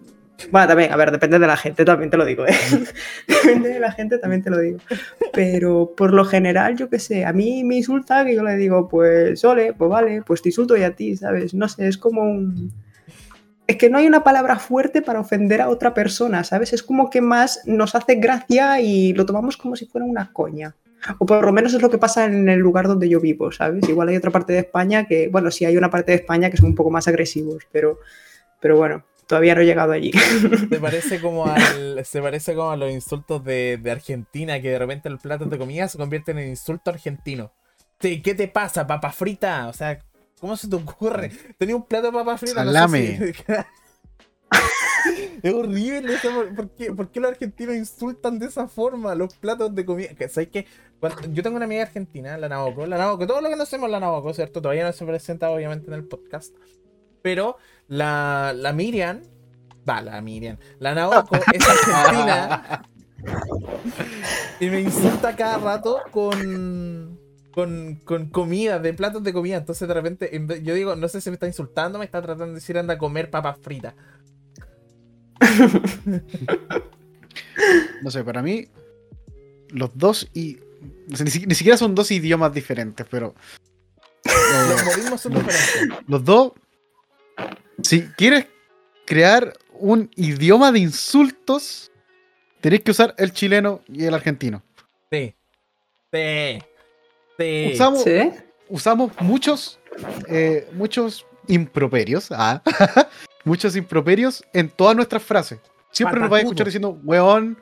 [0.53, 2.55] Bueno, también, a ver, depende de la gente, también te lo digo, ¿eh?
[3.27, 4.79] depende de la gente, también te lo digo.
[5.33, 8.87] Pero por lo general, yo qué sé, a mí me insulta que yo le digo,
[8.89, 11.53] pues, ole, pues vale, pues te insulto y a ti, ¿sabes?
[11.55, 12.73] No sé, es como un
[13.69, 16.73] es que no hay una palabra fuerte para ofender a otra persona, ¿sabes?
[16.73, 20.75] Es como que más nos hace gracia y lo tomamos como si fuera una coña.
[21.19, 23.87] O por lo menos es lo que pasa en el lugar donde yo vivo, ¿sabes?
[23.87, 26.57] Igual hay otra parte de España que, bueno, sí hay una parte de España que
[26.57, 27.99] son un poco más agresivos, pero,
[28.59, 30.13] pero bueno, todavía no he llegado allí.
[30.71, 35.89] Se parece como a los insultos de, Argentina, que de repente los platos de comida
[35.89, 37.53] se convierten en insulto argentino.
[38.01, 39.69] ¿qué te pasa, papa frita?
[39.69, 39.99] O sea,
[40.41, 41.31] ¿cómo se te ocurre?
[41.59, 42.65] Tenía un plato de papa frita.
[42.65, 43.17] no sé Salame.
[43.19, 43.33] si-
[45.43, 46.15] es horrible.
[46.15, 49.85] eso, ¿por- ¿Por qué, por qué los argentinos insultan de esa forma los platos de
[49.85, 50.09] comida?
[50.15, 50.67] Que, ¿sabes qué?
[51.01, 52.87] Cuando- yo tengo una amiga argentina, la Naoko.
[52.87, 54.61] La Naoko, todo lo que conocemos la Naoko, ¿cierto?
[54.63, 56.55] Todavía no se presenta, obviamente, en el podcast.
[57.23, 57.57] Pero
[57.89, 59.23] la, la Miriam,
[59.89, 62.83] va, la Miriam, la Naoko es argentina
[64.61, 67.18] y me insulta cada rato con,
[67.53, 69.57] con, con comida, de platos de comida.
[69.57, 70.31] Entonces, de repente,
[70.63, 72.99] yo digo, no sé si me está insultando, me está tratando de decir anda a
[72.99, 73.95] comer papas fritas.
[78.03, 78.69] No sé, para mí,
[79.71, 80.59] los dos y.
[81.13, 83.35] o sea, ni, si- ni siquiera son dos idiomas diferentes, pero.
[84.25, 85.99] Los eh, modismos son Los- diferentes.
[86.07, 86.53] los dos.
[87.83, 88.47] Si quieres
[89.07, 91.91] crear un idioma de insultos,
[92.61, 94.63] tenéis que usar el chileno y el argentino.
[95.11, 95.35] Sí.
[96.13, 96.59] Sí.
[97.39, 97.71] Sí.
[97.75, 98.33] Usamos, ¿Sí?
[98.69, 99.79] usamos muchos,
[100.29, 102.63] eh, muchos improperios, ah,
[103.45, 105.61] muchos improperios en todas nuestras frases.
[105.91, 107.59] Siempre nos vais a escuchar diciendo, weón,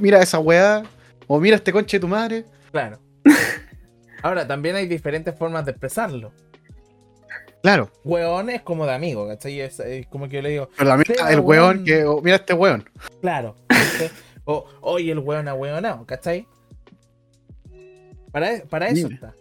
[0.00, 0.82] mira esa weá,
[1.26, 2.44] o mira este conche de tu madre.
[2.72, 2.98] Claro.
[4.22, 6.32] Ahora, también hay diferentes formas de expresarlo.
[7.62, 9.60] Claro, Weón es como de amigo, ¿cachai?
[9.60, 11.84] Es, es como que yo le digo, pero también el weón.
[11.84, 12.88] weón que, mira este weón.
[13.20, 13.54] claro.
[14.46, 16.48] O, oye, el weón a weonado, ¿cachai?
[18.32, 19.14] Para, para eso Mira.
[19.14, 19.34] está.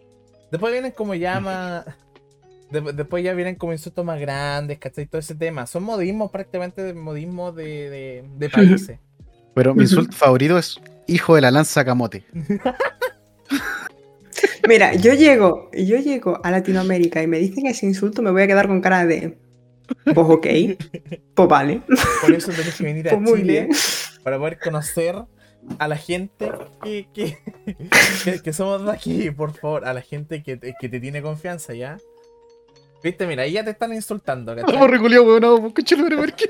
[0.51, 1.85] Después vienen como llama.
[2.71, 5.05] después ya vienen como insultos más grandes, ¿cachai?
[5.05, 5.67] Todo ese tema.
[5.67, 8.99] Son modismos prácticamente de modismos de, de, de países.
[9.53, 12.23] Pero mi insulto favorito es hijo de la lanza camote.
[14.67, 18.47] Mira, yo llego, yo llego a Latinoamérica y me dicen ese insulto, me voy a
[18.47, 19.37] quedar con cara de.
[20.03, 20.47] Pues ok.
[21.33, 21.81] Pues vale.
[22.21, 23.69] Por eso tenés que venir a Pues Chile bien.
[24.23, 25.15] para poder conocer
[25.77, 26.51] a la gente
[26.83, 27.37] que, que,
[28.23, 29.85] que- que somos de aquí, por favor.
[29.85, 31.97] A la gente que, te- que te tiene confianza, ¿ya?
[33.03, 34.67] Viste, mira, ahí ya te están insultando, ¿cachai?
[34.69, 35.73] Estamos reculeados, weón, ¿por
[36.33, 36.49] qué?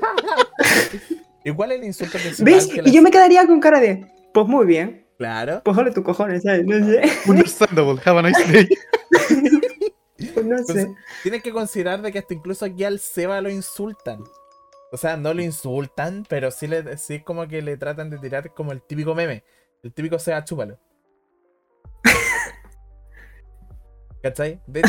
[1.44, 2.66] Igual el insulto principal ¿Ves?
[2.66, 4.06] que Y yo me quedaría con cara de.
[4.34, 5.06] Pues muy bien.
[5.16, 5.60] Claro.
[5.64, 6.64] Pues ole tu cojones, ¿sabes?
[6.66, 7.02] No sé.
[7.26, 8.68] Understandable, have a nice day.
[10.34, 10.94] Pues no Entonces, sé.
[11.22, 14.22] tienes que considerar de que hasta incluso aquí al Seba lo insultan.
[14.92, 18.18] O sea, no lo insultan, pero sí, le, sí es como que le tratan de
[18.18, 19.44] tirar como el típico meme.
[19.82, 20.78] El típico Seba chúpalo.
[24.22, 24.60] ¿Cachai?
[24.66, 24.82] De.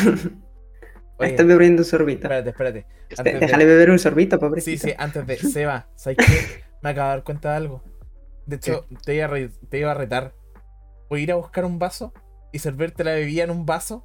[1.17, 2.21] Oye, Estoy bebiendo un sorbito.
[2.23, 2.85] espérate, espérate.
[3.09, 4.87] Este, antes de- Déjale beber un sorbito, Sí, pobrecito.
[4.87, 5.37] sí, antes de.
[5.37, 6.63] Seba, ¿sabes qué?
[6.81, 7.83] Me acabo de dar cuenta de algo.
[8.47, 10.33] De hecho, te iba, a re- te iba a retar.
[11.09, 12.11] Voy a ir a buscar un vaso
[12.51, 14.03] y servirte la bebida en un vaso.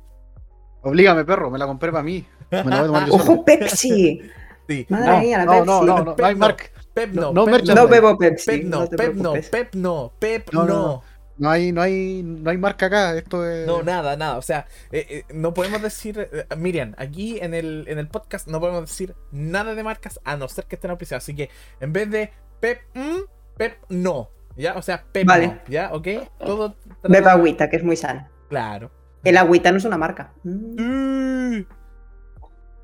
[0.83, 2.27] Oblígame, perro, me la compré para mí.
[2.51, 3.15] Me la voy a tomar yo.
[3.15, 4.21] ¡Ojo, Pepsi!
[4.69, 4.87] Sí.
[4.89, 5.67] Madre No, mía, la no, Pepsi.
[5.67, 6.65] no, no, no, no hay marca.
[6.95, 7.65] Pep No, no, no Pep.
[7.67, 8.51] No bebo Pepsi.
[8.51, 9.33] Pep no, Pep no.
[9.51, 10.67] Pep no, Pep No, no.
[10.75, 11.03] no, no.
[11.39, 13.15] No hay, no hay, no hay marca acá.
[13.15, 13.67] Esto es.
[13.67, 14.39] No, nada, nada.
[14.39, 16.29] O sea, eh, eh, no podemos decir.
[16.33, 20.39] eh, Miriam, aquí en el, en el podcast no podemos decir nada de marcas a
[20.39, 21.25] no ser que estén auspiciadas.
[21.25, 21.51] Así que
[21.81, 23.19] en vez de Pep, mm,
[23.59, 24.31] Pep no.
[24.57, 24.77] ¿Ya?
[24.77, 25.49] O sea, Pep Vale.
[25.49, 25.59] no.
[25.69, 25.91] ¿Ya?
[25.93, 26.09] ¿Ok?
[26.39, 26.75] Todo.
[27.03, 28.31] Beba agüita, que es muy sana.
[28.49, 28.91] Claro.
[29.23, 30.33] El agüita no es una marca.
[30.43, 31.61] Mm.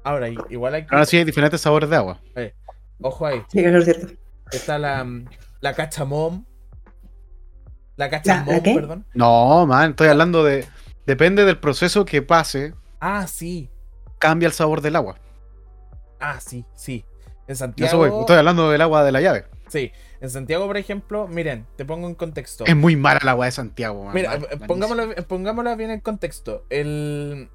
[0.05, 0.88] Ahora, igual aquí.
[0.90, 2.20] Ahora sí hay diferentes sabores de agua.
[3.00, 3.42] Ojo ahí.
[3.48, 4.12] Sí, eso es cierto.
[4.50, 5.24] Está la, mm,
[5.61, 6.44] la cachamom.
[7.96, 9.07] La ¿La- cachamom, la perdón.
[9.14, 10.66] No, man, estoy hablando de.
[11.07, 13.70] Depende del proceso que pase, Ah, sí.
[14.18, 15.16] cambia el sabor del agua.
[16.20, 17.05] Ah, sí, sí.
[17.48, 17.88] En Santiago.
[17.88, 19.44] eso voy, estoy hablando del agua de la llave.
[19.66, 19.90] Sí,
[20.20, 22.64] en Santiago, por ejemplo, miren, te pongo en contexto.
[22.66, 24.14] Es muy mala el agua de Santiago, man.
[24.14, 26.64] Mira, eh, pongámoslo, pongámoslo bien en contexto.
[26.70, 27.50] El,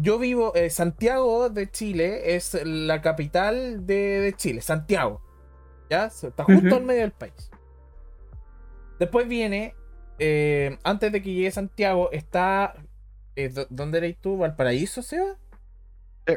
[0.00, 5.20] yo vivo, eh, Santiago de Chile es la capital de, de Chile, Santiago.
[5.90, 6.06] ¿Ya?
[6.06, 6.76] Está justo Ujú.
[6.76, 7.50] en medio del país.
[8.98, 9.74] Después viene,
[10.18, 12.74] eh, antes de que llegue Santiago, está...
[13.36, 14.36] eh, ¿dó- ¿Dónde eres tú?
[14.38, 15.36] ¿Valparaíso, Seba?
[16.26, 16.34] Sí.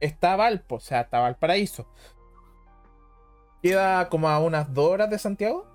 [0.00, 1.86] Está Valpo, o sea, está Valparaíso.
[3.62, 5.66] Queda como a unas dos horas de Santiago.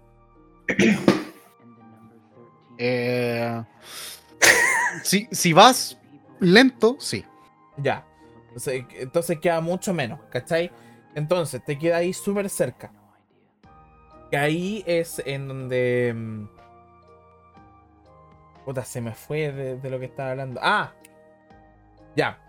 [2.77, 3.63] Eh,
[5.03, 5.97] si, si vas
[6.39, 7.25] lento, sí.
[7.77, 8.05] Ya.
[8.99, 10.71] Entonces, queda mucho menos, ¿cachai?
[11.13, 12.91] Entonces te queda ahí súper cerca.
[14.31, 16.13] Que ahí es en donde.
[16.15, 16.47] mm,
[18.65, 20.59] Puta, se me fue de, lo que estaba hablando.
[20.63, 20.93] ¡Ah!
[22.15, 22.39] Ya.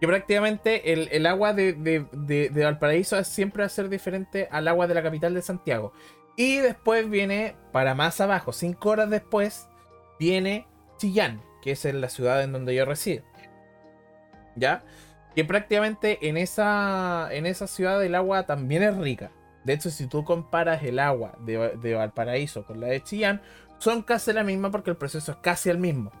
[0.00, 4.86] Que prácticamente el, agua de, de- de- Valparaíso siempre va a ser diferente al agua
[4.86, 5.92] de la capital de Santiago.
[6.36, 9.68] Y después viene, para más abajo, cinco horas después,
[10.18, 10.66] viene
[10.98, 13.24] Chillán, que es la ciudad en donde yo resido.
[14.56, 14.82] ¿Ya?
[15.34, 19.30] Que prácticamente en esa, en esa ciudad el agua también es rica.
[19.64, 23.40] De hecho, si tú comparas el agua de, de Valparaíso con la de Chillán,
[23.78, 26.12] son casi la misma porque el proceso es casi el mismo.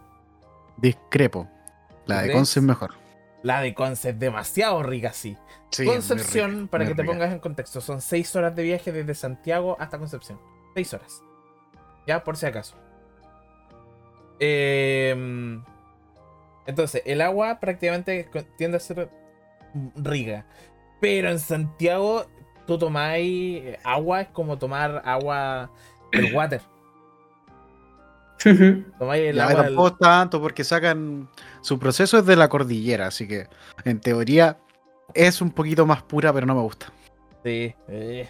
[0.76, 1.48] Discrepo.
[2.06, 2.32] La de.
[2.32, 2.94] Conce es mejor.
[3.42, 5.36] La de Conce es demasiado rica, sí.
[5.84, 9.76] Concepción, rica, para que te pongas en contexto, son 6 horas de viaje desde Santiago
[9.78, 10.40] hasta Concepción.
[10.74, 11.22] 6 horas.
[12.06, 12.76] Ya, por si acaso.
[14.38, 15.62] Em,
[16.66, 19.10] entonces, el agua prácticamente tiende a ser
[19.96, 20.46] rica.
[21.00, 22.26] Pero en Santiago,
[22.66, 25.70] tú tomáis eh, agua, es como tomar agua
[26.12, 26.60] del water.
[28.98, 29.74] Tomáis el Ya, agua del...
[29.74, 31.28] tampoco es tanto porque sacan.
[31.62, 33.48] Su proceso es de la cordillera, así que
[33.84, 34.58] en teoría
[35.14, 36.86] es un poquito más pura, pero no me gusta.
[37.44, 37.74] Sí.
[37.88, 38.28] eh,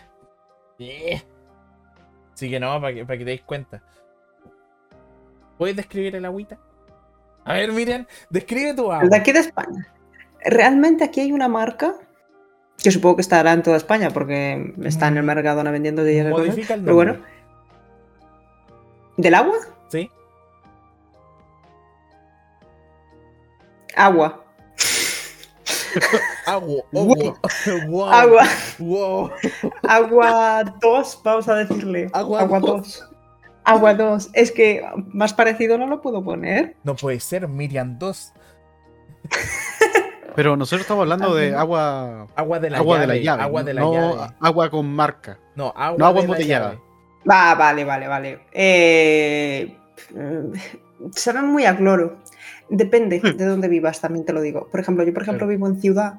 [0.79, 1.23] eh.
[2.33, 3.83] Así que no, para que, para que te deis cuenta.
[5.57, 6.59] ¿Puedes describir el agüita?
[7.45, 9.09] A ver, Miriam, describe tu agua.
[9.09, 9.87] De aquí de España.
[10.45, 11.95] Realmente aquí hay una marca
[12.83, 16.47] Que supongo que estará en toda España porque está en el Mercadona vendiendo de cosas.
[16.47, 17.13] Modifica el Pero bueno.
[17.15, 17.31] nombre.
[19.17, 19.57] ¿Del agua?
[19.89, 20.11] Sí.
[23.97, 24.45] Agua.
[26.47, 26.83] Agua.
[26.93, 27.27] Agua.
[27.89, 28.11] Wow.
[28.11, 28.43] Agua.
[28.79, 29.31] Wow.
[29.85, 32.11] Agua 2, vamos a decirle.
[32.13, 32.99] Agua Agua dos.
[32.99, 33.14] 2.
[33.65, 34.31] Agua 2.
[34.35, 36.77] Es que más parecido no lo puedo poner.
[36.85, 38.33] No puede ser, Miriam 2.
[40.37, 42.27] Pero nosotros estamos hablando de agua.
[42.35, 43.07] Agua de la agua llave.
[43.07, 43.43] de la llave.
[43.43, 44.35] Agua de la no llave.
[44.41, 45.39] agua con marca.
[45.55, 46.81] No, agua, no agua embotellada.
[47.29, 48.41] Va, vale, vale, vale.
[48.53, 49.77] Eh,
[51.13, 52.19] saben muy a cloro.
[52.69, 54.69] Depende de dónde vivas, también te lo digo.
[54.71, 56.15] Por ejemplo, yo por ejemplo vivo en ciudad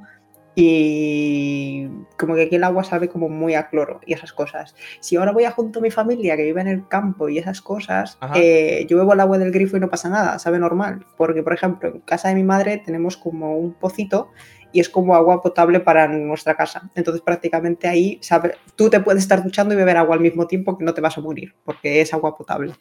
[0.55, 1.87] y
[2.17, 4.73] como que aquí el agua sabe como muy a cloro y esas cosas.
[5.01, 7.61] Si ahora voy a junto a mi familia que vive en el campo y esas
[7.61, 11.05] cosas, eh, yo bebo el agua del grifo y no pasa nada, sabe normal.
[11.17, 14.29] Porque por ejemplo en casa de mi madre tenemos como un pocito
[14.71, 16.89] y es como agua potable para nuestra casa.
[16.95, 20.77] Entonces prácticamente ahí sabe, tú te puedes estar duchando y beber agua al mismo tiempo
[20.77, 22.73] que no te vas a morir, porque es agua potable.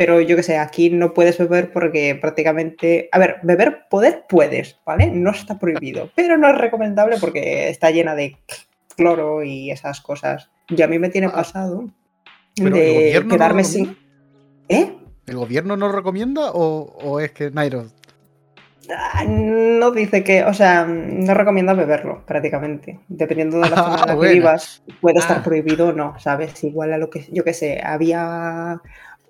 [0.00, 3.10] Pero yo que sé, aquí no puedes beber porque prácticamente...
[3.12, 5.08] A ver, beber, poder puedes, ¿vale?
[5.10, 8.34] No está prohibido, pero no es recomendable porque está llena de
[8.96, 10.48] cloro y esas cosas.
[10.70, 11.84] Y a mí me tiene Ah, pasado
[12.56, 13.94] de no quedarme sin...
[14.70, 14.90] ¿Eh?
[15.26, 17.88] ¿El gobierno no recomienda o, o es que Nairo?
[18.90, 23.00] Ah, No dice que, o sea, no recomienda beberlo prácticamente.
[23.08, 26.64] Dependiendo de la Ah, zona en la que vivas, puede estar prohibido o no, ¿sabes?
[26.64, 28.80] Igual a lo que, yo que sé, había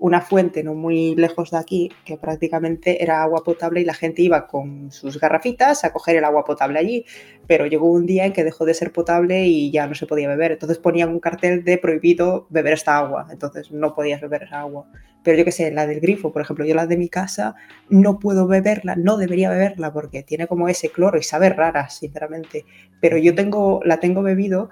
[0.00, 4.22] una fuente no muy lejos de aquí que prácticamente era agua potable y la gente
[4.22, 7.04] iba con sus garrafitas a coger el agua potable allí,
[7.46, 10.28] pero llegó un día en que dejó de ser potable y ya no se podía
[10.28, 10.52] beber.
[10.52, 14.86] Entonces ponían un cartel de prohibido beber esta agua, entonces no podías beber esa agua.
[15.22, 17.54] Pero yo que sé, la del grifo, por ejemplo, yo la de mi casa
[17.90, 22.64] no puedo beberla, no debería beberla porque tiene como ese cloro y sabe rara, sinceramente.
[23.00, 24.70] Pero yo tengo, la tengo bebido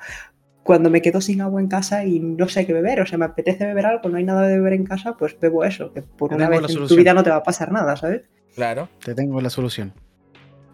[0.69, 3.25] cuando me quedo sin agua en casa y no sé qué beber, o sea, me
[3.25, 6.35] apetece beber algo, no hay nada de beber en casa, pues bebo eso, que por
[6.35, 8.25] una vez en tu vida no te va a pasar nada, ¿sabes?
[8.55, 8.87] Claro.
[9.03, 9.95] Te tengo la solución.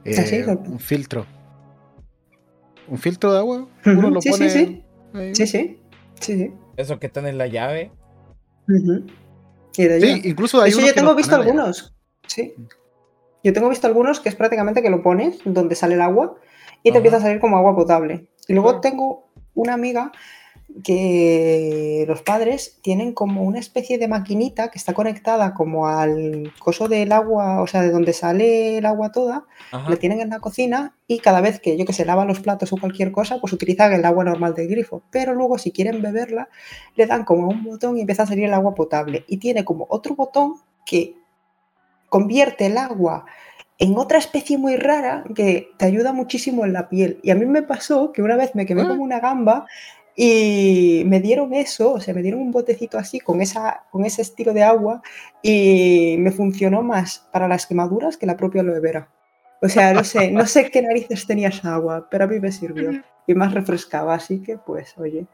[0.04, 0.34] ¿Ah, sí?
[0.34, 1.26] Eh, un filtro.
[2.88, 3.68] Un filtro de agua.
[3.86, 4.50] Uno lo sí, sí, pone.
[4.50, 4.84] sí.
[5.32, 5.80] Sí, sí,
[6.18, 6.52] sí, sí.
[6.76, 7.92] Esos que están en la llave.
[9.70, 10.08] Sí, allá.
[10.24, 11.94] incluso hay Eso yo tengo no visto algunos.
[12.26, 12.52] Sí.
[13.44, 16.34] Yo tengo visto algunos que es prácticamente que lo pones donde sale el agua
[16.82, 16.96] y te Ajá.
[16.96, 18.26] empieza a salir como agua potable.
[18.48, 19.23] Y luego tengo
[19.54, 20.12] una amiga
[20.82, 26.88] que los padres tienen como una especie de maquinita que está conectada como al coso
[26.88, 29.88] del agua, o sea, de donde sale el agua toda, Ajá.
[29.88, 32.72] lo tienen en la cocina y cada vez que yo que se lavan los platos
[32.72, 35.02] o cualquier cosa, pues utilizan el agua normal del grifo.
[35.10, 36.48] Pero luego si quieren beberla,
[36.96, 39.24] le dan como un botón y empieza a salir el agua potable.
[39.28, 40.54] Y tiene como otro botón
[40.86, 41.14] que
[42.08, 43.26] convierte el agua
[43.78, 47.18] en otra especie muy rara que te ayuda muchísimo en la piel.
[47.22, 48.88] Y a mí me pasó que una vez me quemé Ah.
[48.88, 49.66] como una gamba
[50.16, 54.22] y me dieron eso, o sea, me dieron un botecito así con, esa, con ese
[54.22, 55.02] estilo de agua
[55.42, 59.08] y me funcionó más para las quemaduras que la propia aloe vera.
[59.60, 62.52] O sea, no sé, no sé qué narices tenía esa agua, pero a mí me
[62.52, 65.26] sirvió y más refrescaba, así que pues, oye.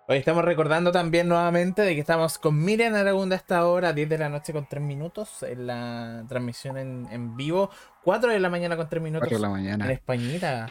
[0.08, 4.08] Hoy estamos recordando también nuevamente de que estamos con Miriam Aragunda a esta hora, 10
[4.08, 7.70] de la noche con 3 minutos, en la transmisión en, en vivo,
[8.04, 9.90] 4 de la mañana con 3 minutos Cuatro de la en.
[9.90, 10.68] Españita.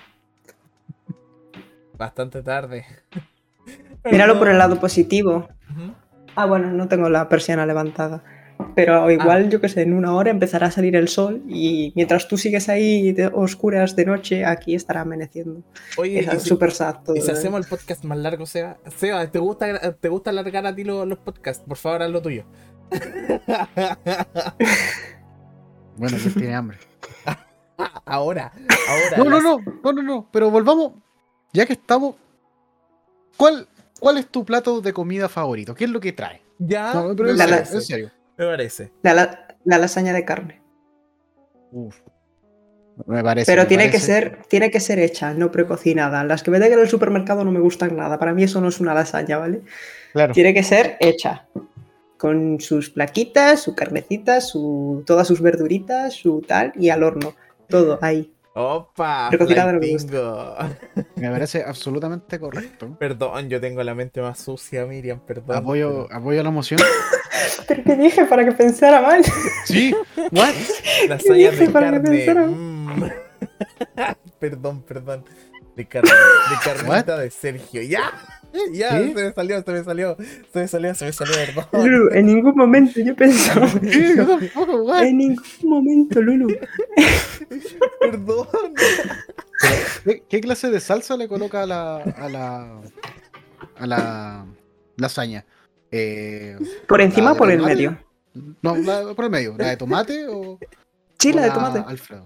[1.98, 2.86] Bastante tarde.
[4.10, 5.50] Míralo por el lado positivo.
[6.38, 8.24] Ah, bueno, no tengo la persiana levantada.
[8.76, 12.28] Pero igual, yo que sé, en una hora empezará a salir el sol y mientras
[12.28, 15.62] tú sigues ahí de oscuras de noche, aquí estará amaneciendo.
[15.98, 17.34] Oye, Es si, súper sad todo, y si ¿eh?
[17.34, 21.06] hacemos el podcast más largo, Seba, Seba, ¿te gusta, ¿te gusta alargar a ti lo-
[21.06, 21.64] los podcasts?
[21.66, 22.44] Por favor, haz lo tuyo.
[25.98, 26.78] Bueno, que tiene hambre.
[28.06, 28.52] ahora,
[28.90, 29.18] ahora.
[29.18, 30.30] No, no, las- no, no, no, no.
[30.32, 30.94] Pero volvamos.
[31.54, 32.16] Ya que estamos.
[33.38, 33.68] ¿Cuál,
[34.00, 35.74] ¿Cuál es tu plato de comida favorito?
[35.74, 36.42] ¿Qué es lo que trae?
[36.60, 37.76] Ya, No, pero me en la- serio, parece.
[37.76, 38.12] en serio.
[38.38, 38.92] Me parece.
[39.02, 40.62] La, la- la lasaña de carne.
[41.72, 41.96] Uf.
[43.08, 43.52] Me parece.
[43.52, 46.24] Pero me tiene que, ser, tiene que ser hecha, no precocinada.
[46.24, 48.18] Las que venden en el supermercado no me gustan nada.
[48.20, 49.62] Para mí eso no es una lasaña, ¿vale?
[50.14, 50.34] Claro.
[50.34, 51.46] Tiene que ser hecha.
[52.18, 57.34] Con sus plaquitas, su carnecita, su, todas sus verduritas, su tal, y al horno.
[57.68, 58.32] Todo ahí.
[58.58, 59.30] Opa,
[59.82, 60.56] bingo.
[61.18, 62.96] Me parece absolutamente correcto.
[62.98, 65.58] Perdón, yo tengo la mente más sucia, Miriam, perdón.
[65.58, 66.80] Apoyo, apoyo la moción.
[67.68, 69.26] ¿Pero qué dije para que pensara mal?
[69.66, 69.94] Sí.
[70.32, 70.54] What?
[71.10, 72.18] Las ¿Qué sayas de dije para que carne.
[72.18, 72.48] pensara?
[72.48, 73.12] mm.
[74.40, 75.26] perdón, perdón.
[75.76, 76.12] De, carne,
[76.50, 77.82] de carnita de Sergio.
[77.82, 78.14] ¡Ya!
[78.74, 80.18] Ya, se me salió, se me salió.
[80.54, 81.66] Se me salió, se me salió, perdón.
[81.92, 83.68] Lulu, en ningún momento yo pensaba.
[85.02, 86.56] En ningún momento, Lulu.
[88.00, 88.48] Perdón.
[90.04, 91.96] ¿Qué, qué clase de salsa le coloca a la.
[91.98, 92.82] a la.
[93.78, 94.46] a la
[94.98, 95.46] lasaña?
[95.92, 97.98] Eh, ¿Por encima ¿La o por el medio?
[98.62, 99.56] no, la- por el medio.
[99.58, 100.60] ¿La de tomate o.?
[101.20, 101.84] Sí, o la de tomate.
[101.88, 102.26] Alfredo.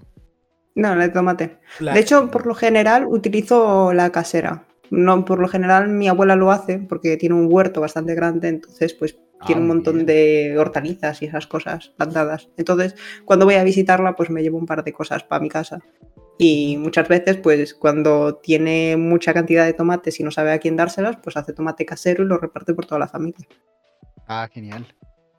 [0.76, 1.60] No, la de tomate.
[1.80, 4.66] La- De hecho, por lo general utilizo la casera.
[4.92, 8.94] No, por lo general mi abuela lo hace porque tiene un huerto bastante grande, entonces
[8.94, 10.06] pues Ah, tiene un montón bien.
[10.08, 12.50] de hortalizas y esas cosas plantadas.
[12.58, 15.80] Entonces, cuando voy a visitarla, pues me llevo un par de cosas para mi casa.
[16.38, 20.76] Y muchas veces, pues cuando tiene mucha cantidad de tomates y no sabe a quién
[20.76, 23.48] dárselas, pues hace tomate casero y lo reparte por toda la familia.
[24.28, 24.86] Ah, genial.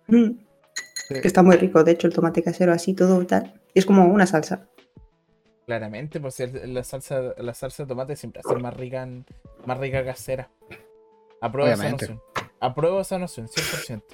[0.07, 0.30] Mm,
[1.09, 1.16] Sí.
[1.22, 3.61] está muy rico, de hecho, el tomate casero así todo tal.
[3.74, 4.66] Es como una salsa.
[5.67, 9.25] Claramente, por si el- la salsa, la salsa de tomate siempre hace más rica, en-
[9.67, 10.51] más rica casera.
[11.41, 12.21] Apruebo esa noción.
[12.61, 14.05] Apruebo esa noción, 100%.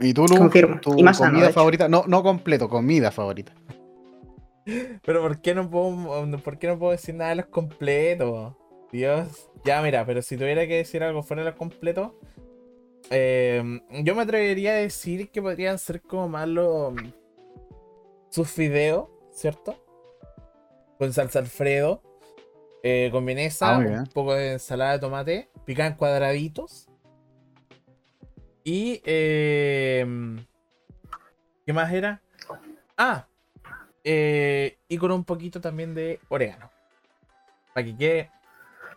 [0.00, 0.36] ¿Y tú, Lu?
[0.38, 0.80] Confirmo.
[0.80, 1.88] ¿Tu Y más comida favorita?
[1.88, 3.52] No, no completo, comida favorita.
[5.04, 8.54] Pero ¿por qué no puedo, por qué no puedo decir nada de los completos?
[8.92, 9.48] Dios.
[9.64, 12.12] Ya, mira, pero si tuviera que decir algo fuera de los completos,
[13.10, 13.62] eh,
[14.02, 16.94] yo me atrevería a decir que podrían ser como más los
[18.30, 19.76] sus fideos, ¿cierto?
[20.98, 22.02] Con salsa Alfredo,
[22.82, 26.88] eh, con vienesa, Ah, un poco de ensalada de tomate, picada en cuadraditos.
[28.64, 30.04] Y eh,
[31.66, 32.22] ¿qué más era?
[32.96, 33.28] Ah,
[34.02, 36.70] eh, y con un poquito también de orégano.
[37.74, 38.30] Para que quede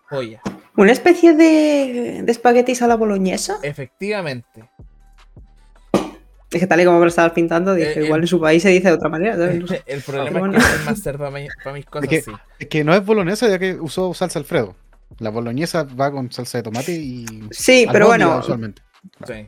[0.10, 0.42] joya.
[0.78, 3.60] Una especie de, de espaguetis a la boloñesa.
[3.62, 4.70] Efectivamente.
[6.52, 8.24] Es que tal y como me lo estabas pintando, dije, Eh, igual eh.
[8.24, 9.36] en su país se dice de otra manera.
[9.86, 10.58] El problema bueno.
[10.58, 12.32] es que soy más cerdo para, mi- para mis cosas, que- sí.
[12.60, 14.76] Es que no es boloñesa ya que usó salsa Alfredo.
[15.20, 17.26] La boloñesa va con salsa de tomate y.
[17.52, 18.82] Sí, pero bueno, usualmente.
[19.28, 19.48] Sí.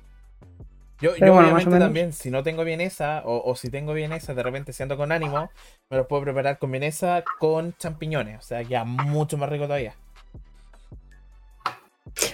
[1.01, 4.43] Yo, yo bueno, obviamente también, si no tengo vienesa, o, o si tengo vienesa, de
[4.43, 5.49] repente siendo con ánimo,
[5.89, 8.37] me los puedo preparar con vienesa con champiñones.
[8.37, 9.95] O sea, queda mucho más rico todavía.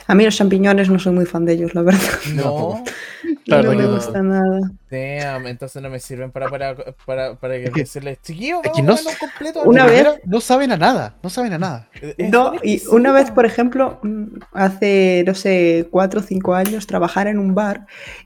[0.07, 2.01] A mí los champiñones no soy muy fan de ellos, la verdad.
[2.35, 2.83] No,
[3.45, 3.93] Claro no me no.
[3.95, 4.71] gusta nada.
[4.91, 6.75] damn, entonces no me sirven para, para,
[7.05, 9.61] para, para decirles, chiquillos, es que vamos no a completo.
[9.63, 11.15] Una vez- No saben a nada.
[11.23, 11.89] No saben a nada.
[12.17, 16.87] Es No, y una vez, por ejemplo, mm, hace, no sé, cuatro o cinco años,
[16.87, 17.85] trabajar en un bar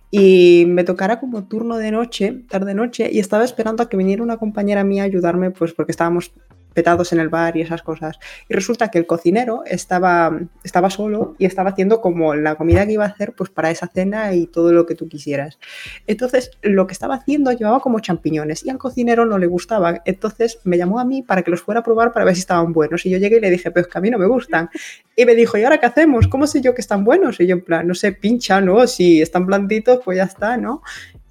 [0.09, 4.37] y me tocara como turno de noche, tarde-noche, y estaba esperando a que viniera una
[4.37, 6.31] compañera mía a ayudarme, pues porque estábamos
[6.73, 8.19] petados en el bar y esas cosas.
[8.49, 12.93] Y resulta que el cocinero estaba, estaba solo y estaba haciendo como la comida que
[12.93, 15.59] iba a hacer pues para esa cena y todo lo que tú quisieras.
[16.07, 20.01] Entonces, lo que estaba haciendo llevaba como champiñones y al cocinero no le gustaban.
[20.05, 22.73] Entonces, me llamó a mí para que los fuera a probar para ver si estaban
[22.73, 23.05] buenos.
[23.05, 24.69] Y yo llegué y le dije, pero es que a mí no me gustan.
[25.15, 26.27] Y me dijo, ¿y ahora qué hacemos?
[26.27, 27.39] ¿Cómo sé yo que están buenos?
[27.39, 28.87] Y yo en plan, no sé, pincha, ¿no?
[28.87, 30.81] Si están blanditos, pues ya está, ¿no?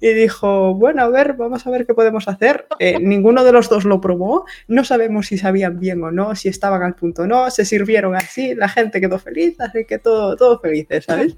[0.01, 2.65] Y dijo, bueno, a ver, vamos a ver qué podemos hacer.
[2.79, 6.49] Eh, ninguno de los dos lo probó, no sabemos si sabían bien o no, si
[6.49, 10.35] estaban al punto o no, se sirvieron así, la gente quedó feliz, así que todo,
[10.35, 11.35] todo felices, ¿sabes?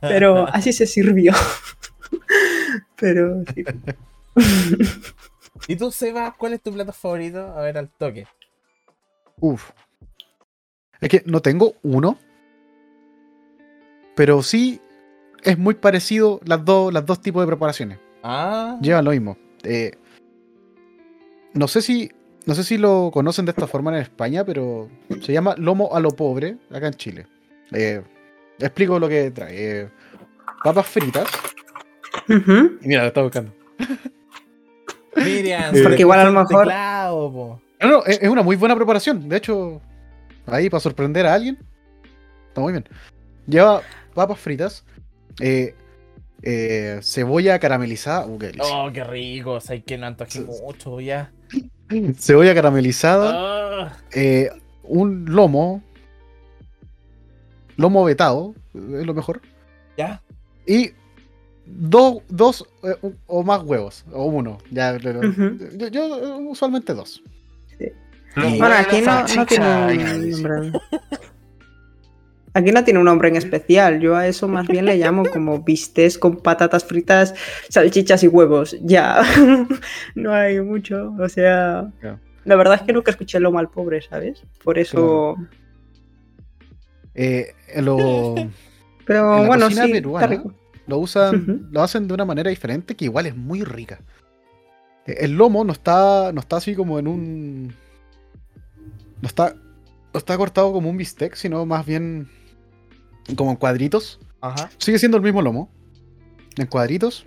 [0.00, 1.32] Pero así se sirvió.
[2.96, 3.64] Pero sí.
[5.68, 7.52] ¿Y tú, Seba, cuál es tu plato favorito?
[7.56, 8.26] A ver, al toque.
[9.40, 9.70] Uf.
[11.00, 12.18] Es que no tengo uno.
[14.14, 14.80] Pero sí
[15.42, 17.98] es muy parecido las dos, las dos tipos de preparaciones.
[18.26, 19.36] Ah, Llevan lo mismo.
[19.62, 19.92] Eh,
[21.52, 22.10] no sé si.
[22.46, 24.88] No sé si lo conocen de esta forma en España, pero
[25.22, 27.26] se llama lomo a lo pobre acá en Chile.
[27.72, 28.02] Eh,
[28.58, 29.80] explico lo que trae.
[29.82, 29.88] Eh,
[30.62, 31.26] papas fritas.
[32.82, 33.52] Mira, lo está buscando.
[35.16, 37.60] Miriam, Porque igual a lo mejor- teclado.
[37.80, 39.28] No, no, es es una muy buena preparación.
[39.28, 39.80] De hecho,
[40.46, 41.58] ahí para sorprender a alguien.
[42.48, 42.84] Está muy bien.
[43.46, 43.82] Lleva
[44.14, 44.84] papas fritas,
[45.40, 45.74] eh,
[46.46, 48.26] eh, cebolla caramelizada.
[48.26, 48.52] Uh, qué.
[48.60, 49.52] Oh, qué rico.
[49.52, 51.32] O sea, que no antojé mucho ya.
[52.18, 54.50] Cebolla caramelizada, Ah, eh,
[54.84, 55.82] un lomo,
[57.76, 59.40] lomo vetado, es lo mejor.
[59.96, 60.22] ya.
[60.66, 60.90] Y
[61.66, 62.94] dos, dos eh,
[63.26, 64.58] o más huevos, o uno.
[64.70, 65.12] Ya, yo,
[65.88, 67.22] yo, eh, usualmente dos.
[67.78, 67.84] Sí.
[68.36, 70.72] Y- Bueno, aquí no, no tiene nombre.
[72.54, 74.00] Aquí no tiene un nombre en especial.
[74.00, 77.34] Yo a eso más bien le llamo como bistés con patatas fritas,
[77.68, 78.76] salchichas y huevos.
[78.82, 79.22] Ya.
[80.14, 81.12] no hay mucho.
[81.18, 81.90] O sea.
[82.44, 84.44] La verdad es que nunca escuché lo mal pobre, ¿sabes?
[84.62, 85.36] Por eso.
[87.14, 88.34] Eh, lo,
[89.06, 90.54] Pero En la bueno, sí, peruana, está rico.
[90.86, 93.98] lo usan, lo hacen de una manera diferente que igual es muy rica.
[95.06, 97.74] Eh, El lomo no está, no está así como en un,
[99.20, 99.54] no está,
[100.12, 102.28] no está cortado como un bistec, sino más bien
[103.36, 104.20] como en cuadritos.
[104.40, 104.70] Ajá.
[104.78, 105.70] Sigue siendo el mismo lomo,
[106.56, 107.24] en cuadritos.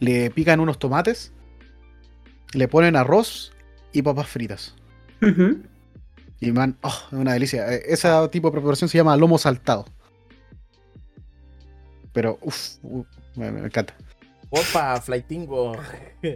[0.00, 1.32] Le pican unos tomates,
[2.52, 3.52] le ponen arroz
[3.92, 4.74] y papas fritas.
[5.22, 5.62] Ujú.
[6.40, 7.72] Y man, oh, es una delicia.
[7.74, 9.86] Eh, Ese tipo de preparación se llama lomo saltado.
[12.12, 12.76] Pero, uff,
[13.36, 13.94] me, me encanta.
[14.50, 15.76] Opa, flightingo.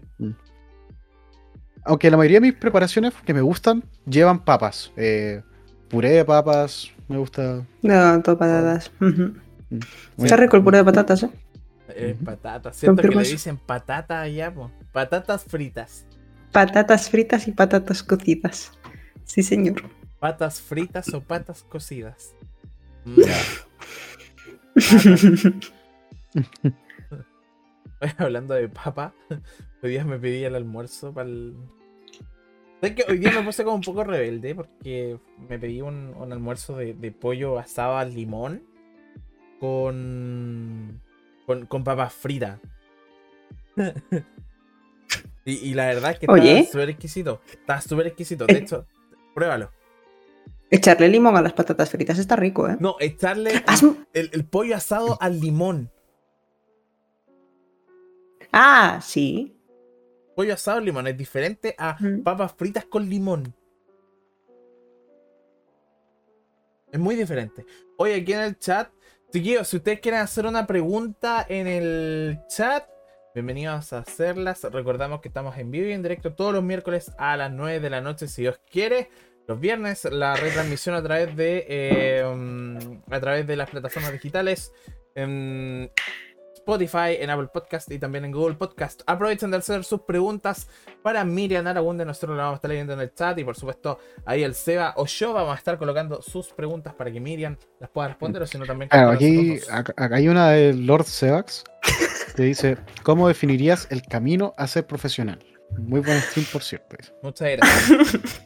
[1.84, 4.92] Aunque la mayoría de mis preparaciones que me gustan llevan papas.
[4.96, 5.42] Eh,
[5.88, 7.64] puré de papas, me gusta.
[7.82, 8.90] No, todo patatas.
[8.98, 9.34] Muy-
[10.18, 11.30] Está rico el puré de patatas, ¿eh?
[11.88, 12.76] Eh, patatas.
[12.76, 14.70] ¿Cierto que le dicen patata allá, po?
[14.92, 16.06] Patatas fritas.
[16.50, 18.72] Patatas fritas y patatas cocidas.
[19.24, 19.82] Sí, señor.
[20.18, 22.34] Patas fritas o patas cocidas.
[23.04, 23.16] Mm.
[23.16, 23.66] Patas.
[28.18, 29.14] Hablando de papa,
[29.82, 31.56] hoy día me pedí el almuerzo para el.
[32.82, 35.16] ¿Sabes que Hoy día me puse como un poco rebelde porque
[35.48, 38.64] me pedí un, un almuerzo de, de pollo asado al limón
[39.60, 41.00] con,
[41.46, 42.58] con, con papas fritas.
[45.44, 46.58] y, y la verdad es que Oye.
[46.58, 47.40] estaba súper exquisito.
[47.52, 48.46] Estaba súper exquisito.
[48.46, 48.84] De hecho,
[49.32, 49.70] pruébalo.
[50.68, 52.78] Echarle limón a las patatas fritas está rico, ¿eh?
[52.80, 53.62] No, echarle
[54.12, 55.88] el pollo asado al limón.
[58.50, 59.56] Ah, sí.
[60.34, 62.22] Pollo asado al limón es diferente a Mm.
[62.22, 63.54] papas fritas con limón.
[66.90, 67.64] Es muy diferente.
[67.98, 68.90] Oye, aquí en el chat,
[69.32, 72.84] chiquillos, si ustedes quieren hacer una pregunta en el chat,
[73.34, 74.62] bienvenidos a hacerlas.
[74.64, 77.90] Recordamos que estamos en vivo y en directo todos los miércoles a las 9 de
[77.90, 79.08] la noche, si Dios quiere.
[79.48, 84.72] Los viernes la retransmisión a través de eh, um, a través de las plataformas digitales.
[85.14, 85.90] En
[86.62, 89.02] Spotify, en Apple Podcast y también en Google Podcast.
[89.06, 90.68] Aprovechen de hacer sus preguntas
[91.02, 92.04] para Miriam Aragunde.
[92.04, 93.36] Nosotros la vamos a estar leyendo en el chat.
[93.38, 97.10] Y por supuesto, ahí el Seba o yo vamos a estar colocando sus preguntas para
[97.10, 98.42] que Miriam las pueda responder.
[98.42, 98.88] O si no, también.
[98.88, 101.64] Claro, aquí, acá, hay una de Lord Sebax
[102.36, 105.40] que dice: ¿Cómo definirías el camino a ser profesional?
[105.78, 106.96] Muy buen stream, por cierto.
[107.22, 108.40] Muchas gracias.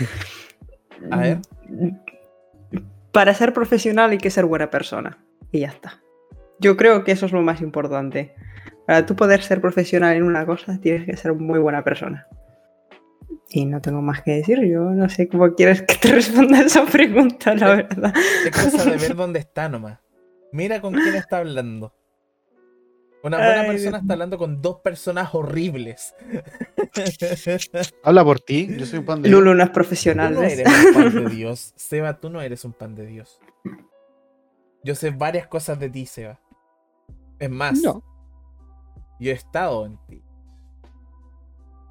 [1.12, 1.38] A ver.
[3.12, 5.24] Para ser profesional hay que ser buena persona.
[5.52, 6.02] Y ya está.
[6.58, 8.34] Yo creo que eso es lo más importante.
[8.86, 12.26] Para tú poder ser profesional en una cosa, tienes que ser muy buena persona.
[13.50, 14.60] Y no tengo más que decir.
[14.66, 18.14] Yo no sé cómo quieres que te responda esa pregunta, la verdad.
[18.44, 19.98] Es cosa de ver dónde está nomás.
[20.52, 21.92] Mira con quién está hablando.
[23.22, 26.14] Una buena Ay, persona Dios está hablando con dos personas horribles.
[28.04, 29.28] Habla por ti, yo soy un pan de.
[29.28, 30.34] Lulu no es Tú profesional.
[30.34, 30.58] no ¿ves?
[30.60, 31.72] eres un pan de Dios.
[31.76, 33.40] Seba, tú no eres un pan de Dios.
[34.84, 36.40] Yo sé varias cosas de ti, Seba.
[37.38, 38.02] Es más, No.
[39.20, 40.22] yo he estado en ti.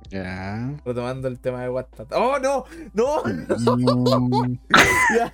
[0.09, 0.71] Ya.
[0.85, 2.11] Retomando el tema de WhatsApp.
[2.13, 2.65] ¡Oh, no!
[2.93, 3.23] ¡No!
[3.23, 4.57] Mm,
[5.17, 5.33] Ya.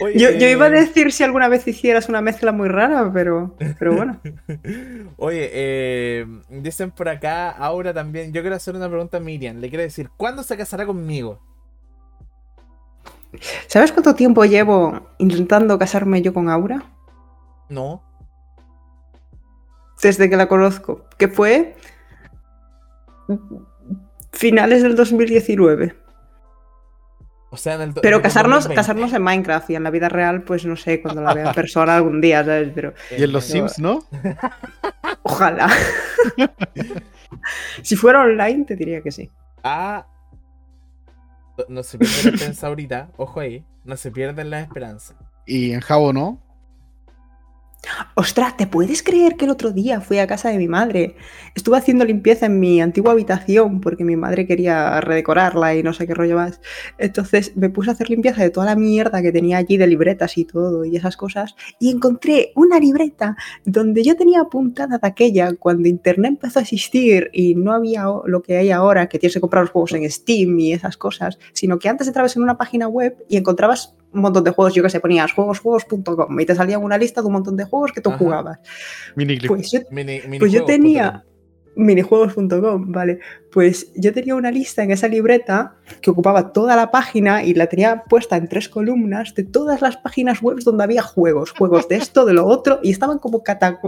[0.00, 3.10] Oye, Yo, yo iba a eh, decir si alguna vez hicieras una mezcla muy rara,
[3.12, 4.20] pero, pero bueno.
[5.16, 8.32] Oye, eh, dicen por acá, Aura también.
[8.32, 9.56] Yo quiero hacer una pregunta a Miriam.
[9.58, 11.38] Le quiero decir, ¿cuándo se casará conmigo?
[13.68, 16.82] ¿Sabes cuánto tiempo llevo intentando casarme yo con Aura?
[17.68, 18.02] No.
[20.02, 21.04] Desde que la conozco.
[21.18, 21.76] Que fue
[24.32, 25.96] finales del 2019.
[27.52, 27.94] O sea, en el.
[27.94, 28.74] Pero casarnos, 2020.
[28.80, 31.54] casarnos en Minecraft y en la vida real, pues no sé, cuando la vea en
[31.54, 32.70] persona algún día, ¿sabes?
[32.74, 34.04] Pero Y en los Sims, ¿no?
[35.22, 35.68] ojalá.
[37.82, 39.30] si fuera online, te diría que sí.
[39.64, 40.06] Ah.
[41.58, 43.08] No- No se pierde la esperanza ahorita.
[43.16, 43.64] Ojo ahí.
[43.84, 45.16] No se pierden las esperanzas.
[45.44, 46.40] Y en Jabo, ¿no?
[48.14, 51.16] Ostras, ¿te puedes creer que el otro día fui a casa de mi madre?
[51.54, 56.06] Estuve haciendo limpieza en mi antigua habitación porque mi madre quería redecorarla y no sé
[56.06, 56.60] qué rollo más.
[56.98, 60.36] Entonces me puse a hacer limpieza de toda la mierda que tenía allí de libretas
[60.36, 65.54] y todo y esas cosas y encontré una libreta donde yo tenía apuntada de aquella
[65.54, 69.40] cuando internet empezó a existir y no había lo que hay ahora, que tienes que
[69.40, 72.88] comprar los juegos en Steam y esas cosas, sino que antes entrabas en una página
[72.88, 76.78] web y encontrabas un montón de juegos, yo que sé, ponías juegosjuegos.com y te salía
[76.78, 78.18] una lista de un montón de juegos que tú Ajá.
[78.18, 78.58] jugabas.
[79.16, 79.48] Miniclip.
[79.48, 81.24] Pues yo, Mini, pues yo tenía
[81.76, 83.20] minijuegos.com, vale.
[83.52, 87.66] Pues yo tenía una lista en esa libreta que ocupaba toda la página y la
[87.68, 91.96] tenía puesta en tres columnas de todas las páginas web donde había juegos, juegos de
[91.96, 93.80] esto, de lo otro, y estaban como, cata-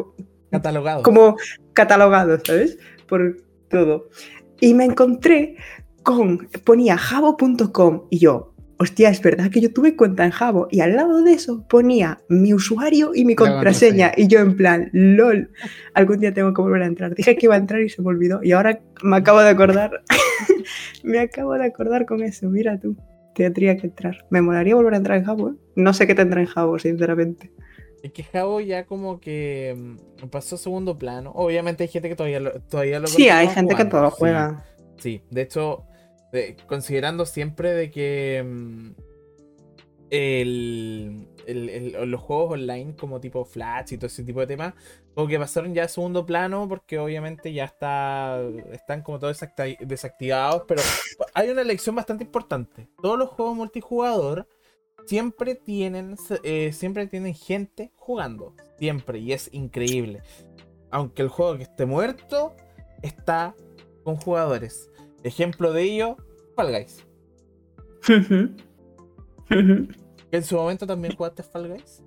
[0.50, 1.02] Catalogados.
[1.02, 1.36] como
[1.72, 2.78] catalogados, ¿sabes?
[3.08, 3.38] Por
[3.68, 4.08] todo.
[4.60, 5.56] Y me encontré
[6.02, 8.51] con, ponía jabo.com y yo,
[8.82, 12.20] hostia, es verdad que yo tuve cuenta en Jabo y al lado de eso ponía
[12.28, 15.50] mi usuario y mi contraseña y yo en plan, lol,
[15.94, 17.14] algún día tengo que volver a entrar.
[17.14, 20.02] Dije que iba a entrar y se me olvidó y ahora me acabo de acordar,
[21.04, 22.96] me acabo de acordar con eso, mira tú.
[23.34, 24.26] Tendría que entrar.
[24.28, 25.54] Me molaría volver a entrar en Jabo, ¿eh?
[25.74, 27.50] No sé qué tendrá en Jabo, sinceramente.
[28.02, 29.74] Es que Jabo ya como que
[30.22, 31.30] mm, pasó a segundo plano.
[31.34, 34.16] Obviamente hay gente que todavía lo, todavía lo Sí, hay gente que todo lo sí.
[34.18, 34.64] juega.
[34.98, 35.84] Sí, de hecho,
[36.32, 38.90] de- considerando siempre de que mm,
[40.10, 41.28] el,
[42.10, 44.74] los juegos online como tipo Flash y todo ese tipo de temas,
[45.14, 48.40] como que pasaron ya a segundo plano porque obviamente ya está
[48.72, 50.82] están como todos desacti- desactivados, pero
[51.34, 52.88] hay una lección bastante importante.
[53.00, 54.46] Todos los juegos multijugador
[55.06, 60.22] siempre tienen eh, siempre tienen gente jugando, siempre y es increíble.
[60.90, 62.54] Aunque el juego que esté muerto
[63.02, 63.54] está
[64.04, 64.90] con jugadores.
[65.24, 66.16] Ejemplo de ello,
[66.56, 67.04] Fall Guys.
[70.30, 72.02] ¿En su momento también jugaste Fall Guys?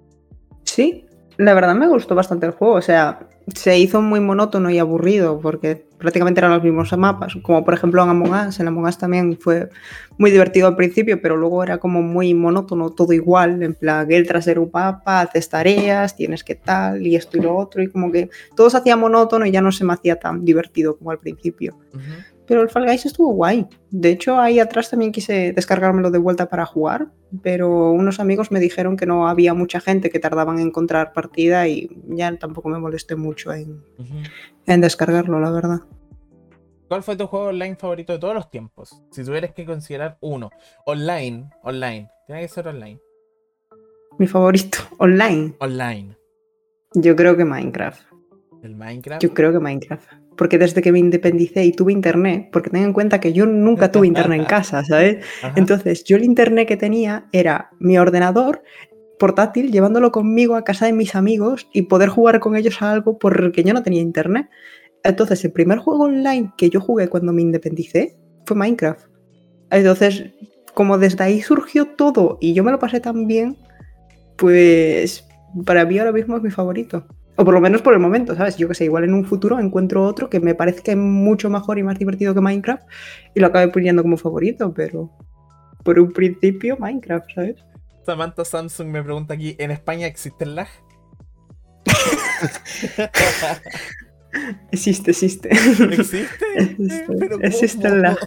[0.63, 1.05] Sí,
[1.37, 2.75] la verdad me gustó bastante el juego.
[2.75, 7.35] O sea, se hizo muy monótono y aburrido porque prácticamente eran los mismos mapas.
[7.41, 8.59] Como por ejemplo en Among Us.
[8.59, 9.69] En Among Us también fue
[10.17, 13.61] muy divertido al principio, pero luego era como muy monótono, todo igual.
[13.61, 17.55] En plan, entras ser un mapa, haces tareas, tienes que tal y esto y lo
[17.55, 17.83] otro.
[17.83, 20.97] Y como que todo se hacía monótono y ya no se me hacía tan divertido
[20.97, 21.77] como al principio.
[22.47, 23.67] Pero el Fall Guys estuvo guay.
[23.89, 27.11] De hecho, ahí atrás también quise descargármelo de vuelta para jugar,
[27.41, 31.67] pero unos amigos me dijeron que no había mucha gente que tardaban en encontrar partida
[31.67, 33.81] y ya tampoco me molesté mucho en,
[34.65, 35.79] descargarlo, la verdad.
[36.87, 39.01] ¿Cuál fue tu juego online favorito de todos los tiempos?
[39.09, 40.51] Si tuvieras que considerar uno.
[40.85, 42.09] Online, online.
[42.27, 42.99] Tiene que ser online.
[44.19, 45.55] Mi favorito, online.
[45.59, 46.15] Online.
[46.93, 48.01] Yo creo que Minecraft.
[48.63, 49.21] El Minecraft.
[49.21, 50.07] Yo creo que Minecraft.
[50.37, 53.91] Porque desde que me independicé y tuve internet, porque ten en cuenta que yo nunca
[53.91, 55.23] tuve internet en casa, ¿sabes?
[55.41, 55.53] Ajá.
[55.55, 58.61] Entonces, yo el internet que tenía era mi ordenador
[59.17, 63.17] portátil, llevándolo conmigo a casa de mis amigos y poder jugar con ellos a algo
[63.17, 64.49] porque yo no tenía internet.
[65.03, 69.07] Entonces, el primer juego online que yo jugué cuando me independicé fue Minecraft.
[69.69, 70.25] Entonces,
[70.73, 73.57] como desde ahí surgió todo y yo me lo pasé tan bien,
[74.35, 75.25] pues
[75.65, 77.05] para mí ahora mismo es mi favorito.
[77.37, 78.57] O por lo menos por el momento, ¿sabes?
[78.57, 81.49] Yo que sé, igual en un futuro encuentro otro que me parece que es mucho
[81.49, 82.83] mejor y más divertido que Minecraft
[83.33, 85.11] y lo acabe poniendo como favorito, pero
[85.83, 87.55] por un principio Minecraft, ¿sabes?
[88.05, 90.67] Samantha Samsung me pregunta aquí, ¿en España existe el lag?
[94.71, 95.49] Existe, existe.
[95.49, 96.45] ¿Existe?
[96.57, 98.17] Existe, existe el lag.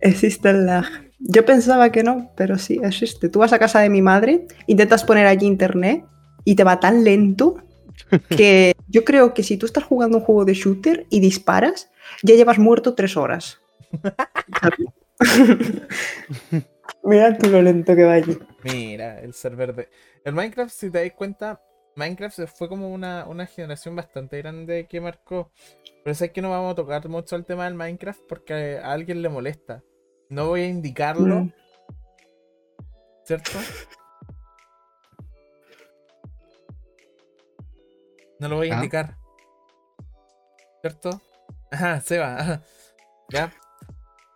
[0.00, 0.84] Existe el lag.
[1.18, 3.28] Yo pensaba que no, pero sí, existe.
[3.28, 6.04] Tú vas a casa de mi madre, intentas poner allí internet
[6.44, 7.56] y te va tan lento
[8.36, 11.90] que yo creo que si tú estás jugando un juego de shooter y disparas,
[12.22, 13.60] ya llevas muerto tres horas.
[17.02, 18.38] Mira tú lo lento que va allí.
[18.62, 19.88] Mira, el server de.
[20.24, 21.60] El Minecraft, si te das cuenta,
[21.96, 25.50] Minecraft fue como una, una generación bastante grande que marcó.
[26.02, 29.22] Pero sé que no vamos a tocar mucho el tema del Minecraft porque a alguien
[29.22, 29.82] le molesta.
[30.28, 31.52] No voy a indicarlo, Mm.
[33.24, 33.50] ¿cierto?
[38.44, 38.76] No lo voy a Ah.
[38.76, 39.16] indicar.
[40.82, 41.22] ¿Cierto?
[41.70, 42.38] Ajá, Seba.
[42.38, 42.62] ajá.
[43.30, 43.50] Ya.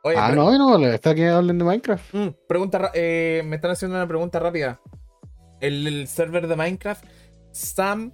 [0.03, 2.15] Oye, Ah, no, no, está aquí hablando de Minecraft.
[2.15, 4.81] Mm, pregunta, eh, me están haciendo una pregunta rápida.
[5.61, 7.05] El, el server de Minecraft,
[7.53, 8.13] Sam,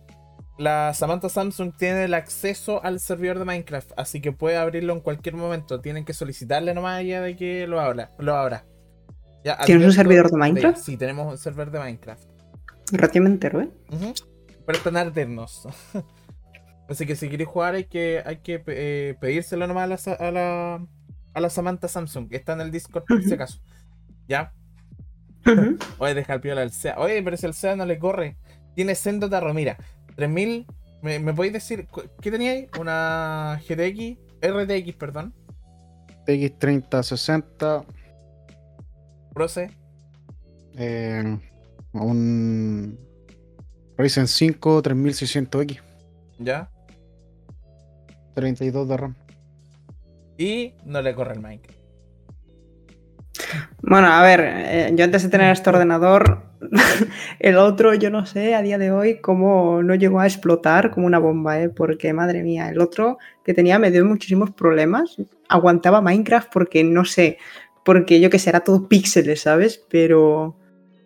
[0.59, 5.01] la Samantha Samsung tiene el acceso al servidor de Minecraft, así que puede abrirlo en
[5.01, 5.81] cualquier momento.
[5.81, 8.11] Tienen que solicitarle nomás ya de que lo abra.
[8.19, 8.65] Lo abra.
[9.45, 10.39] Ya, ¿Tienes un servidor de.
[10.39, 10.79] Minecraft?
[10.79, 12.25] Sí, tenemos un server de Minecraft.
[12.91, 13.69] Recién me entero, ¿eh?
[13.93, 14.12] Ujú.
[14.66, 15.66] Pero están ardernos.
[16.89, 20.31] Así que si queréis jugar hay que, hay que eh, pedírselo nomás a la, a
[20.31, 20.86] la,
[21.35, 22.28] a la Samantha Samsung.
[22.28, 23.61] que Está en el Discord por si acaso.
[24.28, 24.53] ¿Ya?
[25.99, 26.99] Oye, deja el piola al SEA.
[26.99, 28.36] Oye, pero si el SEA no le corre.
[28.74, 29.53] Tiene Sendo Tarro.
[29.55, 29.77] Mira,
[30.16, 30.66] 3000.
[31.03, 31.86] ¿Me, me podéis decir
[32.20, 32.69] qué tenía ahí?
[32.81, 34.19] Una GTX.
[34.43, 35.35] RTX, perdón.
[36.27, 37.85] X3060,
[39.35, 39.70] Proce.
[40.77, 41.39] eh,
[41.93, 42.99] un
[43.97, 45.81] Ryzen 5 3600X,
[46.39, 46.69] ¿Ya?
[48.35, 49.15] 32 de RAM.
[50.37, 51.85] Y no le corre el Minecraft.
[53.83, 56.43] Bueno, a ver, eh, yo antes de tener este ordenador,
[57.39, 61.07] el otro, yo no sé a día de hoy cómo no llegó a explotar como
[61.07, 61.69] una bomba, ¿eh?
[61.69, 65.16] Porque, madre mía, el otro que tenía me dio muchísimos problemas.
[65.49, 67.39] Aguantaba Minecraft porque, no sé,
[67.85, 69.85] porque yo que sé, era todo píxeles, ¿sabes?
[69.91, 70.57] Pero,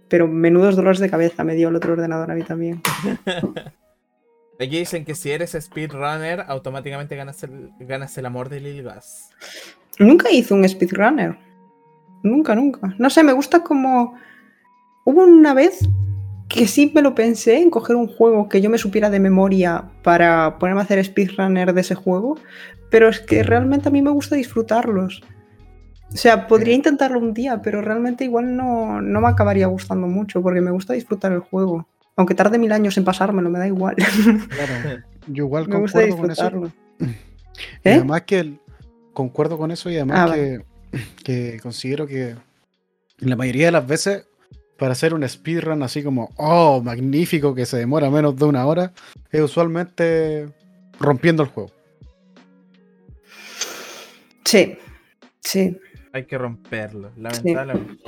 [0.09, 2.80] pero menudos dolores de cabeza me dio el otro ordenador a mí también.
[4.60, 9.30] Aquí dicen que si eres speedrunner, automáticamente ganas el, ganas el amor de Lil Gas.
[10.01, 11.39] Nunca hice un speedrunner.
[12.24, 12.94] Nunca, nunca.
[12.98, 14.14] No sé, me gusta como...
[15.05, 15.89] Hubo una vez
[16.48, 19.85] que sí me lo pensé en coger un juego que yo me supiera de memoria
[20.02, 22.39] para ponerme a hacer speedrunner de ese juego,
[22.90, 25.22] pero es que realmente a mí me gusta disfrutarlos.
[26.12, 30.40] O sea, podría intentarlo un día, pero realmente igual no, no me acabaría gustando mucho
[30.43, 31.86] porque me gusta disfrutar el juego.
[32.16, 33.94] Aunque tarde mil años en pasármelo, me da igual.
[33.97, 35.02] Claro.
[35.26, 36.51] Yo igual me gusta con eso.
[37.85, 37.94] Y ¿Eh?
[37.94, 38.60] además que el-
[39.12, 40.60] concuerdo con eso y además Ah, que
[41.24, 42.36] que considero que
[43.18, 44.26] la mayoría de las veces,
[44.78, 48.93] para hacer un speedrun así como, oh, magnífico, que se demora menos de una hora,
[49.32, 50.48] es usualmente
[51.01, 51.70] rompiendo el juego.
[54.44, 54.78] Sí,
[55.40, 55.76] sí.
[56.12, 58.02] Hay que romperlo, lamentablemente.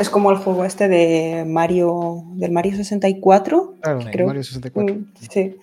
[0.00, 3.74] Es como el juego este de Mario, del Mario 64.
[3.80, 4.94] Claro, Creo- Mario 64.
[4.94, 5.56] Mm, Sí.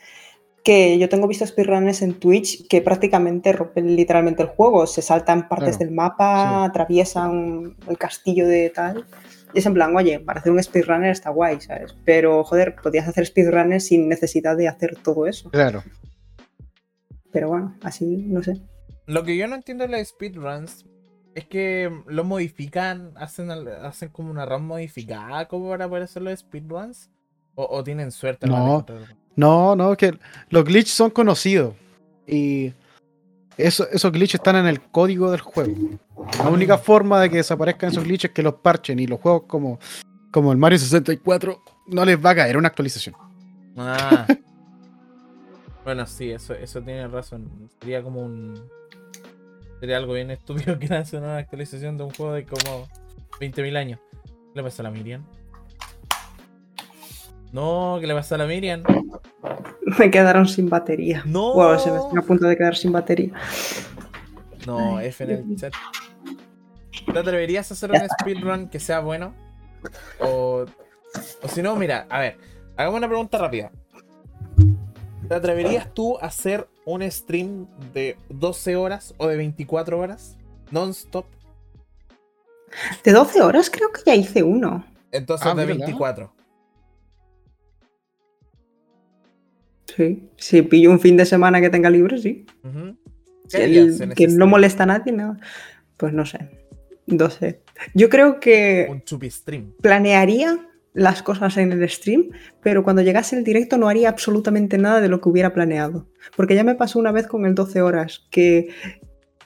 [0.64, 4.88] Que yo tengo vistos speedrunners en Twitch que prácticamente rompen literalmente el juego.
[4.88, 6.70] Se saltan partes Claro, del mapa, sí.
[6.70, 9.04] atraviesan el castillo de tal.
[9.54, 11.96] Y es en plan, oye, para hacer un speedrunner está guay, ¿sabes?
[12.06, 15.52] Pero, joder, podías hacer speedrunners sin necesidad de hacer todo eso.
[15.52, 15.84] Claro.
[17.32, 18.62] Pero bueno, así, no sé.
[19.06, 20.86] Lo que yo no entiendo de los speedruns
[21.36, 26.40] es que lo modifican, hacen, hacen como una RAM modificada como para poder hacer los
[26.40, 27.10] speedruns.
[27.56, 28.48] O, o tienen suerte.
[28.48, 28.86] No.
[29.36, 30.18] No, no, que
[30.50, 31.76] los glitches son conocidos.
[32.28, 32.74] Y
[33.58, 35.74] eso- esos glitches están en el código del juego.
[36.40, 39.44] La única forma de que desaparezcan esos glitches es que los parchen y los juegos
[39.48, 39.80] como,
[40.32, 43.16] como el Mario 64 no les va a caer una actualización.
[43.78, 44.26] Ah.
[45.86, 47.70] bueno, sí, eso, eso tiene razón.
[47.82, 48.54] Sería como un.
[49.84, 52.88] Sería algo bien estúpido que hacer una actualización de un juego de como
[53.42, 54.00] 20.000 años.
[54.24, 55.26] ¿Qué le pasa a la Miriam?
[57.52, 58.82] No, ¿qué le pasa a la Miriam?
[60.00, 61.22] Me quedaron sin batería.
[61.26, 61.54] No.
[61.56, 63.34] Wow, se me estoy a punto de quedar sin batería.
[64.66, 65.74] No, F en el chat.
[67.12, 69.34] ¿Te atreverías a hacer un speedrun que sea bueno?
[70.22, 70.64] O,
[71.42, 72.38] o si no, mira, a ver,
[72.78, 73.70] hagamos una pregunta rápida.
[75.28, 80.38] ¿Te atreverías tú a hacer un stream de 12 horas o de 24 horas?
[80.72, 81.26] Non-stop.
[83.04, 84.86] De 12 horas creo que ya hice uno.
[85.12, 85.86] Entonces Ah, de mírala.
[85.86, 86.34] 24.
[89.96, 90.30] Sí.
[90.38, 92.46] Si pillo un fin de semana que tenga libre, sí.
[92.64, 92.98] Ujú.
[93.50, 95.38] ¿Qué Que, harías en el- que no molesta a nadie, nada.
[95.98, 96.50] Pues no sé.
[97.06, 97.62] 12.
[97.94, 99.74] Yo creo que Un chupi stream.
[99.82, 100.58] planearía
[100.94, 102.30] las cosas en el stream,
[102.62, 106.08] pero cuando llegase el directo no haría absolutamente nada de lo que hubiera planeado.
[106.36, 108.70] Porque ya me pasó una vez con el 12 horas, que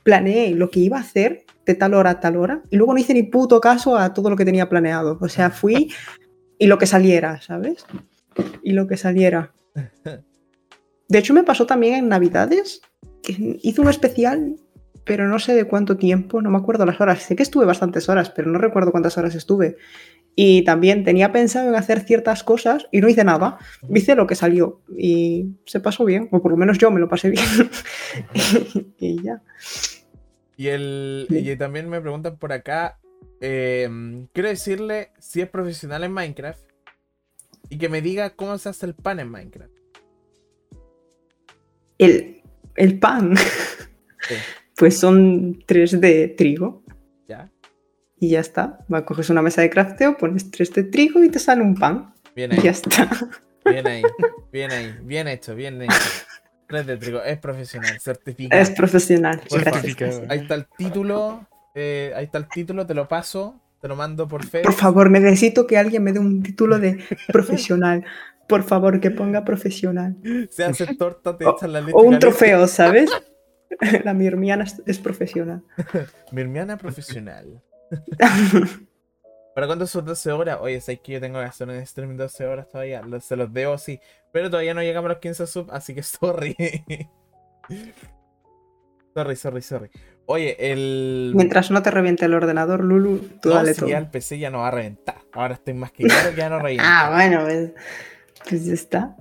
[0.03, 2.99] planeé lo que iba a hacer de tal hora a tal hora, y luego no
[2.99, 5.17] hice ni puto caso a todo lo que tenía planeado.
[5.21, 5.91] O sea, fui
[6.57, 7.85] y lo que saliera, ¿sabes?
[8.63, 9.53] Y lo que saliera.
[11.09, 12.81] De hecho, me pasó también en Navidades,
[13.21, 14.55] que hice un especial,
[15.05, 17.23] pero no sé de cuánto tiempo, no me acuerdo las horas.
[17.23, 19.77] Sé que estuve bastantes horas, pero no recuerdo cuántas horas estuve.
[20.39, 23.57] Y también tenía pensado en hacer ciertas cosas y no hice nada.
[23.91, 27.09] Hice lo que salió y se pasó bien, o por lo menos yo me lo
[27.09, 27.43] pasé bien.
[28.99, 29.41] y ya.
[30.55, 32.99] Y, el, y también me preguntan por acá.
[33.41, 33.89] eh,
[34.31, 36.61] quiero decirle si es profesional en Minecraft.
[37.69, 39.73] Y que me diga cómo se hace el pan en Minecraft.
[41.97, 42.43] El,
[42.75, 44.35] el pan, Sí.
[44.77, 46.83] pues son tres de trigo
[47.27, 47.51] ¿Ya?
[48.19, 48.79] Y ya está.
[48.93, 52.13] Va, coges una mesa de crafteo, pones tres de trigo y te sale un pan.
[52.35, 53.09] Bien Y ya ahí, está.
[53.65, 54.03] bien ahí,
[54.51, 55.93] bien ahí, bien hecho, bien hecho.
[56.69, 58.61] Red de trigo, es profesional, certificado.
[58.61, 59.41] Es profesional.
[59.49, 60.21] Por Gracias.
[60.29, 64.27] Ahí está el título, eh, ahí está el título, te lo paso, te lo mando
[64.27, 64.61] por fe.
[64.63, 68.03] Por favor, necesito que alguien me dé un título de profesional.
[68.47, 70.15] Por favor, que ponga profesional.
[70.49, 73.09] Se hace torta, te O- echan la leche O un trofeo, ¿sabes?
[74.05, 75.61] La mi hermana es, es profesional.
[76.31, 77.61] Mi hermana profesional.
[79.55, 80.59] ¿Para cuándo son 12 horas?
[80.61, 83.01] Oye, sabes que yo tengo que hacer un stream en 12 horas todavía.
[83.21, 83.99] Se los debo así.
[84.31, 86.55] Pero todavía no llegamos a los 15 subs, así que sorry.
[89.15, 89.89] sorry, sorry, sorry.
[90.27, 91.31] Oye, el.
[91.33, 93.89] Mientras no te reviente el ordenador, Lulu, tú no, dale si todo.
[93.89, 95.17] ya el PC ya no va a reventar.
[95.33, 97.07] Ahora estoy más que claro que ya no revienta.
[97.07, 97.71] Ah, bueno, pues,
[98.47, 99.15] pues ya está.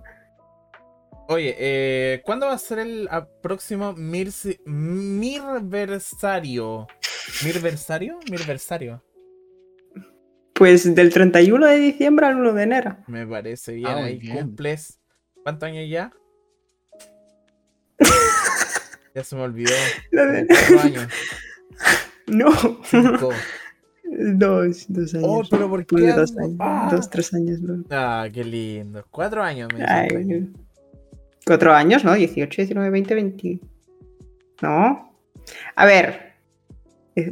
[1.29, 3.09] Oye, eh, ¿cuándo va a ser el
[3.43, 6.87] próximo Mirversario?
[7.45, 8.19] ¿Mirversario?
[8.31, 9.03] Mirversario.
[10.55, 12.97] Pues del 31 de diciembre al 1 de enero.
[13.09, 13.89] Me parece bien.
[13.89, 14.37] Ah, Ahí bien.
[14.39, 14.99] cumples.
[15.43, 16.11] ¿Cuántos años ya?
[19.15, 19.71] ya se me olvidó.
[20.11, 20.47] De-
[20.81, 21.07] años.
[22.29, 22.51] No,
[22.83, 23.29] Cinco.
[24.35, 25.25] dos, dos años.
[25.29, 26.13] Oh, pero ¿por qué?
[26.13, 26.89] dos años, Ah.
[26.91, 27.61] dos, tres años.
[27.61, 27.85] ¿no?
[27.91, 29.07] Ah, qué lindo.
[29.13, 30.57] Cuatro años me Ay, dicen.
[31.47, 32.15] cuatro años, ¿no?
[32.15, 33.61] 18, 19, 20, 20.
[34.61, 35.17] No.
[35.77, 36.26] A ver.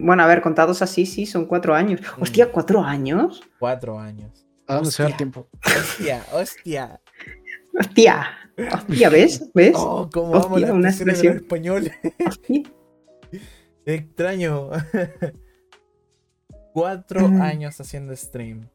[0.01, 2.01] Bueno, a ver, contados así, sí, son cuatro años.
[2.17, 2.23] Mm.
[2.23, 3.43] Hostia, ¿cuatro años?
[3.59, 4.47] Cuatro años.
[4.67, 5.17] ¿A dónde se va el Hostia.
[5.17, 5.49] tiempo?
[5.65, 7.01] Hostia, hostia.
[7.79, 8.27] Hostia.
[8.73, 9.51] Hostia, ¿ves?
[9.53, 9.75] ¿Ves?
[9.77, 11.37] Oh, cómo Hostia, las una expresiones de los expresión.
[11.37, 11.93] españoles.
[12.27, 12.63] Hostia.
[13.85, 14.71] Extraño.
[16.73, 18.69] Cuatro años haciendo stream.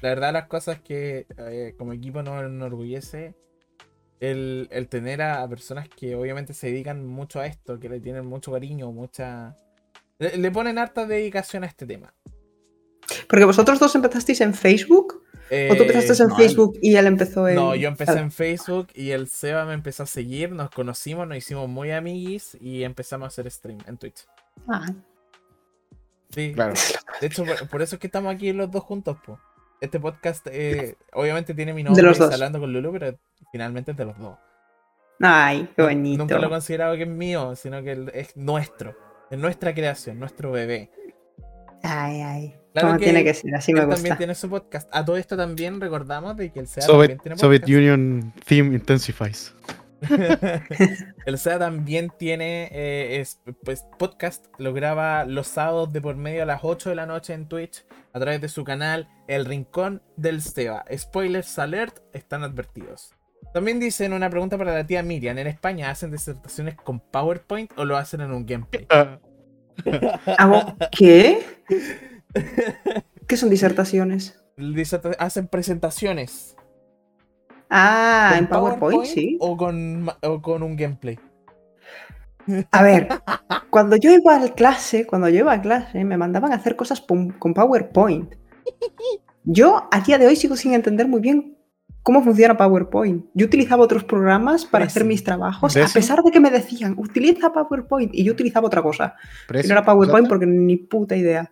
[0.00, 3.34] La verdad, las cosas que eh, como equipo nos enorgullece
[4.20, 8.00] el, el tener a, a personas que obviamente se dedican mucho a esto, que le
[8.00, 9.56] tienen mucho cariño, mucha
[10.22, 12.14] Le, le ponen harta dedicación a este tema.
[13.28, 15.22] Porque vosotros dos empezasteis en Facebook.
[15.70, 17.56] ¿O tú empezaste Eh, en no, Facebook y él empezó en.?
[17.56, 21.36] No, yo empecé en Facebook y el Seba me empezó a seguir, nos conocimos, nos
[21.36, 24.24] hicimos muy amiguis y empezamos a hacer stream en Twitch.
[24.68, 24.86] ah,
[26.30, 26.72] Sí, Claro.
[27.20, 29.38] de hecho, por, por eso es que estamos aquí los dos juntos, po.
[29.82, 32.32] Este podcast eh, obviamente tiene mi De nombre los y dos.
[32.32, 33.18] hablando con Lulu, pero
[33.50, 34.38] finalmente es de los dos.
[35.20, 36.18] Ay, qué bonito.
[36.22, 38.96] Nunca lo he considerado que es mío, sino que es nuestro.
[39.32, 40.90] Es nuestra creación, nuestro bebé.
[41.82, 42.54] Ay, ay.
[42.74, 44.90] Claro Como que tiene que ser, así me también tiene su podcast.
[44.92, 47.66] A todo esto también recordamos de que el SEA Soviet, también tiene Soviet.
[47.66, 49.54] Union Theme Intensifies.
[51.26, 56.42] el SEA también tiene eh, es- pues, podcast, lo graba los sábados de por medio
[56.42, 60.02] a las 8 de la noche en Twitch a través de su canal El Rincón
[60.18, 60.84] del SEA.
[60.94, 63.14] Spoilers alert, están advertidos.
[63.52, 65.36] También dicen una pregunta para la tía Miriam.
[65.38, 68.86] ¿En España hacen disertaciones con PowerPoint o lo hacen en un gameplay?
[70.38, 71.44] ¿Hago qué?
[73.26, 74.42] ¿Qué son disertaciones?
[74.56, 76.56] Diserta- hacen presentaciones.
[77.68, 79.36] Ah, ¿con en PowerPoint, sí.
[79.40, 81.18] O con, o con un gameplay.
[82.70, 83.08] A ver,
[83.70, 87.00] cuando yo iba a clase, cuando yo iba a clase, me mandaban a hacer cosas
[87.00, 88.34] con PowerPoint.
[89.44, 91.56] Yo a día de hoy sigo sin entender muy bien
[92.02, 93.26] cómo funciona PowerPoint.
[93.34, 97.52] Yo utilizaba otros programas para hacer mis trabajos, a pesar de que me decían, utiliza
[97.52, 99.14] PowerPoint, y yo utilizaba otra cosa.
[99.46, 101.50] Que Prezi, no era PowerPoint porque ni puta idea.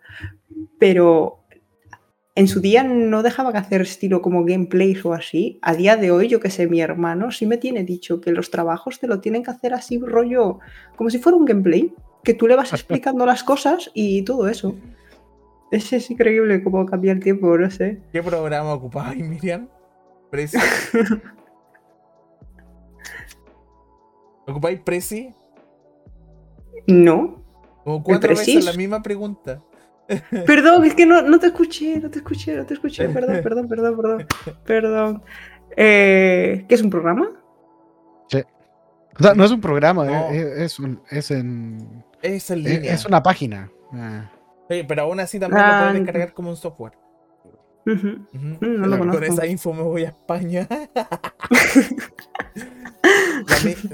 [0.79, 1.45] Pero
[2.35, 5.59] en su día no dejaban hacer estilo como gameplays o así.
[5.63, 8.51] A día de hoy, yo que sé, mi hermano sí me tiene dicho que los
[8.51, 10.59] trabajos te lo tienen que hacer así, rollo,
[10.97, 11.95] como si fuera un gameplay,
[12.25, 14.75] que tú le vas explicando las cosas y todo eso.
[15.71, 18.01] Es, es increíble cómo cambia el tiempo, no sé.
[18.13, 19.69] ¿Qué programa ocupabais, Miriam?
[20.31, 20.59] Prezi.
[24.47, 25.35] ¿Ocupáis Prezi?
[26.87, 27.43] No.
[27.85, 29.61] Como cuatro veces la misma pregunta.
[30.47, 33.09] Perdón, es que no, no te escuché, no te escuché, no te escuché.
[33.09, 34.27] Perdón, perdón, perdón, perdón.
[34.65, 35.23] Perdón.
[35.77, 37.31] Eh, ¿Qué es un programa?
[39.19, 40.31] O sea, no es un programa, No.
[40.31, 42.95] es, es un- es en, Es en línea.
[42.95, 43.71] es una página.
[43.93, 44.31] Ah.
[44.71, 46.93] Sí, pero aún así también lo Ah, puedes descargar como un software.
[47.85, 50.69] No lo Con esa info me voy a España.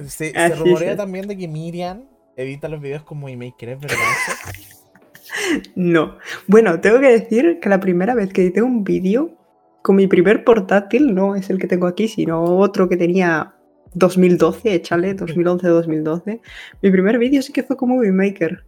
[0.06, 0.96] Se, rumorea es.
[0.96, 2.04] también de que Miriam
[2.36, 3.96] edita los videos con Movie Maker, ¿es verdad?
[5.74, 6.18] No.
[6.46, 9.30] Bueno, tengo que decir que la primera vez que edité un vídeo
[9.82, 13.54] con mi primer portátil, no es el que tengo aquí, sino otro que tenía
[13.94, 16.40] 2012, échale, 2011-2012.
[16.82, 18.64] Mi primer vídeo sí que fue con Movie Maker.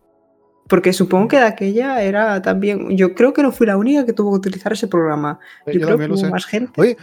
[0.68, 2.96] Porque supongo que de aquella era también.
[2.96, 5.40] Yo creo que no fui la única que tuvo que utilizar ese programa.
[5.66, 6.80] Yo, Yo creo que hubo más gente.
[6.80, 6.96] Oye,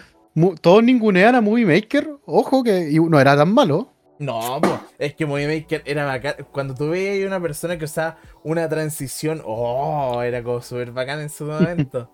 [0.62, 2.10] todos ningunean a Movie Maker.
[2.26, 3.92] Ojo que no era tan malo.
[4.18, 4.62] No,
[4.98, 6.36] es que Movie Maker era bacán.
[6.52, 11.20] Cuando tú veías a una persona que usaba una transición, oh, era como súper bacán
[11.20, 12.10] en su momento.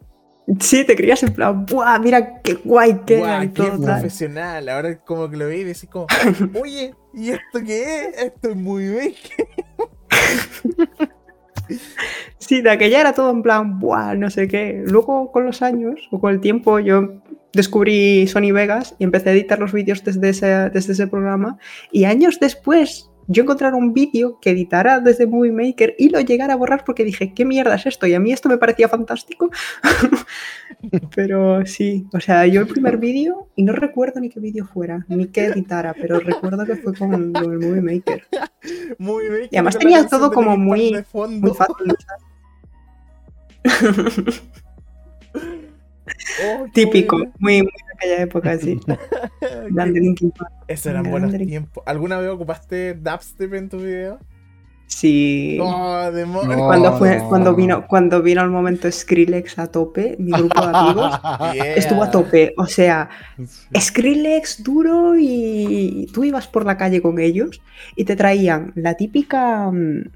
[0.59, 1.99] Sí, te creías en plan, ¡buah!
[1.99, 3.69] Mira qué guay que era qué todo.
[3.71, 3.99] tal".
[3.99, 4.67] profesional.
[4.69, 6.07] Ahora como que lo vi y decís como,
[6.61, 8.23] oye, ¿y esto qué es?
[8.23, 9.47] Esto es Movie Maker.
[12.37, 14.15] Sí, de aquella era todo en plan, ¡buah!
[14.15, 14.83] No sé qué.
[14.85, 17.21] Luego, con los años o con el tiempo, yo
[17.53, 21.57] descubrí Sony Vegas y empecé a editar los vídeos desde ese, desde ese programa.
[21.91, 26.53] Y años después, yo encontrara un vídeo que editara desde Movie Maker y lo llegara
[26.53, 28.07] a borrar porque dije, ¿qué mierda es esto?
[28.07, 29.49] Y a mí esto me parecía fantástico.
[31.15, 35.05] pero sí, o sea, yo el primer vídeo, y no recuerdo ni qué vídeo fuera,
[35.07, 38.23] ni qué editara, pero recuerdo que fue con, con el Movie Maker.
[38.97, 39.49] Movie Maker.
[39.51, 41.95] Y además tenía todo como muy- fácil.
[46.43, 47.67] Oh, Típico, muy,
[48.01, 48.79] aquella época, sí.
[49.69, 50.51] Grande Linkin Park.
[50.67, 51.83] Esos eran buenos tiempos.
[51.85, 54.19] ¿Alguna vez ocupaste dubstep en tu video?
[54.87, 55.57] Sí.
[55.61, 56.11] Oh.
[56.11, 56.65] No.
[56.65, 57.29] cuando, fue, no.
[57.29, 61.11] cuando, vino, cuando vino el momento Skrillex a tope, mi grupo de amigos
[61.53, 61.75] Yeah.
[61.75, 62.53] estuvo a tope.
[62.57, 63.09] O sea.
[63.77, 67.61] Skrillex duro y tú ibas por la calle con ellos
[67.95, 70.09] y te traían la típica mm,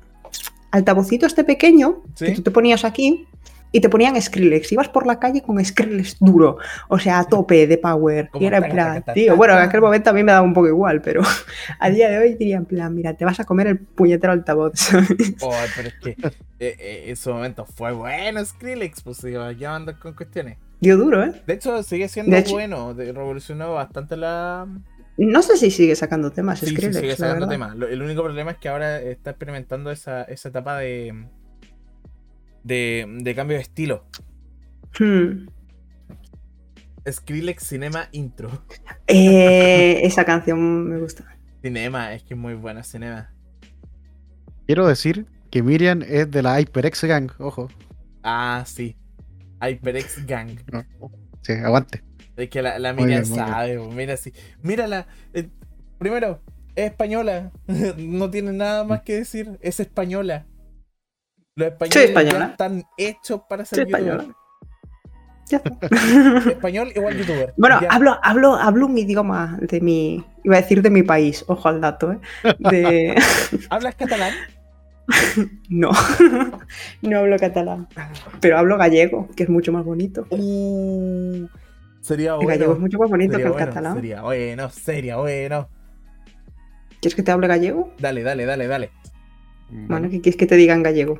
[0.72, 2.26] altavocito este pequeño Sí.
[2.26, 3.28] que tú te ponías aquí
[3.76, 4.72] y te ponían Skrillex.
[4.72, 8.30] Ibas por la calle con Skrillex duro, o sea, a tope de power.
[8.30, 10.32] Como Y era en plan, taca, taca, tío, bueno, en aquel momento a mí me
[10.32, 11.22] daba un poco igual, pero
[11.80, 14.72] a día de hoy diría en plan, mira, te vas a comer el puñetero altavoz.
[15.42, 16.26] Oh, pero es que eh,
[16.60, 20.58] eh, en su momento fue bueno Skrillex, pues se iba a andar con cuestiones.
[20.80, 21.34] Dio duro, ¿eh?
[21.46, 24.68] De hecho, sigue siendo hecho- bueno, revolucionó bastante la.
[25.18, 27.76] No sé si sigue sacando temas Sí, sí, Skrillex, sigue sacando temas.
[27.76, 31.26] El único problema es que ahora está experimentando esa, esa etapa de,
[32.66, 33.06] de.
[33.22, 34.06] de cambio de estilo.
[35.00, 35.48] Hmm.
[37.10, 38.50] Skrillex Cinema Intro.
[39.08, 41.24] Eh, esa canción me gusta.
[41.62, 43.32] Cinema, es que es muy buena Cinema.
[44.66, 47.70] Quiero decir que Miriam es de la HyperX Gang, ojo.
[48.24, 48.98] Ah, sí.
[49.62, 50.58] HyperX Gang.
[51.44, 52.04] Sí, aguante.
[52.36, 54.34] Es que la, la Miriam bien, sabe, mira sí.
[54.64, 55.06] Mírala.
[55.34, 55.48] eh,
[56.00, 56.42] primero,
[56.76, 57.52] es española.
[57.98, 59.60] no tiene nada más que decir.
[59.62, 60.46] Es española.
[61.58, 64.04] Los españoles ya están hechos para ser youtubers.
[64.04, 64.36] española.
[65.48, 65.88] Ya está.
[66.50, 67.54] Español igual youtuber.
[67.56, 67.88] Bueno, Ya.
[67.92, 70.26] hablo, hablo, hablo un idioma de mi.
[70.44, 72.20] Iba a decir de mi país, ojo al dato, ¿eh?
[72.60, 73.16] De.
[73.70, 74.34] ¿Hablas catalán?
[75.70, 75.92] No,
[77.04, 77.88] no hablo catalán.
[78.42, 80.26] Pero hablo gallego, que es mucho más bonito.
[80.32, 81.46] Uh,
[82.02, 82.50] sería El bueno.
[82.50, 83.96] gallego es mucho más bonito sería que el bueno, catalán.
[83.96, 85.70] Sería bueno, sería bueno.
[87.02, 87.94] ¿Quieres que te hable gallego?
[88.00, 88.90] Dale, dale, dale, dale.
[89.70, 91.20] Bueno, ¿qué quieres que te diga en gallego?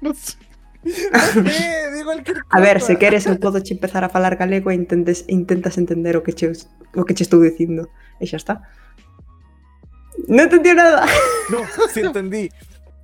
[0.00, 0.36] No sé.
[0.84, 3.26] Eh, di cualquier A ver, se queres
[3.62, 6.50] che empezar a falar galego e intentes, intentas entender o que che,
[6.96, 7.88] o que che estou dicindo.
[8.18, 8.62] E xa está.
[10.28, 11.06] No entendió nada.
[11.50, 11.58] No,
[11.92, 12.50] sí entendí.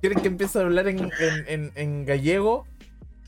[0.01, 2.65] ¿Quieres que empiece a hablar en, en, en- en gallego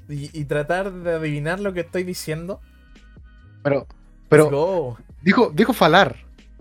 [0.08, 2.62] y, y tratar de adivinar lo que estoy diciendo?
[3.64, 3.88] Pero,
[4.30, 6.16] pero dijo, dijo falar.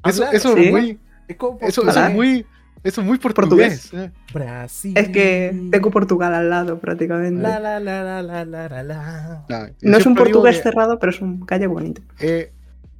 [0.05, 0.65] Eso, eso sí.
[0.67, 0.99] es muy,
[1.29, 2.47] Es como eso, eso es muy,
[2.85, 3.89] eso es muy Portugués.
[3.91, 3.93] portugués.
[3.93, 4.13] eh.
[4.33, 4.93] Brasil.
[4.97, 7.41] Es que tengo Portugal al lado prácticamente.
[7.43, 9.73] La la la la la la la la.
[9.83, 12.03] No, es un portugués que cerrado, pero es un gallego bonito.
[12.19, 12.53] He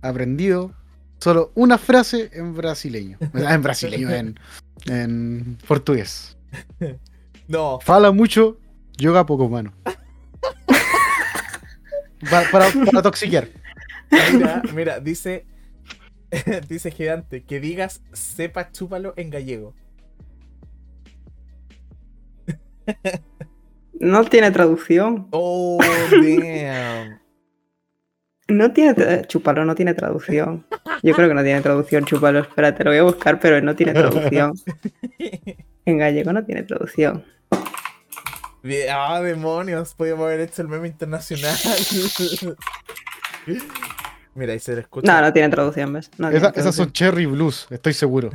[0.03, 0.73] aprendido
[1.19, 3.19] solo una frase en brasileño.
[3.35, 4.39] Ah, En brasileño, en,
[4.87, 6.37] en portugués.
[7.49, 8.59] No, Fala mucho,
[8.97, 9.73] yoga poco mano.
[12.31, 13.49] Para, para, para toxiquear.
[14.33, 15.47] mira, mira, dice.
[16.69, 19.75] dice gigante, que digas sepa chúpalo en gallego.
[24.01, 25.29] No tiene traducción.
[25.31, 25.79] Oh,
[26.11, 27.21] damn.
[28.49, 29.25] No tiene.
[29.29, 30.67] Chúpalo, no tiene traducción.
[31.05, 32.41] Yo creo que no tiene traducción, chúpalo.
[32.41, 34.55] Espérate, lo voy a buscar, pero no tiene traducción.
[35.87, 37.25] En gallego no tiene traducción.
[38.93, 41.57] Ah, demonios, podíamos haber hecho el meme internacional.
[44.35, 45.13] Mira, ahí se le escucha.
[45.13, 46.11] No, no tiene traducción, ¿ves?
[46.19, 48.31] No tiene Esa- esas son Cherry Blues, estoy seguro.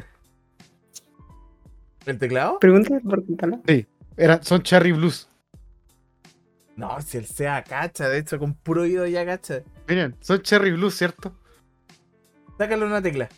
[2.05, 2.59] ¿El teclado?
[2.59, 3.61] Pregunta por preguntarlo.
[4.17, 5.27] Era, son Cherry Blues.
[6.76, 9.63] No, si el sea cacha, de hecho, con puro oído ya cacha.
[9.88, 11.34] Miren, son Cherry Blues, ¿cierto?
[12.57, 13.30] Sácale una tecla.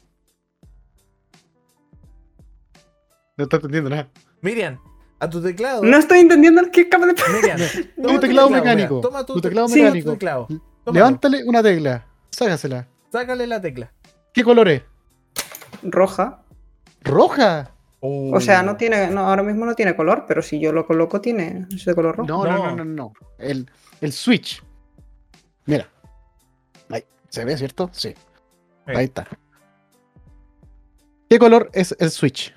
[3.37, 4.09] No está entendiendo nada.
[4.41, 4.79] Miriam,
[5.19, 5.83] a tu teclado.
[5.83, 7.31] No estoy entendiendo acaba de pasar.
[7.35, 7.59] Miriam,
[8.01, 9.01] toma Tu teclado mecánico.
[9.01, 10.11] Toma tu, Tu teclado tu mecánico.
[10.13, 10.47] teclado.
[10.91, 12.05] Levántale una tecla.
[12.37, 12.87] Sácasela.
[13.11, 13.91] Sácale la tecla.
[14.31, 14.83] ¿Qué color es?
[15.81, 16.43] Roja.
[17.01, 17.71] ¿Roja?
[17.99, 21.19] O sea, no tiene, no, ahora mismo no tiene color, pero si yo lo coloco
[21.19, 22.27] tiene es de color rojo.
[22.27, 22.75] No, no, No.
[22.75, 23.13] no, no, no.
[23.39, 24.63] El, el switch.
[25.65, 25.89] Mira.
[26.91, 27.03] Ahí.
[27.29, 27.89] ¿Se ve, cierto?
[27.91, 28.13] Sí.
[28.85, 29.27] Ahí está.
[31.27, 32.53] ¿Qué color es el switch?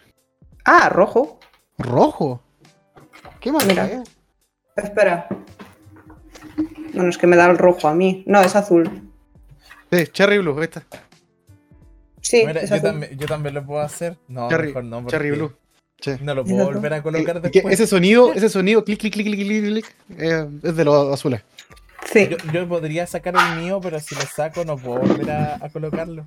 [0.67, 1.41] Ah, rojo.
[1.79, 2.43] Rojo.
[3.41, 3.51] ¿Qué?
[3.67, 3.87] Mira.
[3.87, 4.17] es?
[4.77, 5.27] Espera.
[6.93, 8.25] Bueno, es que me da el rojo a mí.
[8.27, 9.10] No, es azul.
[9.93, 10.85] Sí, Cherry Blue, ahí está.
[12.21, 14.17] Sí, Mira, yo, también, yo también lo puedo hacer.
[14.29, 15.07] No, Cherry, mejor no.
[15.07, 15.53] Cherry Blue.
[16.01, 16.13] Sí.
[16.23, 17.75] No lo puedo volver a colocar Y después.
[17.75, 21.43] ese sonido, ese sonido, clic, clic, clic, clic, clic, clic, eh, es de los azules.
[22.11, 22.29] Sí.
[22.29, 25.69] Yo, yo podría sacar el mío, pero si lo saco no puedo volver a, a
[25.69, 26.25] colocarlo.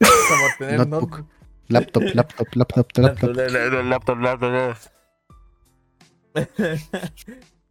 [0.00, 1.10] O sea, por tener Notebook.
[1.10, 1.26] notebook.
[1.68, 3.36] Laptop, laptop, laptop, laptop.
[3.84, 4.76] Laptop, laptop.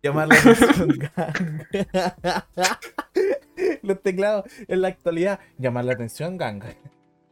[0.04, 1.64] Llamar la atención gang.
[3.84, 5.40] Los teclados en la actualidad.
[5.58, 6.64] Llamar la atención gang.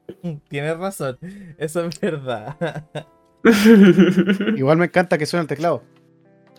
[0.50, 1.18] Tienes razón.
[1.58, 2.86] Eso es verdad.
[4.56, 5.84] Igual me encanta que suene el teclado.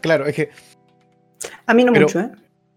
[0.00, 0.50] Claro, es que,
[1.66, 2.30] a mí no Pero- mucho, ¿eh?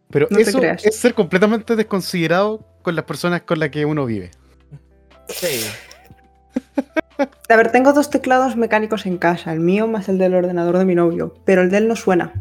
[0.09, 4.31] pero No eso es ser completamente desconsiderado con las personas con las que uno vive.
[5.29, 5.61] Sí.
[7.49, 10.85] A ver, tengo dos teclados mecánicos en casa, el mío más el del ordenador de
[10.85, 12.33] mi novio, pero el de él no suena.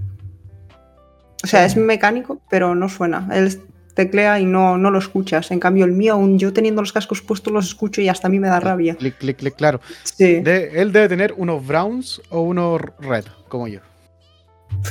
[1.44, 3.28] O sea, es mecánico, pero no suena.
[3.32, 3.60] Él
[4.05, 5.51] teclea y no, no lo escuchas.
[5.51, 8.31] En cambio, el mío, aún yo teniendo los cascos puestos, los escucho y hasta a
[8.31, 8.94] mí me da rabia.
[8.97, 9.81] Clic, clic, clic, claro.
[10.05, 13.81] Sí, De- él debe tener unos browns o unos red, como yo.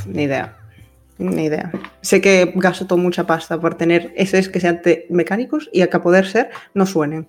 [0.08, 0.56] ni idea.
[1.18, 1.72] Ni idea.
[2.02, 6.02] Sé que gasto mucha pasta por tener esos que sean mecánicos y a que a
[6.02, 7.28] poder ser no suenen.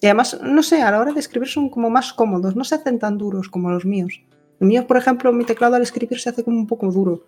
[0.00, 2.74] Y además, no sé, a la hora de escribir son como más cómodos, no se
[2.74, 4.20] hacen tan duros como los míos.
[4.58, 7.24] El mío, por ejemplo, mi teclado al escribir se hace como un poco duro.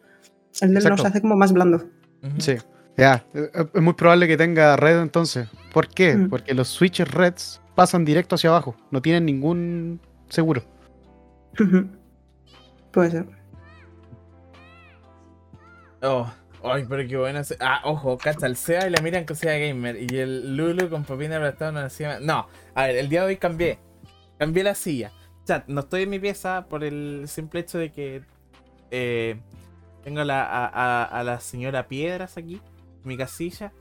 [0.60, 1.84] El de él no se hace como más blando.
[2.38, 2.56] Sí.
[2.96, 5.48] Ya, es muy probable que tenga red entonces.
[5.72, 6.14] ¿Por qué?
[6.14, 6.28] Mm.
[6.30, 8.76] Porque los switches reds pasan directo hacia abajo.
[8.90, 10.62] No tienen ningún seguro.
[12.92, 13.26] Puede ser.
[16.02, 16.30] Oh,
[16.62, 17.40] ay, pero qué bueno.
[17.40, 19.96] ese- Ah, ojo, cacha, el SEA y la miran que sea gamer.
[20.00, 22.18] Y el Lulu con papina aplastado no encima.
[22.20, 23.78] No, a ver, el día de hoy cambié.
[24.38, 25.10] Cambié la silla.
[25.44, 28.22] Chat, no estoy en mi pieza por el simple hecho de que
[28.90, 29.36] eh,
[30.02, 32.60] tengo a la, a, a- a la señora Piedras aquí,
[33.04, 33.72] mi casilla.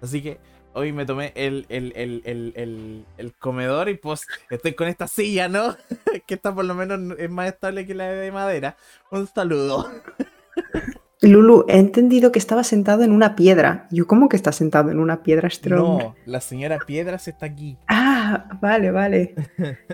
[0.00, 0.38] Así que
[0.74, 5.76] hoy me tomé el, el, el, el, comedor y pues estoy con esta silla, ¿no?
[6.26, 8.76] que esta por lo menos es más estable que la de madera.
[9.10, 9.90] Un saludo.
[11.20, 13.88] Lulu, he entendido que estaba sentado en una piedra.
[13.90, 16.04] Yo, ¿cómo que está sentado en una piedra hombre?
[16.04, 17.76] No, la señora Piedras está aquí.
[17.88, 19.34] Ah, vale, vale.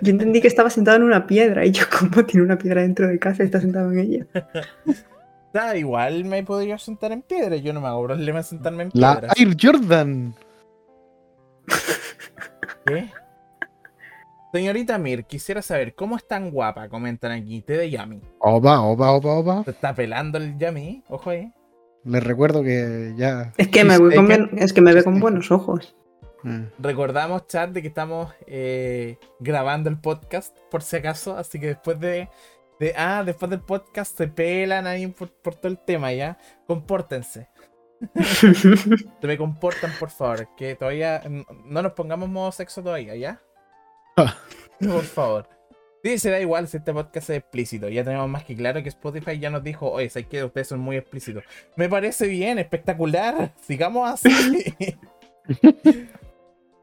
[0.03, 1.65] Yo entendí que estaba sentado en una piedra.
[1.65, 4.27] Y yo, ¿cómo tiene una piedra dentro de casa y está sentado en ella?
[5.55, 7.55] Da, igual me podría sentar en piedra.
[7.55, 9.35] Yo no me hago problema en sentarme en La piedra.
[9.37, 10.35] Air Jordan.
[12.87, 13.09] ¿Qué?
[14.53, 18.21] Señorita Mir, quisiera saber cómo es tan guapa, comentan aquí, te de Yami.
[18.41, 19.63] Opa, opa, opa, opa.
[19.65, 21.05] ¿Te está pelando el Yami?
[21.09, 21.53] Ojo ahí.
[22.03, 23.53] Les recuerdo que ya.
[23.57, 25.95] Es que me, voy con es que me ve con buenos ojos.
[26.43, 26.65] Mm.
[26.79, 31.99] Recordamos, chat, de que estamos eh, grabando el podcast, por si acaso, así que después
[32.01, 32.29] de,
[32.81, 36.39] de- Ah, después del podcast se pelan ahí por, por todo el tema, ¿ya?
[36.67, 37.49] Compórtense.
[39.21, 41.23] Se me comportan, por favor, que todavía...
[41.65, 43.41] No nos pongamos modo sexo todavía, ¿ya?
[44.17, 44.37] Ah.
[44.81, 45.49] Por favor.
[46.03, 47.89] Sí, se da igual si este podcast es explícito.
[47.89, 50.81] Ya tenemos más que claro que Spotify ya nos dijo, oye, sé que ustedes son
[50.81, 51.45] muy explícitos.
[51.77, 53.55] Me parece bien, espectacular.
[53.63, 54.85] Sigamos así.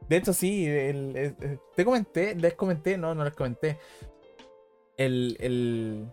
[0.10, 3.78] De hecho, sí, el- el- el- te comenté, les comenté, no, no les comenté.
[5.06, 6.07] El, el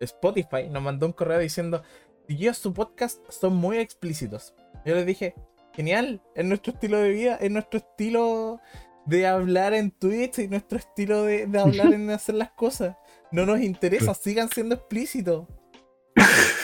[0.00, 1.82] Spotify nos mandó un correo diciendo,
[2.28, 4.54] yo su podcast son muy explícitos.
[4.84, 5.34] Yo les dije,
[5.74, 8.60] genial, es nuestro estilo de vida, es nuestro estilo
[9.04, 12.96] de hablar en Twitch y nuestro estilo de, de hablar en hacer las cosas.
[13.32, 15.46] No nos interesa, sigan siendo explícitos.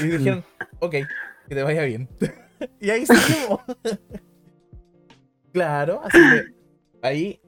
[0.01, 0.45] Y dijeron,
[0.81, 0.93] ok,
[1.49, 2.09] que te vaya bien.
[2.81, 3.61] y ahí seguimos.
[5.53, 6.55] claro, así que
[7.03, 7.41] ahí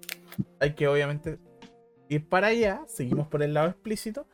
[0.60, 1.38] hay que obviamente
[2.08, 4.26] ir para allá, seguimos por el lado explícito,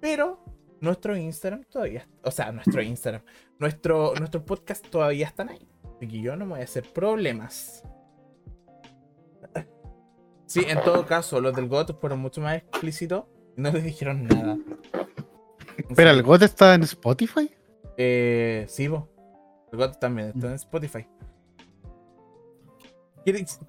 [0.00, 0.44] pero
[0.80, 3.22] nuestro Instagram todavía, o sea, nuestro Instagram,
[3.58, 5.68] nuestro, nuestro podcast todavía están ahí.
[5.96, 7.82] Así que yo no me voy a hacer problemas.
[10.46, 13.24] Sí, en todo caso, los del GOT fueron mucho más explícitos
[13.56, 14.56] y no les dijeron nada.
[15.76, 17.50] Espera, ¿el GOT está en Spotify?
[17.96, 19.04] Eh, sí, vos.
[19.72, 21.06] El GOT también está en Spotify.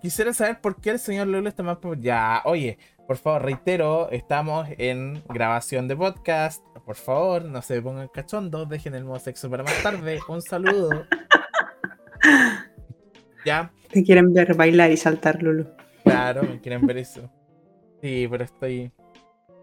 [0.01, 1.79] Quisiera saber por qué el señor Lulu está más...
[1.99, 2.77] Ya, oye,
[3.07, 6.63] por favor, reitero, estamos en grabación de podcast.
[6.85, 10.19] Por favor, no se pongan cachondos, dejen el modo sexo para más tarde.
[10.27, 10.89] Un saludo.
[13.45, 15.67] Ya, Te quieren ver bailar y saltar, Lulu.
[16.03, 17.31] claro, me quieren ver eso.
[18.01, 18.91] Sí, pero estoy...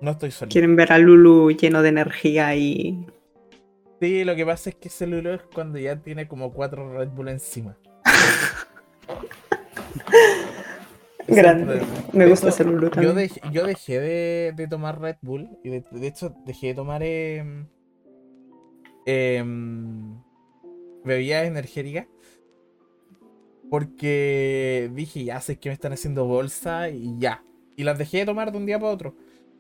[0.01, 0.49] No estoy solo.
[0.51, 3.07] Quieren ver a Lulu lleno de energía y.
[4.01, 7.11] Sí, lo que pasa es que ese Lulu es cuando ya tiene como cuatro Red
[7.11, 7.77] Bull encima.
[11.35, 11.83] Grande.
[12.13, 13.15] Me gusta hecho, Yo, también.
[13.15, 17.03] dejé, yo dejé de, de tomar Red Bull y de, de hecho dejé de tomar
[17.03, 17.67] em,
[19.07, 20.23] em,
[21.05, 22.07] bebidas energéticas
[23.71, 27.45] porque dije ya sé que me están haciendo bolsa y ya.
[27.77, 29.17] Y las dejé de tomar de un día para otro.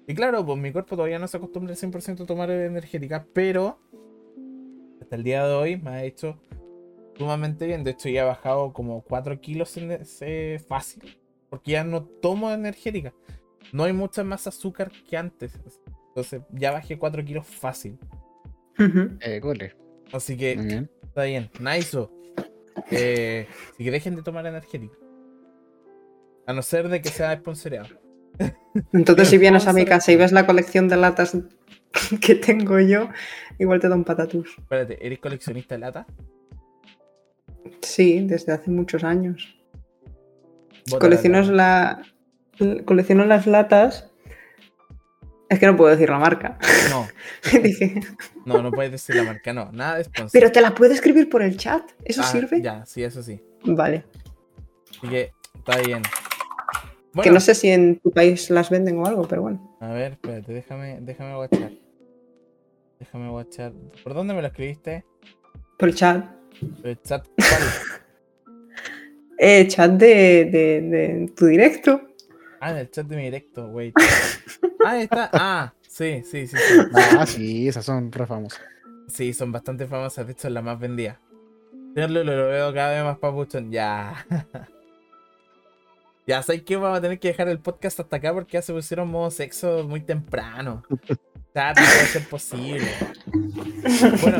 [0.06, 3.80] Y claro, pues mi cuerpo todavía no se acostumbra al 100% a tomar energéticas, pero
[5.00, 6.38] hasta el día de hoy me ha hecho
[7.16, 7.82] sumamente bien.
[7.82, 11.18] De hecho ya he bajado como 4 kilos en ese fácil
[11.54, 13.14] porque ya no tomo energética.
[13.72, 15.52] No hay mucha más azúcar que antes.
[16.08, 17.96] Entonces ya bajé 4 kilos fácil.
[19.20, 19.76] Eh, gole.
[20.12, 20.90] Así que bien.
[21.04, 21.48] está bien.
[21.60, 21.96] Nice.
[22.90, 24.96] Eh, así que dejen de tomar energética.
[26.44, 28.00] A no ser de que sea sponsoreado.
[28.92, 31.38] Entonces, si vienes a mi casa y ves la colección de latas
[32.20, 33.10] que tengo yo,
[33.60, 34.58] igual te da un patatús.
[34.58, 36.04] Espérate, ¿eres coleccionista de lata?
[37.80, 39.56] Sí, desde hace muchos años.
[40.98, 42.02] Colecciono la
[42.84, 44.10] colecciono las latas.
[45.48, 46.58] Es que no puedo decir la marca.
[46.90, 47.06] No,
[47.62, 48.00] Dije,
[48.44, 49.70] no, no puedes decir la marca, no.
[49.72, 50.30] Nada de sponsor.
[50.32, 51.82] Pero te la puedo escribir por el chat.
[52.04, 52.60] ¿Eso Ah, sirve?
[52.62, 53.40] Ya, sí, eso sí.
[53.64, 54.04] Vale.
[54.90, 56.02] Así que está bien.
[57.22, 59.76] Que no sé si en tu país las venden o algo, pero bueno.
[59.80, 61.70] A ver, espérate, déjame, déjame guachar.
[62.98, 63.72] Déjame guachar.
[64.02, 65.04] ¿Por dónde me lo escribiste?
[65.78, 66.24] Por el chat.
[66.82, 67.26] El chat.
[67.36, 67.62] ¿Cuál?
[69.38, 72.00] Eh, chat de, de, de tu directo.
[72.60, 73.94] Ah, en el chat de mi directo, wait.
[74.86, 75.30] Ah, ahí está.
[75.32, 76.74] Ah, sí, sí, sí, sí.
[76.94, 78.60] Ah, sí, esas son re famosas.
[79.08, 81.18] Sí, son bastante famosas, de hecho, la más vendida.
[81.94, 83.70] Señor Lulu, lo veo cada vez más papuchón.
[83.70, 84.26] Ya.
[86.26, 86.76] Ya, ¿sabes qué?
[86.76, 89.84] Vamos a tener que dejar el podcast hasta acá porque ya se pusieron modo sexo
[89.86, 90.82] muy temprano.
[91.52, 92.88] Chat, no puede ser posible.
[94.22, 94.38] Bueno,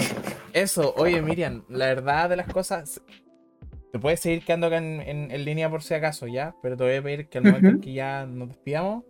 [0.55, 0.95] eso.
[0.97, 3.03] Oye, Miriam, la verdad de las cosas...
[3.95, 6.57] Te puedes seguir quedando acá en, en- en línea por si acaso, ¿ya?
[6.61, 7.81] Pero te voy a pedir que al momento en Ujú.
[7.85, 9.05] que ya nos despidamos,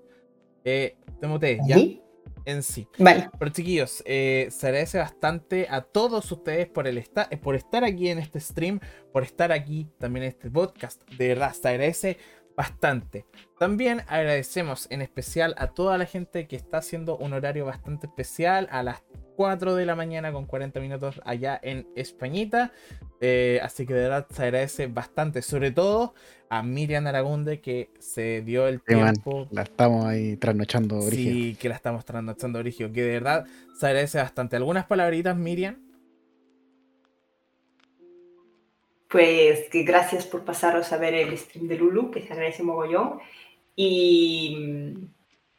[0.63, 1.77] eh, te mutees, ¿ya?
[1.77, 2.03] ¿Sí?
[2.45, 2.87] en sí.
[2.99, 3.31] Vale.
[3.39, 7.83] Pero chiquillos, eh, se agradece bastante a todos ustedes por, el esta- eh, por estar
[7.83, 8.79] aquí en este stream,
[9.11, 11.03] por estar aquí también en este podcast.
[11.17, 12.19] De verdad, se agradece
[12.55, 13.25] bastante.
[13.59, 18.69] También agradecemos en especial a toda la gente que está haciendo un horario bastante especial
[18.71, 19.03] a las
[19.37, 22.73] 4 de la mañana con 40 minutos allá en Españita.
[23.21, 26.15] Eh, así que de verdad se agradece bastante, sobre todo
[26.51, 29.15] a Miriam Aragunde que se dio el Sí, man.
[29.15, 29.49] tiempo.
[29.51, 31.33] La estamos ahí trasnochando, brígido.
[31.35, 32.93] Sí, que la estamos trasnochando, Brigio.
[32.93, 33.47] Que de verdad
[33.79, 34.57] se agradece bastante.
[34.57, 35.77] ¿Algunas palabritas, Miriam?
[39.09, 43.21] Pues que gracias por pasaros a ver el stream de Lulu, que se agradece mogollón.
[43.77, 44.97] Y,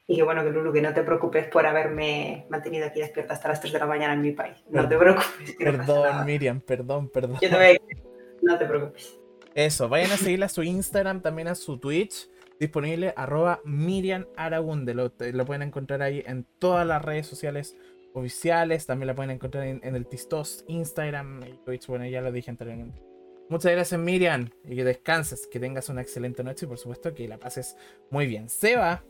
[0.08, 3.48] y que bueno, que Lulu, que no te preocupes por haberme mantenido aquí despierta hasta
[3.48, 4.56] las 3 de la mañana en mi país.
[4.70, 5.56] No te preocupes.
[5.60, 5.66] no.
[5.66, 7.38] Perdón, Miriam, perdón, perdón.
[7.42, 7.78] Yo te voy a...
[8.42, 9.20] No te preocupes.
[9.56, 12.30] Eso, vayan a seguirla a su Instagram, también a su Twitch,
[12.60, 14.94] disponible arroba Miriam Aragunde.
[14.94, 17.76] Lo pueden encontrar ahí en todas las redes sociales
[18.14, 18.86] oficiales.
[18.86, 21.88] También la pueden encontrar en, en el Tistos, Instagram y Twitch.
[21.88, 23.02] Bueno, ya lo dije anteriormente.
[23.48, 27.28] Muchas gracias, Miriam, y que descanses, que tengas una excelente noche y por supuesto que
[27.28, 27.78] la pases
[28.10, 28.50] muy bien.
[28.50, 29.04] Seba,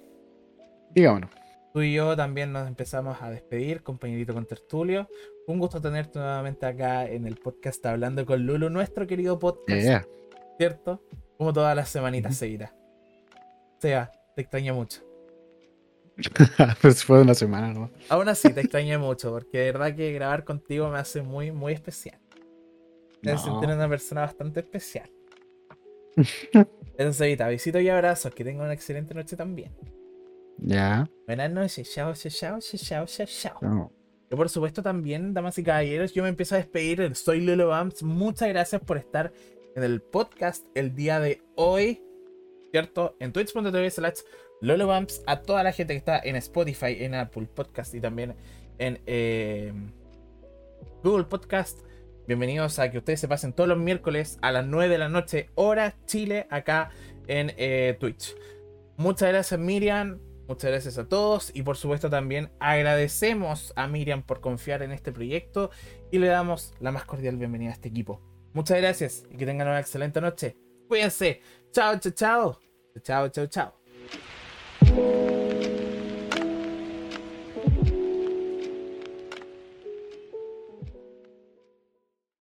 [1.73, 5.09] Tú y yo también nos empezamos a despedir, compañerito con Tertulio.
[5.47, 10.05] Un gusto tenerte nuevamente acá en el podcast hablando con Lulu, nuestro querido podcast, Yeah.
[10.57, 11.03] ¿cierto?
[11.37, 12.39] Como todas las semanitas Ujú.
[12.39, 12.73] seguidas.
[13.79, 15.01] Sea, te extraño mucho.
[16.81, 17.91] pues fue una semana, ¿no?
[18.07, 21.73] Aún así, te extraño mucho, porque de verdad que grabar contigo me hace muy, muy
[21.73, 22.19] especial.
[23.21, 23.59] Me hace No.
[23.59, 25.09] sentir una persona bastante especial.
[26.97, 28.33] Entonces, Evita, besito y abrazos.
[28.33, 29.73] Que tengan una excelente noche también.
[30.57, 31.09] Ya.
[31.27, 31.93] Buenas noches.
[31.93, 32.59] Chao, chao, chao,
[33.05, 33.91] chao, chao.
[34.29, 37.15] Yo, por supuesto, también, damas y caballeros, yo me empiezo a despedir.
[37.15, 38.01] Soy Lolo Bams.
[38.03, 39.31] Muchas gracias por estar
[39.75, 42.01] en el podcast el día de hoy.
[42.71, 43.15] ¿Cierto?
[43.19, 44.19] En twitch.tv slash
[44.61, 45.21] Lolo Bumps.
[45.27, 48.35] A toda la gente que está en Spotify, en Apple Podcast y también
[48.79, 49.71] en eh,
[51.03, 51.81] Google Podcast.
[52.27, 55.51] Bienvenidos a que ustedes se pasen todos los miércoles a las 9 de la noche,
[55.53, 56.89] hora Chile, acá
[57.27, 58.35] en eh, Twitch.
[58.97, 60.19] Muchas gracias, Miriam.
[60.47, 65.11] Muchas gracias a todos y por supuesto también agradecemos a Miriam por confiar en este
[65.11, 65.71] proyecto
[66.11, 68.21] y le damos la más cordial bienvenida a este equipo.
[68.53, 70.55] Muchas gracias y que tengan una excelente noche.
[70.87, 71.41] Cuídense.
[71.71, 72.59] Chao, chao, chao.
[73.03, 75.44] Chao, chao, chao.